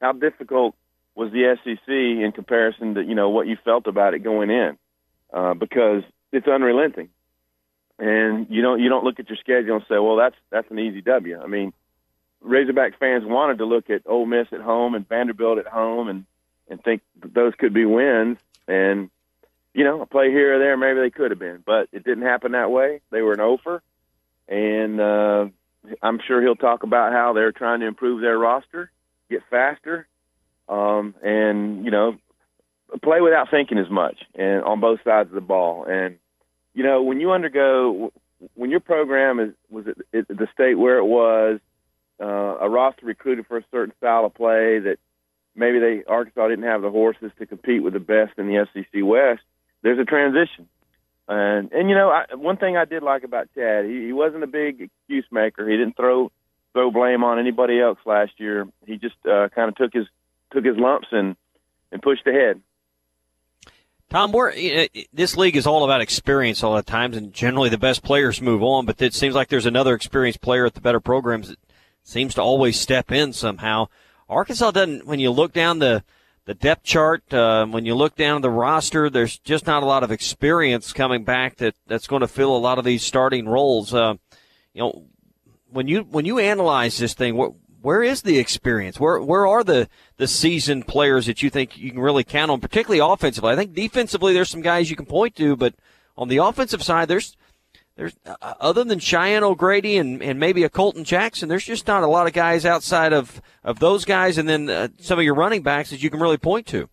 How 0.00 0.12
difficult 0.12 0.74
was 1.14 1.32
the 1.32 1.56
SEC 1.64 1.88
in 1.88 2.32
comparison 2.34 2.94
to 2.94 3.02
you 3.02 3.14
know 3.14 3.30
what 3.30 3.46
you 3.46 3.56
felt 3.64 3.86
about 3.86 4.14
it 4.14 4.20
going 4.20 4.50
in? 4.50 4.76
Uh, 5.32 5.54
because 5.54 6.02
it's 6.30 6.46
unrelenting, 6.46 7.08
and 7.98 8.46
you 8.50 8.60
don't 8.60 8.80
you 8.80 8.90
don't 8.90 9.04
look 9.04 9.18
at 9.18 9.30
your 9.30 9.38
schedule 9.38 9.76
and 9.76 9.84
say, 9.88 9.98
well, 9.98 10.16
that's 10.16 10.36
that's 10.50 10.70
an 10.70 10.78
easy 10.78 11.00
W. 11.00 11.40
I 11.42 11.46
mean, 11.46 11.72
Razorback 12.42 12.98
fans 12.98 13.24
wanted 13.24 13.58
to 13.58 13.64
look 13.64 13.88
at 13.88 14.02
Ole 14.04 14.26
Miss 14.26 14.48
at 14.52 14.60
home 14.60 14.94
and 14.94 15.08
Vanderbilt 15.08 15.58
at 15.58 15.66
home 15.66 16.08
and 16.08 16.26
and 16.68 16.82
think 16.82 17.00
those 17.16 17.54
could 17.58 17.72
be 17.72 17.86
wins 17.86 18.38
and 18.68 19.10
you 19.74 19.84
know, 19.84 20.02
a 20.02 20.06
play 20.06 20.30
here 20.30 20.56
or 20.56 20.58
there, 20.58 20.76
maybe 20.76 21.00
they 21.00 21.10
could 21.10 21.30
have 21.30 21.40
been, 21.40 21.62
but 21.64 21.88
it 21.92 22.04
didn't 22.04 22.24
happen 22.24 22.52
that 22.52 22.70
way. 22.70 23.00
They 23.10 23.22
were 23.22 23.32
an 23.32 23.40
offer, 23.40 23.82
and 24.48 25.00
uh, 25.00 25.46
I'm 26.02 26.20
sure 26.26 26.42
he'll 26.42 26.56
talk 26.56 26.82
about 26.82 27.12
how 27.12 27.32
they're 27.32 27.52
trying 27.52 27.80
to 27.80 27.86
improve 27.86 28.20
their 28.20 28.38
roster, 28.38 28.90
get 29.30 29.42
faster, 29.50 30.06
um, 30.68 31.14
and 31.22 31.84
you 31.84 31.90
know, 31.90 32.16
play 33.02 33.20
without 33.20 33.50
thinking 33.50 33.78
as 33.78 33.90
much, 33.90 34.18
and 34.34 34.62
on 34.62 34.80
both 34.80 35.00
sides 35.04 35.30
of 35.30 35.34
the 35.34 35.40
ball. 35.40 35.84
And 35.84 36.18
you 36.74 36.82
know, 36.82 37.02
when 37.02 37.20
you 37.20 37.32
undergo, 37.32 38.12
when 38.54 38.70
your 38.70 38.80
program 38.80 39.40
is 39.40 39.54
was 39.70 39.86
at 39.88 40.28
the 40.28 40.48
state 40.52 40.74
where 40.74 40.98
it 40.98 41.06
was, 41.06 41.60
uh, 42.20 42.26
a 42.60 42.68
roster 42.68 43.06
recruited 43.06 43.46
for 43.46 43.56
a 43.56 43.64
certain 43.70 43.94
style 43.96 44.26
of 44.26 44.34
play 44.34 44.80
that 44.80 44.98
maybe 45.56 45.78
they 45.78 46.04
Arkansas 46.06 46.48
didn't 46.48 46.64
have 46.64 46.82
the 46.82 46.90
horses 46.90 47.32
to 47.38 47.46
compete 47.46 47.82
with 47.82 47.94
the 47.94 48.00
best 48.00 48.32
in 48.36 48.48
the 48.48 48.66
SEC 48.74 49.02
West 49.02 49.40
there's 49.82 49.98
a 49.98 50.04
transition. 50.04 50.68
And 51.28 51.72
and 51.72 51.88
you 51.88 51.94
know, 51.94 52.10
I, 52.10 52.34
one 52.34 52.56
thing 52.56 52.76
I 52.76 52.84
did 52.84 53.02
like 53.02 53.24
about 53.24 53.48
Chad, 53.54 53.84
he, 53.84 54.06
he 54.06 54.12
wasn't 54.12 54.44
a 54.44 54.48
big 54.48 54.80
excuse 54.80 55.26
maker. 55.30 55.68
He 55.68 55.76
didn't 55.76 55.96
throw 55.96 56.30
throw 56.72 56.90
blame 56.90 57.22
on 57.22 57.38
anybody 57.38 57.80
else 57.80 57.98
last 58.04 58.32
year. 58.38 58.66
He 58.86 58.96
just 58.96 59.14
uh, 59.24 59.48
kind 59.54 59.68
of 59.68 59.76
took 59.76 59.92
his 59.92 60.06
took 60.52 60.64
his 60.64 60.76
lumps 60.76 61.08
and 61.12 61.36
and 61.90 62.02
pushed 62.02 62.26
ahead. 62.26 62.60
Tom, 64.10 64.30
we're, 64.32 64.52
this 65.14 65.38
league 65.38 65.56
is 65.56 65.66
all 65.66 65.84
about 65.84 66.02
experience 66.02 66.62
all 66.62 66.76
the 66.76 66.82
times, 66.82 67.16
and 67.16 67.32
generally 67.32 67.70
the 67.70 67.78
best 67.78 68.02
players 68.02 68.42
move 68.42 68.62
on. 68.62 68.84
But 68.84 69.00
it 69.00 69.14
seems 69.14 69.34
like 69.34 69.48
there's 69.48 69.64
another 69.64 69.94
experienced 69.94 70.42
player 70.42 70.66
at 70.66 70.74
the 70.74 70.82
better 70.82 71.00
programs 71.00 71.48
that 71.48 71.58
seems 72.02 72.34
to 72.34 72.42
always 72.42 72.78
step 72.78 73.10
in 73.10 73.32
somehow. 73.32 73.88
Arkansas 74.28 74.72
doesn't. 74.72 75.06
When 75.06 75.18
you 75.18 75.30
look 75.30 75.54
down 75.54 75.78
the 75.78 76.04
the 76.44 76.54
depth 76.54 76.82
chart, 76.82 77.32
uh, 77.32 77.66
when 77.66 77.84
you 77.84 77.94
look 77.94 78.16
down 78.16 78.42
the 78.42 78.50
roster, 78.50 79.08
there's 79.08 79.38
just 79.38 79.66
not 79.66 79.82
a 79.82 79.86
lot 79.86 80.02
of 80.02 80.10
experience 80.10 80.92
coming 80.92 81.24
back 81.24 81.56
that, 81.56 81.74
that's 81.86 82.06
going 82.06 82.20
to 82.20 82.28
fill 82.28 82.56
a 82.56 82.58
lot 82.58 82.78
of 82.78 82.84
these 82.84 83.04
starting 83.04 83.48
roles. 83.48 83.94
Uh, 83.94 84.14
you 84.74 84.82
know, 84.82 85.04
when 85.70 85.86
you 85.86 86.00
when 86.02 86.24
you 86.24 86.38
analyze 86.38 86.98
this 86.98 87.14
thing, 87.14 87.36
where, 87.36 87.50
where 87.80 88.02
is 88.02 88.22
the 88.22 88.38
experience? 88.38 88.98
Where 88.98 89.20
where 89.20 89.46
are 89.46 89.62
the 89.62 89.88
the 90.16 90.28
seasoned 90.28 90.86
players 90.86 91.26
that 91.26 91.42
you 91.42 91.50
think 91.50 91.78
you 91.78 91.90
can 91.90 92.00
really 92.00 92.24
count 92.24 92.50
on, 92.50 92.60
particularly 92.60 93.00
offensively? 93.00 93.52
I 93.52 93.56
think 93.56 93.74
defensively, 93.74 94.32
there's 94.32 94.50
some 94.50 94.62
guys 94.62 94.90
you 94.90 94.96
can 94.96 95.06
point 95.06 95.36
to, 95.36 95.56
but 95.56 95.74
on 96.16 96.28
the 96.28 96.38
offensive 96.38 96.82
side, 96.82 97.08
there's 97.08 97.36
there's 97.96 98.16
uh, 98.24 98.54
other 98.60 98.84
than 98.84 98.98
Cheyenne 98.98 99.44
O'Grady 99.44 99.98
and, 99.98 100.22
and 100.22 100.40
maybe 100.40 100.64
a 100.64 100.68
Colton 100.68 101.04
Jackson, 101.04 101.48
there's 101.48 101.64
just 101.64 101.86
not 101.86 102.02
a 102.02 102.06
lot 102.06 102.26
of 102.26 102.32
guys 102.32 102.64
outside 102.64 103.12
of, 103.12 103.42
of 103.62 103.78
those 103.78 104.04
guys 104.04 104.38
and 104.38 104.48
then 104.48 104.70
uh, 104.70 104.88
some 104.98 105.18
of 105.18 105.24
your 105.24 105.34
running 105.34 105.62
backs 105.62 105.90
that 105.90 106.02
you 106.02 106.10
can 106.10 106.20
really 106.20 106.38
point 106.38 106.66
to. 106.68 106.88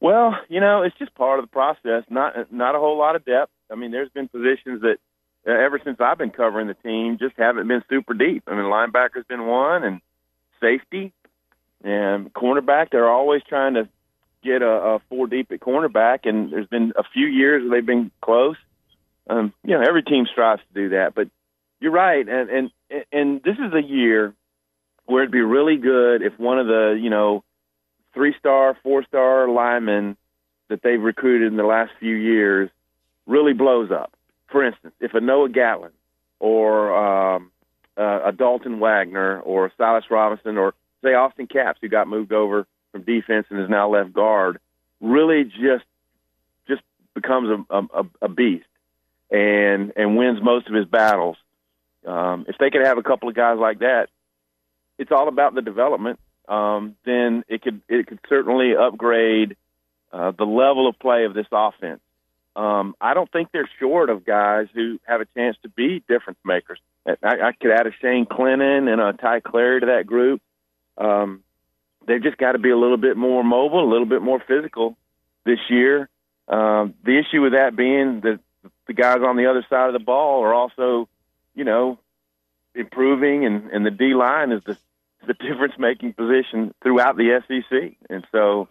Well, 0.00 0.36
you 0.48 0.60
know, 0.60 0.82
it's 0.82 0.96
just 0.98 1.14
part 1.14 1.38
of 1.38 1.44
the 1.44 1.50
process. 1.50 2.04
Not 2.10 2.52
not 2.52 2.74
a 2.74 2.78
whole 2.78 2.98
lot 2.98 3.16
of 3.16 3.24
depth. 3.24 3.50
I 3.70 3.74
mean, 3.76 3.90
there's 3.90 4.10
been 4.10 4.28
positions 4.28 4.82
that 4.82 4.98
uh, 5.46 5.52
ever 5.52 5.80
since 5.82 5.98
I've 6.00 6.18
been 6.18 6.30
covering 6.30 6.68
the 6.68 6.74
team 6.74 7.16
just 7.18 7.34
haven't 7.38 7.66
been 7.66 7.82
super 7.88 8.12
deep. 8.14 8.44
I 8.46 8.54
mean, 8.54 8.64
linebacker's 8.64 9.26
been 9.26 9.46
one, 9.46 9.84
and 9.84 10.00
safety 10.60 11.12
and 11.82 12.32
cornerback. 12.32 12.90
They're 12.90 13.08
always 13.08 13.42
trying 13.48 13.74
to 13.74 13.88
get 14.42 14.62
a, 14.62 14.68
a 14.68 14.98
four 15.08 15.26
deep 15.26 15.50
at 15.50 15.60
cornerback, 15.60 16.20
and 16.24 16.52
there's 16.52 16.68
been 16.68 16.92
a 16.96 17.02
few 17.02 17.26
years 17.26 17.62
where 17.62 17.78
they've 17.78 17.86
been 17.86 18.10
close 18.20 18.56
um, 19.28 19.52
you 19.64 19.76
know, 19.76 19.82
every 19.86 20.02
team 20.02 20.26
strives 20.30 20.62
to 20.68 20.82
do 20.82 20.88
that, 20.90 21.14
but 21.14 21.28
you're 21.80 21.92
right, 21.92 22.26
and 22.28 22.50
and 22.50 22.70
and 23.12 23.42
this 23.42 23.56
is 23.58 23.72
a 23.74 23.82
year 23.82 24.34
where 25.06 25.22
it'd 25.22 25.32
be 25.32 25.40
really 25.40 25.76
good 25.76 26.22
if 26.22 26.38
one 26.38 26.58
of 26.58 26.66
the 26.66 26.98
you 27.00 27.10
know 27.10 27.44
three 28.14 28.34
star, 28.38 28.76
four 28.82 29.04
star 29.04 29.48
linemen 29.48 30.16
that 30.68 30.82
they've 30.82 31.00
recruited 31.00 31.48
in 31.48 31.56
the 31.56 31.64
last 31.64 31.92
few 32.00 32.14
years 32.14 32.70
really 33.26 33.52
blows 33.52 33.90
up. 33.90 34.12
For 34.48 34.64
instance, 34.64 34.94
if 35.00 35.14
a 35.14 35.20
Noah 35.20 35.48
Gatlin 35.48 35.92
or 36.40 36.94
um, 36.96 37.50
uh, 37.96 38.20
a 38.26 38.32
Dalton 38.32 38.80
Wagner 38.80 39.40
or 39.40 39.70
Silas 39.76 40.04
Robinson 40.10 40.56
or 40.56 40.74
say 41.04 41.14
Austin 41.14 41.46
Capps, 41.46 41.78
who 41.80 41.88
got 41.88 42.08
moved 42.08 42.32
over 42.32 42.66
from 42.92 43.02
defense 43.02 43.46
and 43.50 43.60
is 43.60 43.68
now 43.68 43.90
left 43.90 44.12
guard, 44.12 44.58
really 45.00 45.44
just 45.44 45.84
just 46.68 46.82
becomes 47.14 47.64
a, 47.70 47.76
a, 47.76 48.04
a 48.22 48.28
beast 48.28 48.66
and 49.30 49.92
and 49.96 50.16
wins 50.16 50.40
most 50.42 50.68
of 50.68 50.74
his 50.74 50.86
battles. 50.86 51.36
Um, 52.06 52.46
if 52.48 52.56
they 52.58 52.70
could 52.70 52.84
have 52.84 52.98
a 52.98 53.02
couple 53.02 53.28
of 53.28 53.34
guys 53.34 53.58
like 53.58 53.80
that, 53.80 54.08
it's 54.98 55.10
all 55.10 55.28
about 55.28 55.54
the 55.54 55.62
development. 55.62 56.18
Um, 56.48 56.96
then 57.04 57.44
it 57.48 57.62
could 57.62 57.80
it 57.88 58.06
could 58.06 58.20
certainly 58.28 58.76
upgrade 58.76 59.56
uh, 60.12 60.32
the 60.36 60.44
level 60.44 60.88
of 60.88 60.98
play 60.98 61.24
of 61.24 61.34
this 61.34 61.46
offense. 61.50 62.00
Um, 62.54 62.94
I 63.00 63.12
don't 63.12 63.30
think 63.30 63.50
they're 63.52 63.68
short 63.78 64.08
of 64.08 64.24
guys 64.24 64.68
who 64.72 64.98
have 65.06 65.20
a 65.20 65.26
chance 65.36 65.56
to 65.62 65.68
be 65.68 66.02
difference 66.08 66.38
makers. 66.44 66.78
I, 67.06 67.14
I 67.22 67.52
could 67.52 67.70
add 67.70 67.86
a 67.86 67.90
Shane 68.00 68.24
Clenin 68.24 68.88
and 68.90 69.00
a 69.00 69.12
Ty 69.12 69.40
Clary 69.40 69.80
to 69.80 69.86
that 69.86 70.06
group. 70.06 70.40
Um, 70.96 71.42
they've 72.06 72.22
just 72.22 72.38
got 72.38 72.52
to 72.52 72.58
be 72.58 72.70
a 72.70 72.76
little 72.76 72.96
bit 72.96 73.16
more 73.16 73.44
mobile, 73.44 73.84
a 73.84 73.90
little 73.90 74.06
bit 74.06 74.22
more 74.22 74.42
physical 74.46 74.96
this 75.44 75.58
year. 75.68 76.08
Um, 76.48 76.94
the 77.04 77.18
issue 77.18 77.42
with 77.42 77.52
that 77.52 77.76
being 77.76 78.20
that 78.22 78.40
the 78.86 78.94
guys 78.94 79.18
on 79.24 79.36
the 79.36 79.46
other 79.46 79.64
side 79.68 79.88
of 79.88 79.92
the 79.92 80.04
ball 80.04 80.42
are 80.42 80.54
also, 80.54 81.08
you 81.54 81.64
know, 81.64 81.98
improving, 82.74 83.44
and, 83.44 83.70
and 83.70 83.84
the 83.84 83.90
D 83.90 84.14
line 84.14 84.52
is 84.52 84.62
the 84.64 84.76
the 85.26 85.34
difference 85.48 85.74
making 85.78 86.12
position 86.12 86.72
throughout 86.82 87.16
the 87.16 87.42
SEC, 87.48 87.96
and 88.08 88.26
so 88.30 88.68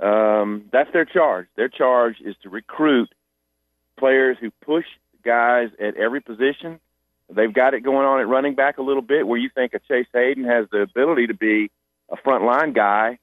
um, 0.00 0.64
that's 0.72 0.92
their 0.92 1.04
charge. 1.04 1.46
Their 1.56 1.68
charge 1.68 2.16
is 2.20 2.34
to 2.42 2.50
recruit 2.50 3.08
players 3.98 4.36
who 4.40 4.50
push 4.64 4.84
guys 5.24 5.70
at 5.80 5.96
every 5.96 6.20
position. 6.20 6.80
They've 7.28 7.52
got 7.52 7.74
it 7.74 7.80
going 7.80 8.06
on 8.06 8.20
at 8.20 8.28
running 8.28 8.54
back 8.54 8.78
a 8.78 8.82
little 8.82 9.02
bit, 9.02 9.26
where 9.26 9.38
you 9.38 9.50
think 9.54 9.74
a 9.74 9.80
Chase 9.80 10.06
Hayden 10.12 10.44
has 10.44 10.66
the 10.70 10.80
ability 10.80 11.28
to 11.28 11.34
be 11.34 11.70
a 12.10 12.16
front 12.16 12.44
line 12.44 12.72
guy, 12.72 13.18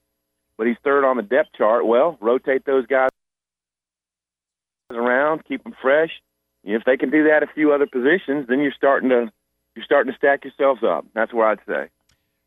but 0.58 0.66
he's 0.66 0.76
third 0.84 1.04
on 1.04 1.16
the 1.16 1.22
depth 1.22 1.50
chart. 1.56 1.86
Well, 1.86 2.18
rotate 2.20 2.64
those 2.64 2.86
guys 2.86 3.08
around, 4.90 5.44
keep 5.44 5.62
them 5.64 5.74
fresh. 5.80 6.10
If 6.62 6.84
they 6.84 6.96
can 6.96 7.10
do 7.10 7.24
that 7.24 7.42
a 7.42 7.46
few 7.54 7.72
other 7.72 7.86
positions, 7.86 8.46
then 8.48 8.60
you're 8.60 8.72
starting 8.76 9.10
to 9.10 9.30
you're 9.76 9.84
starting 9.84 10.12
to 10.12 10.16
stack 10.16 10.44
yourselves 10.44 10.82
up. 10.82 11.04
That's 11.14 11.32
where 11.32 11.48
I'd 11.48 11.58
say. 11.66 11.88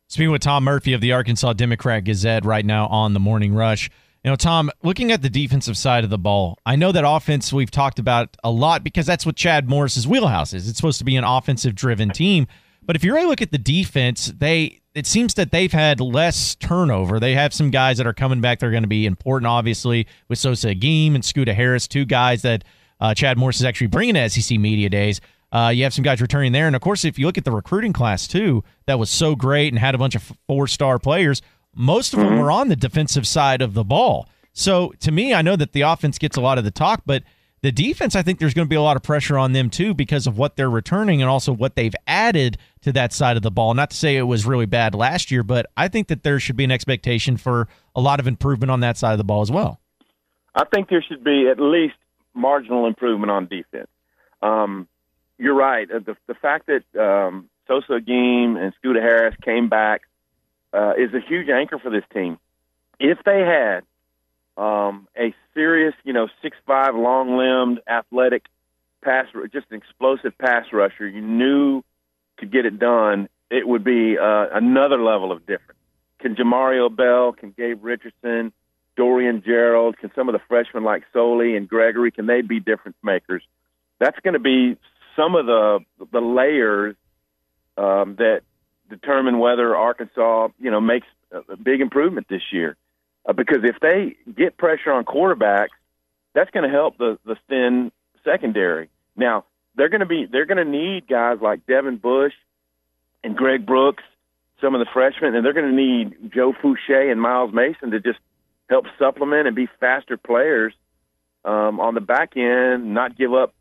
Speaking 0.08 0.30
with 0.30 0.40
Tom 0.40 0.64
Murphy 0.64 0.94
of 0.94 1.00
the 1.00 1.12
Arkansas 1.12 1.52
Democrat 1.52 2.04
Gazette 2.04 2.44
right 2.44 2.64
now 2.64 2.86
on 2.86 3.12
the 3.12 3.20
Morning 3.20 3.54
Rush. 3.54 3.90
You 4.24 4.30
know, 4.30 4.36
Tom, 4.36 4.70
looking 4.82 5.12
at 5.12 5.22
the 5.22 5.30
defensive 5.30 5.76
side 5.76 6.02
of 6.02 6.10
the 6.10 6.18
ball, 6.18 6.58
I 6.66 6.76
know 6.76 6.90
that 6.90 7.04
offense 7.06 7.52
we've 7.52 7.70
talked 7.70 7.98
about 7.98 8.36
a 8.42 8.50
lot 8.50 8.82
because 8.82 9.06
that's 9.06 9.24
what 9.24 9.36
Chad 9.36 9.68
Morris's 9.68 10.08
wheelhouse 10.08 10.52
is. 10.52 10.68
It's 10.68 10.78
supposed 10.78 10.98
to 10.98 11.04
be 11.04 11.16
an 11.16 11.24
offensive 11.24 11.74
driven 11.74 12.10
team. 12.10 12.46
But 12.88 12.96
if 12.96 13.04
you 13.04 13.14
really 13.14 13.26
look 13.26 13.42
at 13.42 13.52
the 13.52 13.58
defense, 13.58 14.32
they 14.34 14.80
it 14.94 15.06
seems 15.06 15.34
that 15.34 15.52
they've 15.52 15.70
had 15.70 16.00
less 16.00 16.54
turnover. 16.54 17.20
They 17.20 17.34
have 17.34 17.52
some 17.52 17.70
guys 17.70 17.98
that 17.98 18.06
are 18.06 18.14
coming 18.14 18.40
back. 18.40 18.60
They're 18.60 18.70
going 18.70 18.82
to 18.82 18.88
be 18.88 19.04
important, 19.04 19.46
obviously, 19.46 20.06
with 20.28 20.38
Sosa 20.38 20.70
Agim 20.70 21.14
and 21.14 21.22
Scoota 21.22 21.54
Harris, 21.54 21.86
two 21.86 22.06
guys 22.06 22.40
that 22.42 22.64
uh, 22.98 23.12
Chad 23.12 23.36
Morris 23.36 23.58
is 23.58 23.64
actually 23.66 23.88
bringing 23.88 24.14
to 24.14 24.30
SEC 24.30 24.58
Media 24.58 24.88
Days. 24.88 25.20
Uh, 25.52 25.70
you 25.72 25.84
have 25.84 25.92
some 25.92 26.02
guys 26.02 26.22
returning 26.22 26.52
there. 26.52 26.66
And 26.66 26.74
of 26.74 26.80
course, 26.80 27.04
if 27.04 27.18
you 27.18 27.26
look 27.26 27.36
at 27.38 27.44
the 27.44 27.52
recruiting 27.52 27.92
class, 27.92 28.26
too, 28.26 28.64
that 28.86 28.98
was 28.98 29.10
so 29.10 29.36
great 29.36 29.70
and 29.70 29.78
had 29.78 29.94
a 29.94 29.98
bunch 29.98 30.14
of 30.14 30.32
four 30.46 30.66
star 30.66 30.98
players, 30.98 31.42
most 31.74 32.14
of 32.14 32.20
them 32.20 32.30
Mm-hmm. 32.30 32.38
were 32.40 32.50
on 32.50 32.68
the 32.68 32.74
defensive 32.76 33.26
side 33.26 33.60
of 33.60 33.74
the 33.74 33.84
ball. 33.84 34.28
So 34.54 34.94
to 35.00 35.12
me, 35.12 35.34
I 35.34 35.42
know 35.42 35.56
that 35.56 35.72
the 35.72 35.82
offense 35.82 36.18
gets 36.18 36.38
a 36.38 36.40
lot 36.40 36.56
of 36.56 36.64
the 36.64 36.70
talk, 36.70 37.02
but 37.04 37.22
the 37.60 37.72
defense, 37.72 38.14
I 38.14 38.22
think 38.22 38.38
there's 38.38 38.54
going 38.54 38.66
to 38.66 38.70
be 38.70 38.76
a 38.76 38.82
lot 38.82 38.96
of 38.96 39.02
pressure 39.02 39.36
on 39.36 39.52
them 39.52 39.68
too 39.70 39.94
because 39.94 40.26
of 40.26 40.38
what 40.38 40.56
they're 40.56 40.70
returning 40.70 41.20
and 41.20 41.28
also 41.28 41.52
what 41.52 41.74
they've 41.74 41.94
added 42.06 42.56
to 42.82 42.92
that 42.92 43.12
side 43.12 43.36
of 43.36 43.42
the 43.42 43.50
ball. 43.50 43.74
Not 43.74 43.90
to 43.90 43.96
say 43.96 44.16
it 44.16 44.22
was 44.22 44.46
really 44.46 44.66
bad 44.66 44.94
last 44.94 45.30
year, 45.30 45.42
but 45.42 45.66
I 45.76 45.88
think 45.88 46.08
that 46.08 46.22
there 46.22 46.38
should 46.38 46.56
be 46.56 46.64
an 46.64 46.70
expectation 46.70 47.36
for 47.36 47.68
a 47.96 48.00
lot 48.00 48.20
of 48.20 48.26
improvement 48.26 48.70
on 48.70 48.80
that 48.80 48.96
side 48.96 49.12
of 49.12 49.18
the 49.18 49.24
ball 49.24 49.42
as 49.42 49.50
well. 49.50 49.80
I 50.54 50.64
think 50.64 50.88
there 50.88 51.02
should 51.02 51.24
be 51.24 51.48
at 51.50 51.60
least 51.60 51.96
marginal 52.34 52.86
improvement 52.86 53.30
on 53.30 53.46
defense. 53.46 53.88
Um, 54.40 54.86
you're 55.36 55.54
right. 55.54 55.90
Uh, 55.90 55.98
The, 55.98 56.16
the 56.26 56.34
fact 56.34 56.68
that 56.68 57.00
um, 57.00 57.48
Sosa 57.66 57.94
Agim 57.94 58.56
and 58.56 58.72
Scoota 58.82 59.00
Harris 59.00 59.34
came 59.44 59.68
back 59.68 60.02
uh, 60.72 60.92
is 60.96 61.12
a 61.14 61.20
huge 61.20 61.48
anchor 61.48 61.78
for 61.78 61.90
this 61.90 62.04
team. 62.12 62.38
If 63.00 63.18
they 63.24 63.40
had 63.40 63.82
um, 64.56 65.08
a 65.16 65.34
serious, 65.58 65.94
you 66.04 66.12
know, 66.12 66.28
six 66.40 66.56
five, 66.66 66.94
long 66.94 67.36
limbed, 67.36 67.80
athletic 67.88 68.46
pass, 69.02 69.26
just 69.52 69.66
an 69.70 69.76
explosive 69.76 70.38
pass 70.38 70.66
rusher, 70.72 71.08
you 71.08 71.20
knew 71.20 71.82
to 72.38 72.46
get 72.46 72.64
it 72.64 72.78
done, 72.78 73.28
it 73.50 73.66
would 73.66 73.82
be 73.82 74.16
uh, 74.16 74.46
another 74.52 75.02
level 75.02 75.32
of 75.32 75.40
difference. 75.40 75.80
Can 76.20 76.36
Jamario 76.36 76.94
Bell, 76.94 77.32
can 77.32 77.50
Gabe 77.50 77.82
Richardson, 77.82 78.52
Dorian 78.96 79.42
Gerald, 79.44 79.98
can 79.98 80.12
some 80.14 80.28
of 80.28 80.32
the 80.32 80.40
freshmen 80.48 80.84
like 80.84 81.02
Soley 81.12 81.56
and 81.56 81.68
Gregory, 81.68 82.12
can 82.12 82.26
they 82.26 82.42
be 82.42 82.60
difference 82.60 82.96
makers? 83.02 83.42
That's 83.98 84.18
going 84.20 84.34
to 84.34 84.40
be 84.40 84.76
some 85.16 85.34
of 85.34 85.46
the 85.46 85.80
the 86.12 86.20
layers 86.20 86.94
um, 87.76 88.14
that 88.18 88.42
determine 88.88 89.40
whether 89.40 89.74
Arkansas, 89.74 90.48
you 90.60 90.70
know, 90.70 90.80
makes 90.80 91.06
a 91.32 91.56
big 91.56 91.80
improvement 91.80 92.28
this 92.28 92.42
year. 92.52 92.76
Uh, 93.26 93.32
because 93.32 93.58
if 93.62 93.76
they 93.80 94.16
get 94.36 94.56
pressure 94.56 94.92
on 94.92 95.04
quarterbacks, 95.04 95.68
that's 96.34 96.50
going 96.50 96.68
to 96.68 96.74
help 96.74 96.98
the 96.98 97.18
the 97.24 97.36
thin 97.48 97.90
secondary. 98.24 98.88
Now 99.16 99.44
they're 99.74 99.88
going 99.88 100.00
to 100.00 100.06
be 100.06 100.26
they're 100.30 100.46
going 100.46 100.64
to 100.64 100.70
need 100.70 101.08
guys 101.08 101.38
like 101.40 101.66
Devin 101.66 101.96
Bush 101.96 102.34
and 103.24 103.36
Greg 103.36 103.66
Brooks, 103.66 104.04
some 104.60 104.74
of 104.74 104.80
the 104.80 104.86
freshmen, 104.92 105.34
and 105.34 105.44
they're 105.44 105.52
going 105.52 105.70
to 105.70 105.76
need 105.76 106.32
Joe 106.32 106.52
Foucha 106.52 107.10
and 107.10 107.20
Myles 107.20 107.52
Mason 107.52 107.90
to 107.90 108.00
just 108.00 108.18
help 108.68 108.86
supplement 108.98 109.46
and 109.46 109.56
be 109.56 109.68
faster 109.80 110.16
players 110.16 110.74
um, 111.44 111.80
on 111.80 111.94
the 111.94 112.00
back 112.00 112.36
end, 112.36 112.94
not 112.94 113.16
give 113.16 113.32
up 113.32 113.54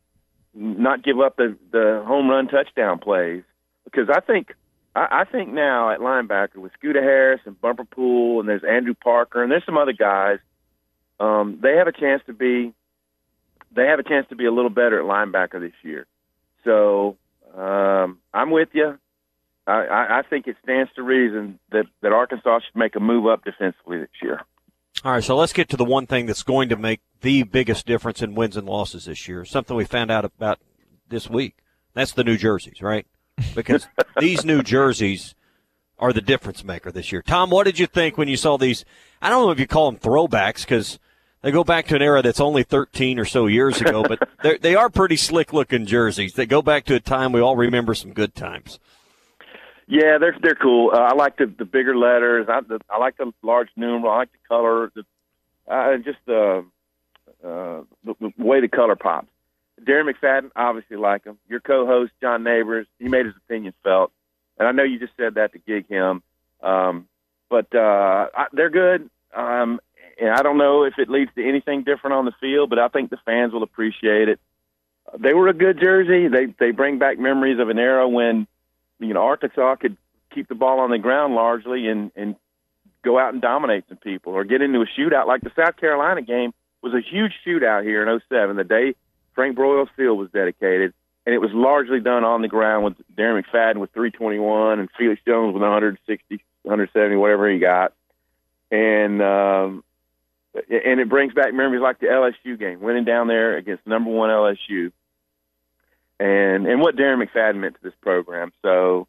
not 0.54 1.04
give 1.04 1.20
up 1.20 1.38
the 1.38 1.56
the 1.72 2.04
home 2.06 2.30
run 2.30 2.48
touchdown 2.48 3.00
plays 3.00 3.44
because 3.86 4.10
I 4.10 4.20
think 4.20 4.54
I, 4.98 5.22
I 5.22 5.24
think 5.26 5.54
now 5.54 5.92
at 5.92 6.00
linebacker 6.00 6.58
with 6.58 6.72
Scoota 6.82 7.02
Harris 7.02 7.42
and 7.46 7.60
Bumper 7.62 7.86
Pool 7.86 8.40
and 8.40 8.50
there's 8.50 8.64
Andrew 8.68 8.96
Parker 8.96 9.44
and 9.44 9.52
there's 9.52 9.66
some 9.66 9.78
other 9.78 9.94
guys, 9.94 10.40
um, 11.20 11.60
they 11.62 11.76
have 11.76 11.88
a 11.88 11.92
chance 11.92 12.24
to 12.26 12.34
be 12.34 12.74
they 13.72 13.86
have 13.86 14.00
a 14.00 14.04
chance 14.04 14.26
to 14.30 14.36
be 14.36 14.46
a 14.46 14.52
little 14.52 14.70
better 14.70 15.00
at 15.00 15.06
linebacker 15.06 15.60
this 15.60 15.74
year. 15.84 16.08
So 16.64 17.18
um, 17.56 18.20
I'm 18.34 18.50
with 18.50 18.70
you. 18.74 18.98
I, 19.68 19.72
I, 19.86 20.20
I 20.20 20.22
think 20.28 20.48
it 20.48 20.56
stands 20.64 20.90
to 20.96 21.04
reason 21.04 21.60
that, 21.72 21.86
that 22.02 22.14
Arkansas 22.14 22.62
should 22.62 22.80
make 22.80 22.96
a 22.96 23.00
move 23.00 23.28
up 23.28 23.44
defensively 23.44 24.00
this 24.00 24.10
year. 24.22 24.42
All 25.04 25.12
right, 25.12 25.24
so 25.24 25.36
let's 25.36 25.54
get 25.54 25.70
to 25.70 25.78
the 25.78 25.86
one 25.86 26.08
thing 26.08 26.26
that's 26.26 26.44
going 26.44 26.70
to 26.70 26.78
make 26.78 27.02
the 27.22 27.44
biggest 27.44 27.86
difference 27.86 28.22
in 28.22 28.34
wins 28.34 28.58
and 28.58 28.68
losses 28.68 29.06
this 29.06 29.28
year. 29.28 29.46
Something 29.46 29.76
we 29.76 29.86
found 29.86 30.10
out 30.10 30.26
about 30.26 30.60
this 31.08 31.30
week. 31.30 31.58
That's 31.94 32.14
the 32.14 32.24
New 32.24 32.38
Jerseys, 32.38 32.82
right? 32.82 33.06
Because 33.56 33.88
these 34.20 34.44
New 34.46 34.64
Jerseys 34.64 35.36
are 36.00 36.14
the 36.14 36.22
difference 36.22 36.64
maker 36.64 36.92
this 36.92 37.12
year. 37.12 37.22
Tom, 37.22 37.50
what 37.50 37.66
did 37.66 37.80
you 37.80 37.88
think 37.88 38.18
when 38.18 38.28
you 38.28 38.38
saw 38.38 38.58
these? 38.58 38.86
I 39.22 39.30
don't 39.30 39.46
know 39.46 39.52
if 39.52 39.60
you 39.60 39.68
call 39.68 39.92
them 39.92 40.00
throwbacks 40.00 40.62
because 40.62 41.00
they 41.42 41.52
go 41.52 41.64
back 41.64 41.88
to 41.88 41.96
an 41.96 42.02
era 42.02 42.22
that's 42.22 42.40
only 42.40 42.64
13 42.64 43.20
or 43.20 43.26
so 43.26 43.48
years 43.48 43.82
ago, 43.82 44.04
but 44.04 44.20
they're- 44.62 44.90
pretty 44.90 45.16
slick 45.18 45.54
looking 45.54 45.86
jerseys. 45.86 46.34
They 46.34 46.46
go 46.46 46.62
back 46.62 46.86
to 46.86 46.96
a 46.96 47.00
time 47.00 47.32
we 47.32 47.42
all 47.42 47.56
remember 47.56 47.94
some 47.94 48.14
good 48.14 48.36
times. 48.36 48.80
Yeah, 49.88 50.18
they're 50.20 50.36
they're 50.42 50.56
cool. 50.56 50.92
Uh, 50.94 50.98
I 51.00 51.14
like 51.14 51.38
the 51.38 51.46
the 51.46 51.64
bigger 51.64 51.96
letters. 51.96 52.48
I 52.50 52.60
the, 52.60 52.80
I 52.90 52.98
like 52.98 53.16
the 53.16 53.32
large 53.42 53.70
numeral. 53.78 54.12
I 54.12 54.18
like 54.18 54.32
the 54.34 54.38
color. 54.46 54.92
The 54.94 55.04
uh, 55.72 55.98
just 55.98 56.18
the, 56.26 56.66
uh, 57.42 57.84
the 58.04 58.14
the 58.20 58.34
way 58.38 58.60
the 58.60 58.68
color 58.68 58.98
pops. 58.98 59.30
Darren 59.82 60.12
McFadden, 60.12 60.52
obviously 60.56 60.98
like 60.98 61.24
him. 61.24 61.38
Your 61.48 61.60
co-host 61.60 62.12
John 62.22 62.44
Neighbors, 62.44 62.88
he 63.00 63.08
made 63.08 63.26
his 63.26 63.36
opinion 63.36 63.74
felt, 63.84 64.12
and 64.58 64.68
I 64.68 64.72
know 64.72 64.84
you 64.84 65.00
just 65.00 65.14
said 65.18 65.36
that 65.36 65.54
to 65.54 65.60
gig 65.60 65.88
him. 65.88 66.24
Um, 66.62 67.08
but 67.50 67.74
uh, 67.74 68.28
I, 68.36 68.46
they're 68.52 68.70
good. 68.70 69.10
Um, 69.36 69.80
and 70.20 70.32
I 70.32 70.42
don't 70.42 70.58
know 70.58 70.84
if 70.84 70.96
it 70.98 71.10
leads 71.10 71.32
to 71.36 71.48
anything 71.48 71.84
different 71.84 72.16
on 72.16 72.26
the 72.26 72.34
field, 72.42 72.70
but 72.70 72.80
I 72.80 72.88
think 72.88 73.10
the 73.10 73.20
fans 73.26 73.54
will 73.54 73.64
appreciate 73.64 74.30
it. 74.30 74.40
They 75.18 75.34
were 75.34 75.48
a 75.48 75.54
good 75.54 75.80
jersey. 75.80 76.28
They 76.28 76.48
they 76.60 76.72
bring 76.72 77.00
back 77.00 77.18
memories 77.18 77.60
of 77.60 77.70
an 77.70 77.80
era 77.80 78.08
when 78.10 78.48
you 79.00 79.14
know 79.14 79.22
Arkansas 79.22 79.76
could 79.76 79.96
keep 80.34 80.50
the 80.50 80.56
ball 80.56 80.80
on 80.80 80.92
the 80.92 80.98
ground 80.98 81.34
largely 81.36 81.88
and 81.88 82.12
and 82.16 82.36
go 83.04 83.18
out 83.18 83.32
and 83.32 83.42
dominate 83.42 83.86
some 83.88 83.98
people 83.98 84.34
or 84.34 84.44
get 84.44 84.62
into 84.62 84.82
a 84.82 84.86
shootout 85.00 85.28
like 85.28 85.42
the 85.42 85.52
South 85.56 85.78
Carolina 85.78 86.22
game 86.22 86.54
was 86.82 86.94
a 86.94 87.00
huge 87.00 87.32
shootout 87.46 87.84
here 87.84 88.06
in 88.06 88.22
07 88.28 88.58
the 88.58 88.64
day 88.66 88.96
Frank 89.38 89.56
Broyles 89.56 89.90
Field 89.96 90.18
was 90.18 90.32
dedicated 90.32 90.96
and 91.28 91.36
it 91.36 91.38
was 91.38 91.52
largely 91.54 92.00
done 92.00 92.24
on 92.24 92.42
the 92.42 92.48
ground 92.48 92.84
with 92.84 92.96
Darren 93.16 93.40
McFadden 93.44 93.78
with 93.78 93.92
321 93.92 94.80
and 94.80 94.90
Felix 94.98 95.22
Jones 95.28 95.54
with 95.54 95.62
160 95.62 96.44
170 96.64 97.16
whatever 97.18 97.48
he 97.48 97.60
got 97.60 97.94
and 98.72 99.22
um 99.22 99.84
and 100.56 101.00
it 101.00 101.08
brings 101.08 101.36
back 101.36 101.54
memories 101.54 101.84
like 101.84 102.00
the 102.00 102.08
LSU 102.08 102.58
game 102.58 102.82
winning 102.82 103.06
down 103.06 103.28
there 103.28 103.58
against 103.58 103.86
number 103.86 104.10
1 104.10 104.30
LSU 104.32 104.92
and 106.20 106.66
and 106.66 106.82
what 106.82 106.96
Darren 106.96 107.24
McFadden 107.24 107.58
meant 107.58 107.76
to 107.76 107.84
this 107.84 107.94
program. 108.02 108.52
So 108.64 109.08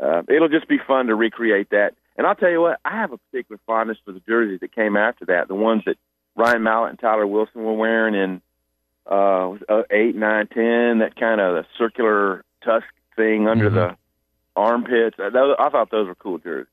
uh, 0.00 0.22
it'll 0.28 0.48
just 0.48 0.68
be 0.68 0.78
fun 0.78 1.06
to 1.06 1.16
recreate 1.16 1.70
that. 1.70 1.94
And 2.16 2.28
I'll 2.28 2.36
tell 2.36 2.50
you 2.50 2.60
what, 2.60 2.78
I 2.84 2.92
have 2.92 3.10
a 3.10 3.18
particular 3.18 3.60
fondness 3.66 3.98
for 4.04 4.12
the 4.12 4.20
jerseys 4.20 4.60
that 4.60 4.72
came 4.72 4.96
after 4.96 5.24
that, 5.26 5.48
the 5.48 5.56
ones 5.56 5.82
that 5.86 5.96
Ryan 6.36 6.62
Mallett 6.62 6.90
and 6.90 6.98
Tyler 7.00 7.26
Wilson 7.26 7.64
were 7.64 7.74
wearing 7.74 8.14
in 8.14 8.40
uh, 9.10 9.50
uh, 9.68 9.82
eight, 9.90 10.16
nine, 10.16 10.46
ten. 10.48 10.98
That 10.98 11.12
kind 11.18 11.40
of 11.40 11.54
the 11.54 11.66
circular 11.78 12.44
tusk 12.64 12.86
thing 13.16 13.48
under 13.48 13.70
the 13.70 13.96
armpits. 14.56 15.16
Uh, 15.18 15.30
those, 15.30 15.56
I 15.58 15.68
thought 15.68 15.90
those 15.90 16.06
were 16.06 16.14
cool 16.14 16.38
jerseys. 16.38 16.68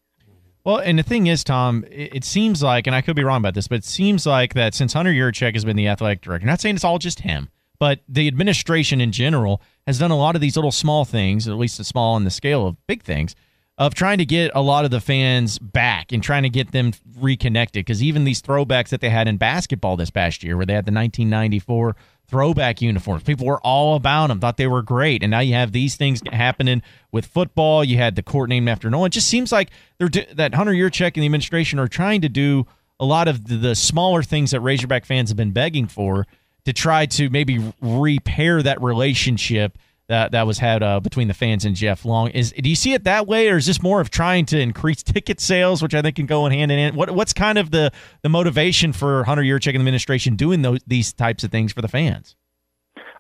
Well, 0.64 0.78
and 0.78 1.00
the 1.00 1.04
thing 1.04 1.28
is, 1.28 1.44
Tom, 1.44 1.86
it, 1.90 2.18
it 2.18 2.24
seems 2.24 2.62
like, 2.62 2.86
and 2.86 2.96
I 2.96 3.02
could 3.02 3.16
be 3.16 3.24
wrong 3.24 3.40
about 3.40 3.56
this, 3.56 3.68
but 3.68 3.80
it 3.80 3.86
seems 3.86 4.26
like 4.26 4.54
that 4.54 4.74
since 4.76 4.94
Hunter 4.94 5.12
Yurachek 5.12 5.54
has 5.54 5.66
been 5.66 5.76
the 5.76 5.88
athletic 5.88 6.22
director, 6.22 6.46
not 6.46 6.62
saying 6.62 6.76
it's 6.76 6.84
all 6.84 7.00
just 7.00 7.22
him, 7.22 7.50
but 7.80 8.02
the 8.08 8.28
administration 8.28 9.02
in 9.02 9.12
general 9.12 9.62
has 9.88 9.98
done 9.98 10.12
a 10.12 10.18
lot 10.18 10.36
of 10.36 10.42
these 10.42 10.56
little 10.56 10.72
small 10.72 11.04
things, 11.04 11.48
at 11.48 11.56
least 11.56 11.80
a 11.80 11.84
small 11.84 12.14
on 12.14 12.26
the 12.26 12.30
scale 12.30 12.68
of 12.68 12.78
big 12.86 13.02
things, 13.02 13.36
of 13.82 13.96
trying 13.96 14.20
to 14.20 14.26
get 14.26 14.52
a 14.54 14.62
lot 14.62 14.86
of 14.86 14.92
the 14.92 15.02
fans 15.02 15.58
back 15.58 16.12
and 16.12 16.22
trying 16.22 16.44
to 16.44 16.50
get 16.50 16.72
them 16.72 16.94
reconnected. 17.18 17.84
Because 17.84 18.04
even 18.04 18.26
these 18.26 18.40
throwbacks 18.40 18.90
that 18.90 19.02
they 19.02 19.10
had 19.10 19.28
in 19.28 19.38
basketball 19.38 19.98
this 19.98 20.12
past 20.12 20.44
year, 20.44 20.56
where 20.56 20.68
they 20.68 20.74
had 20.74 20.86
the 20.86 20.92
1994 20.92 21.96
throwback 22.28 22.80
uniforms, 22.80 23.24
people 23.24 23.48
were 23.48 23.60
all 23.62 23.96
about 23.96 24.28
them, 24.28 24.40
thought 24.40 24.58
they 24.58 24.68
were 24.68 24.84
great. 24.84 25.24
And 25.24 25.32
now 25.32 25.40
you 25.40 25.56
have 25.56 25.72
these 25.72 25.96
things 25.96 26.22
happening 26.32 26.84
with 27.12 27.26
football. 27.26 27.84
You 27.84 27.98
had 27.98 28.16
the 28.16 28.22
court 28.22 28.50
named 28.50 28.70
after 28.70 28.88
Nolan. 28.88 29.08
It 29.08 29.14
just 29.14 29.28
seems 29.28 29.52
like 29.52 29.72
they're 29.98 30.10
do- 30.10 30.26
that 30.36 30.54
Hunter 30.54 30.74
Yurachek 30.74 31.16
and 31.16 31.24
the 31.24 31.26
administration 31.26 31.80
are 31.80 31.88
trying 31.88 32.22
to 32.22 32.30
do 32.30 32.68
a 33.00 33.06
lot 33.06 33.28
of 33.28 33.48
the 33.62 33.74
smaller 33.74 34.22
things 34.22 34.52
that 34.52 34.60
Razorback 34.60 35.06
fans 35.06 35.32
have 35.32 35.38
been 35.38 35.54
begging 35.54 35.88
for 35.88 36.28
to 36.66 36.72
try 36.74 37.08
to 37.08 37.32
maybe 37.32 37.74
repair 37.82 38.62
that 38.62 38.80
relationship 38.80 39.80
that 40.12 40.34
that 40.34 40.46
was 40.46 40.60
had 40.60 40.84
uh, 40.84 41.00
between 41.00 41.30
the 41.30 41.34
fans 41.34 41.64
and 41.64 41.76
Jeff 41.76 42.04
Long. 42.04 42.30
Is 42.30 42.52
do 42.52 42.70
you 42.70 42.76
see 42.76 42.94
it 42.94 43.06
that 43.06 43.28
way, 43.28 43.50
or 43.50 43.56
is 43.56 43.66
this 43.66 43.82
more 43.82 44.02
of 44.02 44.10
trying 44.10 44.46
to 44.48 44.60
increase 44.60 45.02
ticket 45.04 45.40
sales, 45.40 45.82
which 45.82 45.96
I 45.96 46.02
think 46.02 46.18
can 46.18 46.26
go 46.26 46.46
in 46.46 46.52
hand 46.52 46.72
in 46.72 46.78
hand? 46.78 46.96
What 46.96 47.12
what's 47.12 47.34
kind 47.34 47.58
of 47.58 47.72
the 47.72 47.92
the 48.22 48.30
motivation 48.30 48.94
for 48.94 49.24
Hunter 49.24 49.42
Yurachek 49.42 49.70
and 49.70 49.78
the 49.78 49.82
administration 49.82 50.36
doing 50.36 50.62
those 50.62 50.82
these 50.86 51.14
types 51.14 51.44
of 51.44 51.52
things 51.52 51.74
for 51.74 51.82
the 51.82 51.88
fans? 51.88 52.36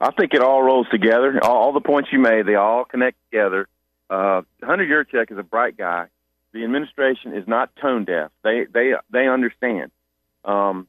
I 0.01 0.11
think 0.11 0.33
it 0.33 0.41
all 0.41 0.63
rolls 0.63 0.87
together. 0.91 1.39
All, 1.43 1.55
all 1.55 1.73
the 1.73 1.81
points 1.81 2.09
you 2.11 2.19
made, 2.19 2.45
they 2.45 2.55
all 2.55 2.85
connect 2.85 3.17
together. 3.29 3.67
Uh, 4.09 4.41
Hunter 4.61 4.85
Yurachek 4.85 5.31
is 5.31 5.37
a 5.37 5.43
bright 5.43 5.77
guy. 5.77 6.07
The 6.53 6.63
administration 6.65 7.33
is 7.33 7.47
not 7.47 7.73
tone 7.77 8.03
deaf. 8.03 8.31
They 8.43 8.65
they 8.71 8.93
they 9.09 9.27
understand. 9.27 9.91
Um, 10.43 10.87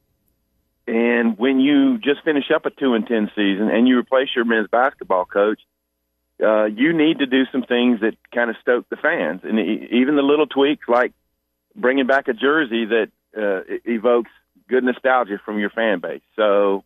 and 0.85 1.37
when 1.37 1.61
you 1.61 1.97
just 1.97 2.23
finish 2.25 2.51
up 2.53 2.65
a 2.65 2.71
two 2.71 2.93
and 2.93 3.07
ten 3.07 3.31
season 3.35 3.69
and 3.69 3.87
you 3.87 3.97
replace 3.97 4.27
your 4.35 4.43
men's 4.43 4.67
basketball 4.67 5.23
coach, 5.23 5.61
uh, 6.41 6.65
you 6.65 6.93
need 6.93 7.19
to 7.19 7.25
do 7.25 7.43
some 7.51 7.63
things 7.63 8.01
that 8.01 8.15
kind 8.33 8.49
of 8.49 8.55
stoke 8.61 8.89
the 8.89 8.95
fans, 8.95 9.41
and 9.43 9.59
even 9.59 10.15
the 10.15 10.21
little 10.21 10.47
tweaks 10.47 10.87
like 10.87 11.13
bringing 11.75 12.07
back 12.07 12.27
a 12.27 12.33
jersey 12.33 12.85
that 12.85 13.09
uh, 13.37 13.61
evokes 13.85 14.31
good 14.67 14.83
nostalgia 14.83 15.39
from 15.43 15.59
your 15.59 15.69
fan 15.69 15.99
base. 15.99 16.21
So 16.35 16.83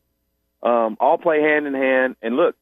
um, 0.64 0.98
all 1.00 1.18
play 1.18 1.42
hand 1.42 1.68
in 1.68 1.74
hand. 1.74 2.16
And 2.22 2.36
look, 2.36 2.56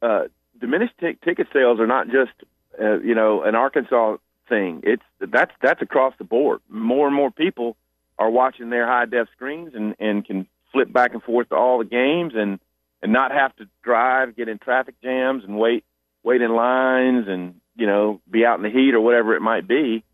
uh, 0.00 0.24
diminished 0.60 0.94
t- 1.00 1.18
ticket 1.24 1.48
sales 1.52 1.80
are 1.80 1.86
not 1.86 2.06
just 2.06 2.32
uh, 2.80 2.98
you 3.00 3.14
know 3.14 3.42
an 3.42 3.54
Arkansas 3.54 4.16
thing. 4.48 4.80
It's 4.84 5.02
that's 5.20 5.52
that's 5.60 5.82
across 5.82 6.14
the 6.18 6.24
board. 6.24 6.60
More 6.68 7.06
and 7.06 7.14
more 7.14 7.30
people 7.30 7.76
are 8.18 8.30
watching 8.30 8.70
their 8.70 8.86
high 8.86 9.06
def 9.06 9.28
screens 9.34 9.72
and 9.74 9.94
and 9.98 10.24
can 10.24 10.46
flip 10.72 10.92
back 10.92 11.12
and 11.12 11.22
forth 11.22 11.50
to 11.50 11.56
all 11.56 11.78
the 11.78 11.84
games 11.84 12.32
and 12.34 12.58
and 13.02 13.12
not 13.12 13.32
have 13.32 13.54
to 13.56 13.66
drive, 13.82 14.36
get 14.36 14.48
in 14.48 14.58
traffic 14.58 14.94
jams, 15.02 15.44
and 15.44 15.58
wait 15.58 15.84
wait 16.22 16.42
in 16.42 16.54
lines, 16.54 17.26
and 17.28 17.56
you 17.76 17.86
know 17.86 18.20
be 18.30 18.44
out 18.44 18.58
in 18.58 18.62
the 18.62 18.70
heat 18.70 18.94
or 18.94 19.00
whatever 19.00 19.34
it 19.34 19.40
might 19.40 19.66
be. 19.66 20.04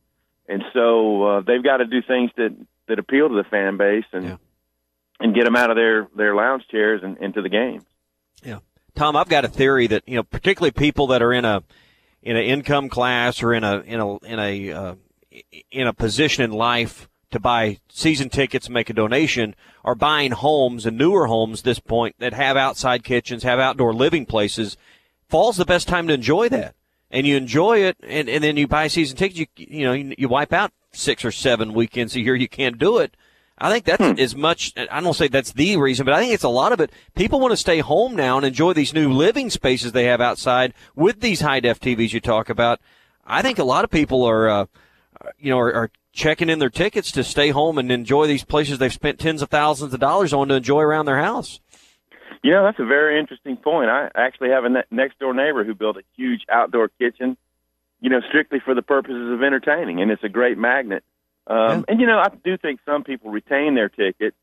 And 0.49 0.63
so 0.73 1.23
uh, 1.25 1.41
they've 1.43 1.63
got 1.63 1.79
to 1.79 1.87
do 1.87 2.01
things 2.07 2.31
that 2.37 2.57
that 2.89 2.99
appeal 2.99 3.29
to 3.29 3.35
the 3.35 3.45
fan 3.51 3.77
base 3.77 4.07
and 4.13 4.25
Yeah. 4.25 4.37
and 5.21 5.35
get 5.35 5.45
them 5.45 5.57
out 5.57 5.71
of 5.71 5.77
their 5.77 6.09
their 6.17 6.35
lounge 6.35 6.63
chairs 6.71 7.03
and 7.05 7.19
into 7.19 7.43
the 7.43 7.49
games. 7.51 7.85
Yeah. 8.43 8.59
Tom, 8.95 9.15
I've 9.15 9.29
got 9.29 9.45
a 9.45 9.49
theory 9.49 9.87
that, 9.89 10.03
you 10.07 10.17
know, 10.17 10.23
particularly 10.23 10.71
people 10.73 11.09
that 11.09 11.23
are 11.23 11.33
in 11.33 11.45
a, 11.45 11.63
in 12.23 12.37
an 12.37 12.43
income 12.45 12.89
class 12.89 13.43
or 13.45 13.53
in 13.55 13.63
a, 13.63 13.79
in 13.81 14.01
a, 14.01 14.17
in 14.25 14.39
a, 14.41 14.73
uh, 14.73 14.95
in 15.71 15.87
a 15.87 15.93
position 15.93 16.43
in 16.43 16.51
life 16.51 17.09
to 17.31 17.39
buy 17.39 17.79
season 17.89 18.29
tickets 18.29 18.67
and 18.67 18.75
make 18.75 18.91
a 18.91 18.93
donation 18.93 19.55
are 19.85 19.95
buying 19.95 20.33
homes 20.33 20.85
and 20.87 20.99
newer 20.99 21.27
homes 21.27 21.63
this 21.63 21.79
point 21.79 22.17
that 22.19 22.33
have 22.33 22.57
outside 22.57 23.05
kitchens, 23.05 23.45
have 23.45 23.61
outdoor 23.61 23.93
living 23.95 24.27
places. 24.27 24.77
Fall's 25.29 25.57
the 25.57 25.65
best 25.65 25.89
time 25.89 26.09
to 26.09 26.15
enjoy 26.15 26.49
that. 26.49 26.75
And 27.11 27.27
you 27.27 27.37
enjoy 27.37 27.79
it 27.79 27.97
and, 28.03 28.29
and 28.29 28.45
then 28.45 28.57
you 28.57 28.67
buy 28.67 28.89
season 28.89 29.17
tickets, 29.17 29.39
you, 29.39 29.47
you 29.57 29.85
know, 29.85 29.93
you, 29.93 30.15
you 30.19 30.29
wipe 30.29 30.53
out 30.53 30.73
six 30.93 31.25
or 31.25 31.33
seven 31.33 31.73
weekends 31.73 32.15
a 32.15 32.21
year 32.21 32.35
you 32.35 32.49
can't 32.49 32.79
do 32.79 32.99
it. 32.99 33.17
I 33.61 33.71
think 33.71 33.87
that's 33.87 34.21
as 34.21 34.37
much, 34.37 34.73
I 34.77 35.01
don't 35.01 35.15
say 35.15 35.29
that's 35.29 35.53
the 35.53 35.77
reason, 35.79 36.05
but 36.05 36.15
I 36.15 36.21
think 36.21 36.33
it's 36.33 36.45
a 36.45 36.49
lot 36.49 36.73
of 36.73 36.81
it. 36.81 36.93
People 37.17 37.41
want 37.41 37.53
to 37.53 37.57
stay 37.57 37.81
home 37.81 38.15
now 38.15 38.37
and 38.37 38.47
enjoy 38.47 38.73
these 38.73 38.95
new 38.95 39.13
living 39.13 39.51
spaces 39.51 39.93
they 39.93 40.05
have 40.05 40.21
outside 40.21 40.75
with 40.95 41.21
these 41.21 41.41
high 41.41 41.61
def 41.61 41.81
TVs 41.81 42.13
you 42.13 42.21
talk 42.21 42.49
about. 42.49 42.81
I 43.27 43.43
think 43.43 43.59
a 43.59 43.65
lot 43.65 43.85
of 43.85 43.91
people 43.91 44.23
are, 44.25 44.49
uh, 44.49 44.67
you 45.39 45.51
know, 45.51 45.59
are, 45.59 45.73
are 45.73 45.91
checking 46.13 46.49
in 46.49 46.59
their 46.59 46.71
tickets 46.71 47.11
to 47.13 47.25
stay 47.25 47.51
home 47.51 47.79
and 47.79 47.91
enjoy 47.91 48.27
these 48.27 48.45
places 48.45 48.79
they've 48.79 48.93
spent 48.93 49.19
tens 49.19 49.43
of 49.43 49.51
thousands 49.51 49.93
of 49.93 50.01
dollars 50.01 50.33
on 50.33 50.49
to 50.49 50.55
enjoy 50.55 50.81
around 50.81 51.07
their 51.07 51.21
house. 51.21 51.61
You 52.43 52.53
know, 52.53 52.65
that's 52.65 52.79
a 52.79 52.85
very 52.85 53.19
interesting 53.19 53.57
point. 53.57 53.91
I 53.91 54.11
actually 54.15 54.51
have 54.51 54.65
a 54.65 54.69
ne- 54.69 54.85
next 54.91 55.19
door 55.19 55.35
neighbor 55.35 55.65
who 55.65 55.75
built 55.75 55.97
a 55.97 56.03
huge 56.17 56.43
outdoor 56.49 56.89
kitchen, 56.89 57.37
you 58.01 58.11
know, 58.11 58.21
strictly 58.29 58.61
for 58.61 58.75
the 58.75 58.83
purposes 58.83 59.33
of 59.33 59.43
entertaining, 59.43 60.01
and 60.01 60.11
it's 60.11 60.23
a 60.23 60.29
great 60.29 60.59
magnet. 60.59 61.05
Um, 61.47 61.85
And 61.89 62.01
you 62.01 62.07
know, 62.07 62.19
I 62.19 62.29
do 62.45 62.57
think 62.57 62.81
some 62.85 63.05
people 63.05 63.31
retain 63.31 63.75
their 63.75 63.89
ticket 63.89 64.35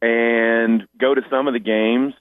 and 0.00 0.86
go 0.98 1.14
to 1.14 1.22
some 1.28 1.48
of 1.48 1.54
the 1.54 1.60
games 1.60 2.14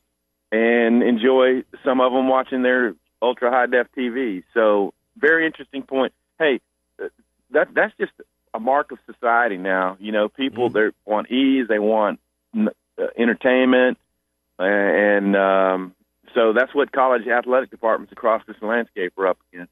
and 0.51 1.03
enjoy 1.03 1.63
some 1.84 2.01
of 2.01 2.11
them 2.11 2.28
watching 2.28 2.61
their 2.63 2.95
ultra 3.22 3.51
high 3.51 3.68
def 3.68 3.88
TV. 3.95 4.43
So, 4.53 4.93
very 5.18 5.45
interesting 5.45 5.84
point. 5.84 6.13
Hey, 6.39 6.59
uh, 7.01 7.07
that 7.51 7.74
that's 7.74 7.93
just 7.99 8.11
a 8.53 8.59
mark 8.59 8.91
of 8.91 8.99
society 9.05 9.57
now. 9.57 9.97
You 9.99 10.11
know, 10.11 10.30
people 10.30 10.70
they 10.70 10.89
want 11.05 11.32
ease, 11.32 11.68
they 11.68 11.80
want 11.80 12.20
uh, 12.57 12.70
entertainment, 13.18 13.97
and 14.60 15.36
um, 15.36 15.95
so 16.34 16.53
that's 16.53 16.74
what 16.74 16.91
college 16.91 17.28
athletic 17.28 17.72
departments 17.72 18.12
across 18.12 18.41
this 18.47 18.58
landscape 18.62 19.14
are 19.18 19.28
up 19.28 19.38
against. 19.51 19.72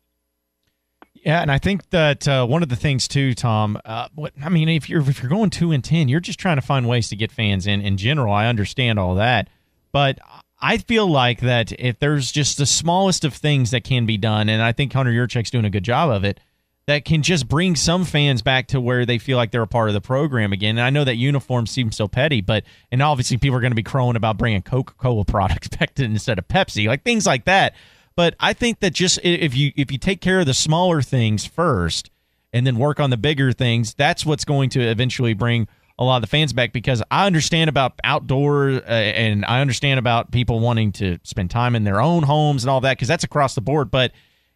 Yeah, 1.14 1.42
and 1.42 1.52
I 1.52 1.58
think 1.58 1.90
that 1.92 2.28
uh, 2.28 2.46
one 2.46 2.64
of 2.64 2.70
the 2.70 2.76
things 2.76 3.08
too, 3.08 3.34
Tom. 3.34 3.78
Uh, 3.86 4.08
what 4.16 4.34
I 4.44 4.50
mean, 4.50 4.68
if 4.68 4.90
you're 4.90 5.02
if 5.02 5.22
you're 5.22 5.30
going 5.30 5.52
two 5.52 5.72
and 5.72 5.84
ten, 5.84 6.08
you're 6.08 6.20
just 6.20 6.40
trying 6.40 6.58
to 6.58 6.62
find 6.62 6.88
ways 6.88 7.10
to 7.10 7.16
get 7.16 7.32
fans 7.32 7.68
in. 7.68 7.82
In 7.82 7.98
general, 7.98 8.34
I 8.34 8.48
understand 8.48 9.00
all 9.00 9.16
that, 9.16 9.50
but 9.92 10.20
I 10.62 10.78
feel 10.78 11.08
like 11.08 11.42
that 11.42 11.72
if 11.80 12.00
there's 12.00 12.32
just 12.32 12.58
the 12.58 12.66
smallest 12.66 13.24
of 13.26 13.34
things 13.34 13.72
that 13.72 13.84
can 13.84 14.06
be 14.06 14.18
done, 14.18 14.50
and 14.50 14.62
I 14.62 14.72
think 14.72 14.92
Hunter 14.92 15.12
Yurachek's 15.12 15.52
doing 15.52 15.66
a 15.66 15.70
good 15.70 15.84
job 15.84 16.10
of 16.10 16.24
it, 16.24 16.40
that 16.86 17.06
can 17.06 17.22
just 17.22 17.48
bring 17.48 17.76
some 17.76 18.04
fans 18.04 18.42
back 18.42 18.68
to 18.68 18.82
where 18.82 19.06
they 19.06 19.18
feel 19.18 19.38
like 19.38 19.52
they're 19.52 19.62
a 19.62 19.68
part 19.68 19.88
of 19.88 19.94
the 19.94 20.02
program 20.02 20.52
again. 20.52 20.78
And 20.78 20.86
I 20.86 20.90
know 20.90 21.04
that 21.06 21.16
uniforms 21.16 21.72
seem 21.72 21.92
so 21.92 22.08
petty, 22.08 22.42
but 22.42 22.64
and 22.92 23.02
obviously 23.02 23.38
people 23.38 23.58
are 23.58 23.62
going 23.62 23.72
to 23.72 23.76
be 23.76 23.84
crowing 23.84 24.16
about 24.16 24.38
bringing 24.38 24.62
Coca 24.62 24.94
Cola 24.96 25.24
products 25.26 25.70
back 25.70 25.96
to 25.96 26.04
instead 26.04 26.40
of 26.40 26.48
Pepsi, 26.48 26.88
like 26.88 27.04
things 27.04 27.26
like 27.26 27.46
that. 27.46 27.74
But 28.16 28.36
I 28.40 28.54
think 28.54 28.80
that 28.82 28.94
just 28.94 29.20
if 29.24 29.56
you 29.56 29.72
if 29.76 29.92
you 29.92 29.98
take 29.98 30.22
care 30.22 30.40
of 30.42 30.46
the 30.46 30.54
smaller 30.54 31.02
things 31.02 31.46
first 31.46 32.12
and 32.52 32.68
then 32.68 32.78
work 32.78 33.00
on 33.00 33.10
the 33.10 33.18
bigger 33.18 33.52
things, 33.52 33.94
that's 33.94 34.26
what's 34.26 34.46
going 34.46 34.70
to 34.72 34.82
eventually 34.82 35.34
bring 35.34 35.68
a 35.98 36.04
lot 36.04 36.18
of 36.18 36.22
the 36.22 36.28
fans 36.28 36.54
back. 36.54 36.74
Because 36.74 37.02
I 37.10 37.26
understand 37.26 37.70
about 37.70 37.94
outdoor 38.04 38.70
uh, 38.70 38.82
and 38.82 39.46
I 39.46 39.62
understand 39.62 40.00
about 40.00 40.32
people 40.32 40.60
wanting 40.60 40.92
to 40.94 41.18
spend 41.24 41.50
time 41.50 41.76
in 41.76 41.86
their 41.86 42.02
own 42.02 42.24
homes 42.24 42.64
and 42.64 42.70
all 42.70 42.82
that 42.82 42.98
because 42.98 43.08
that's 43.08 43.24
across 43.24 43.56
the 43.56 43.62
board. 43.62 43.90
But 43.90 44.12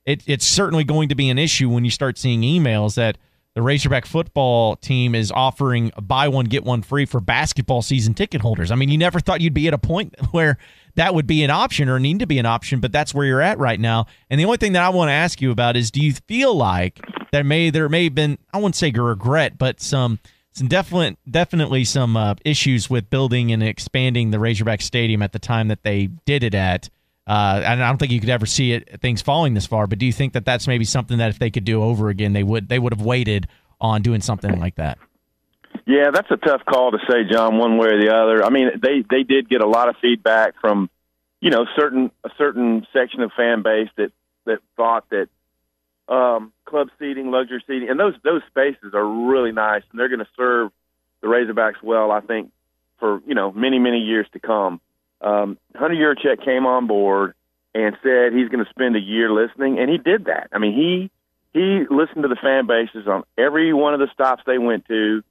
it, 0.08 0.24
it's 0.26 0.47
certainly 0.47 0.86
going 0.86 1.10
to 1.10 1.16
be 1.16 1.30
an 1.30 1.38
issue 1.38 1.70
when 1.70 1.84
you 1.84 1.91
start 1.91 2.18
seeing 2.18 2.41
emails 2.41 2.95
that 2.95 3.18
the 3.55 3.62
Razorback 3.62 4.05
football 4.05 4.78
team 4.78 5.14
is 5.14 5.32
offering 5.32 5.91
buy 6.01 6.30
one 6.30 6.45
get 6.45 6.64
one 6.64 6.82
free 6.82 7.05
for 7.05 7.20
basketball 7.20 7.82
season 7.82 8.14
ticket 8.14 8.39
holders. 8.39 8.72
I 8.72 8.76
mean, 8.76 8.88
you 8.88 8.97
never 8.97 9.20
thought 9.20 9.41
you'd 9.41 9.53
be 9.53 9.68
at 9.68 9.74
a 9.74 9.78
point 9.78 10.16
where 10.32 10.58
that 10.95 11.14
would 11.14 11.28
be 11.28 11.43
an 11.43 11.49
option 11.49 11.89
or 11.89 11.99
need 11.99 12.20
to 12.20 12.26
be 12.26 12.39
an 12.39 12.45
option, 12.45 12.80
but 12.80 12.93
that's 12.93 13.14
where 13.14 13.26
you're 13.26 13.41
at 13.41 13.60
right 13.60 13.80
now. 13.80 14.05
And 14.30 14.39
the 14.39 14.45
only 14.45 14.58
thing 14.58 14.74
that 14.74 14.84
I 14.84 14.89
want 14.89 15.10
to 15.10 15.14
ask 15.14 15.41
you 15.41 15.51
about 15.51 15.76
is, 15.76 15.91
do 15.91 16.01
you 16.01 16.14
feel 16.14 16.55
like 16.55 17.01
there 17.34 17.43
may 17.43 17.70
there 17.70 17.89
may 17.89 18.05
have 18.05 18.16
been 18.16 18.38
I 18.53 18.58
wouldn't 18.58 18.76
say 18.76 18.91
regret, 18.91 19.58
but 19.58 19.82
some 19.82 20.20
some 20.53 20.70
definite 20.70 21.18
definitely 21.30 21.84
some 21.84 22.16
uh, 22.16 22.36
issues 22.45 22.89
with 22.89 23.10
building 23.10 23.51
and 23.51 23.62
expanding 23.62 24.32
the 24.32 24.39
Razorback 24.39 24.82
Stadium 24.82 25.22
at 25.22 25.34
the 25.34 25.39
time 25.39 25.68
that 25.68 25.84
they 25.84 26.08
did 26.26 26.43
it 26.43 26.55
at. 26.55 26.89
Uh, 27.28 27.61
and 27.65 27.84
I 27.84 27.89
don't 27.89 27.97
think 27.97 28.13
you 28.13 28.21
could 28.21 28.30
ever 28.30 28.45
see 28.45 28.71
it 28.71 29.01
things 29.01 29.21
falling 29.21 29.53
this 29.53 29.65
far. 29.65 29.86
But 29.86 29.99
do 29.99 30.05
you 30.05 30.13
think 30.13 30.34
that 30.34 30.45
that's 30.45 30.65
maybe 30.65 30.86
something 30.86 31.17
that 31.17 31.30
if 31.30 31.39
they 31.39 31.49
could 31.49 31.65
do 31.65 31.84
over 31.84 32.07
again, 32.07 32.32
they 32.32 32.43
would 32.43 32.69
they 32.69 32.80
would 32.80 32.93
have 32.93 33.05
waited 33.05 33.47
on 33.82 34.01
doing 34.01 34.21
something 34.21 34.59
like 34.59 34.75
that? 34.75 34.97
Yeah, 35.86 36.11
that's 36.13 36.32
a 36.32 36.38
tough 36.38 36.65
call 36.65 36.91
to 36.91 36.99
say, 37.09 37.23
John, 37.30 37.57
one 37.57 37.78
way 37.78 37.88
or 37.88 37.99
the 37.99 38.13
other. 38.13 38.43
I 38.43 38.49
mean, 38.49 38.69
they 38.82 39.03
they 39.09 39.23
did 39.23 39.49
get 39.49 39.61
a 39.61 39.67
lot 39.67 39.89
of 39.89 39.95
feedback 40.01 40.55
from, 40.61 40.89
you 41.41 41.49
know, 41.49 41.65
certain 41.78 42.11
a 42.23 42.30
certain 42.38 42.88
section 42.93 43.21
of 43.21 43.32
fan 43.36 43.61
base 43.61 43.89
that 43.97 44.11
that 44.45 44.59
thought 44.78 45.05
that 45.09 45.28
um, 46.07 46.53
club 46.65 46.89
seating, 46.97 47.30
luxury 47.30 47.63
seating, 47.67 47.89
and 47.89 47.99
those 47.99 48.15
those 48.23 48.41
spaces 48.47 48.93
are 48.93 49.05
really 49.05 49.51
nice, 49.51 49.84
and 49.91 49.99
they're 49.99 50.09
going 50.09 50.19
to 50.19 50.30
serve 50.38 50.71
the 51.21 51.28
Razorbacks 51.28 51.84
well, 51.84 52.11
I 52.11 52.21
think, 52.21 52.51
for 52.99 53.21
you 53.28 53.36
know 53.36 53.51
many 53.51 53.80
many 53.80 53.99
years 53.99 54.28
to 54.34 54.39
come. 54.39 54.80
Um, 55.22 55.57
Hunter 55.76 55.95
Yurachek 55.95 56.43
came 56.43 56.65
on 56.65 56.88
board 56.88 57.34
and 57.74 57.95
said 58.03 58.34
he's 58.34 58.49
going 58.49 58.63
to 58.63 58.70
spend 58.70 58.95
a 58.95 58.99
year 58.99 59.32
listening, 59.32 59.80
and 59.80 59.89
he 59.89 59.97
did 59.97 60.26
that. 60.26 60.49
I 60.51 60.57
mean, 60.59 60.74
he 60.74 61.11
he 61.53 61.86
listened 61.89 62.24
to 62.24 62.28
the 62.28 62.36
fan 62.36 62.68
bases 62.68 63.07
on 63.07 63.24
every 63.38 63.74
one 63.74 63.93
of 63.93 63.99
the 63.99 64.09
stops 64.13 64.43
they 64.45 64.57
went 64.57 64.86
to. 64.88 65.24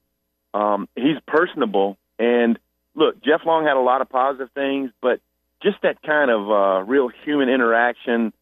Um, 0.55 0.89
he's 0.97 1.19
personable, 1.27 1.99
and 2.19 2.59
look, 2.95 3.23
Jeff 3.23 3.43
Long 3.45 3.65
had 3.65 3.77
a 3.77 3.81
lot 3.81 4.01
of 4.01 4.09
positive 4.09 4.51
things, 4.53 4.91
but 5.01 5.21
just 5.63 5.77
that 5.83 6.03
kind 6.03 6.31
of 6.31 6.51
uh, 6.51 6.83
real 6.85 7.09
human 7.25 7.49
interaction, 7.49 8.33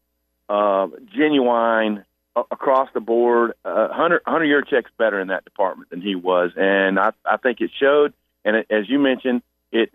uh, 0.49 0.87
genuine 1.15 2.05
a- 2.35 2.43
across 2.51 2.89
the 2.93 2.99
board. 2.99 3.53
Uh, 3.63 3.89
Hunter 3.91 4.21
Hunter 4.25 4.45
Yurachek's 4.45 4.91
better 4.97 5.19
in 5.19 5.27
that 5.27 5.45
department 5.45 5.89
than 5.89 6.01
he 6.01 6.15
was, 6.15 6.51
and 6.55 6.99
I 6.99 7.11
I 7.25 7.37
think 7.37 7.61
it 7.61 7.71
showed. 7.79 8.13
And 8.43 8.57
it, 8.57 8.67
as 8.69 8.87
you 8.89 8.99
mentioned, 8.99 9.41
it 9.71 9.91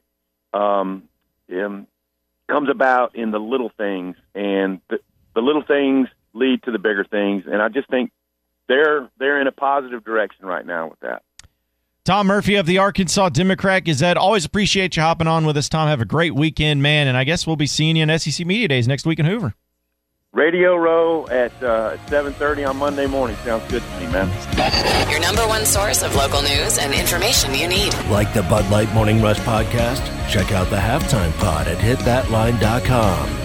um, 0.53 1.05
um, 1.53 1.87
comes 2.49 2.69
about 2.71 3.15
in 3.17 3.31
the 3.31 3.39
little 3.39 3.71
things, 3.77 4.17
and 4.35 4.81
the, 4.89 4.99
the 5.35 5.41
little 5.41 5.63
things 5.63 6.09
lead 6.33 6.63
to 6.65 6.73
the 6.73 6.79
bigger 6.79 7.05
things. 7.05 7.45
And 7.47 7.61
I 7.61 7.69
just 7.69 7.89
think 7.89 8.11
they're 8.69 9.09
they're 9.19 9.41
in 9.41 9.47
a 9.47 9.53
positive 9.53 10.05
direction 10.05 10.47
right 10.47 10.65
now 10.65 10.89
with 10.89 11.01
that. 11.01 11.23
Tom 12.05 12.27
Murphy 12.27 12.55
of 12.55 12.67
the 12.67 12.79
Arkansas 12.79 13.29
Democrat 13.29 13.85
Gazette. 13.85 14.17
Always 14.17 14.45
appreciate 14.45 14.97
you 14.97 15.03
hopping 15.03 15.27
on 15.27 15.45
with 15.45 15.57
us, 15.57 15.69
Tom. 15.69 15.89
Have 15.89 16.01
a 16.01 16.07
great 16.07 16.35
weekend, 16.35 16.83
man. 16.83 17.07
And 17.07 17.17
I 17.17 17.25
guess 17.25 17.47
we'll 17.47 17.57
be 17.57 17.67
seeing 17.67 17.95
you 17.95 18.03
in 18.03 18.19
SEC 18.19 18.47
Media 18.47 18.69
Days 18.69 18.89
next 18.89 19.05
week 19.07 19.19
in 19.19 19.27
Hoover. 19.27 19.55
Radio 20.33 20.77
Row 20.77 21.27
at 21.27 21.51
uh, 21.61 21.99
seven 22.07 22.33
thirty 22.33 22.63
on 22.63 22.77
Monday 22.77 23.07
morning 23.07 23.37
sounds 23.39 23.69
good 23.69 23.83
to 23.83 24.01
me, 24.01 24.07
man. 24.13 24.29
Your 25.11 25.19
number 25.19 25.45
one 25.49 25.67
source 25.67 26.05
of 26.05 26.15
local 26.15 26.41
news 26.43 26.79
and 26.79 26.95
information 26.95 27.53
you 27.53 27.67
need. 27.67 27.93
Like 28.09 28.33
the 28.33 28.43
Bud 28.43 28.71
Light 28.71 28.93
Morning 28.95 29.21
Rush 29.21 29.41
podcast? 29.41 30.07
Check 30.31 30.53
out 30.53 30.71
the 30.71 30.77
halftime 30.77 31.37
pod 31.39 31.67
at 31.67 31.79
hitthatline.com. 31.79 33.40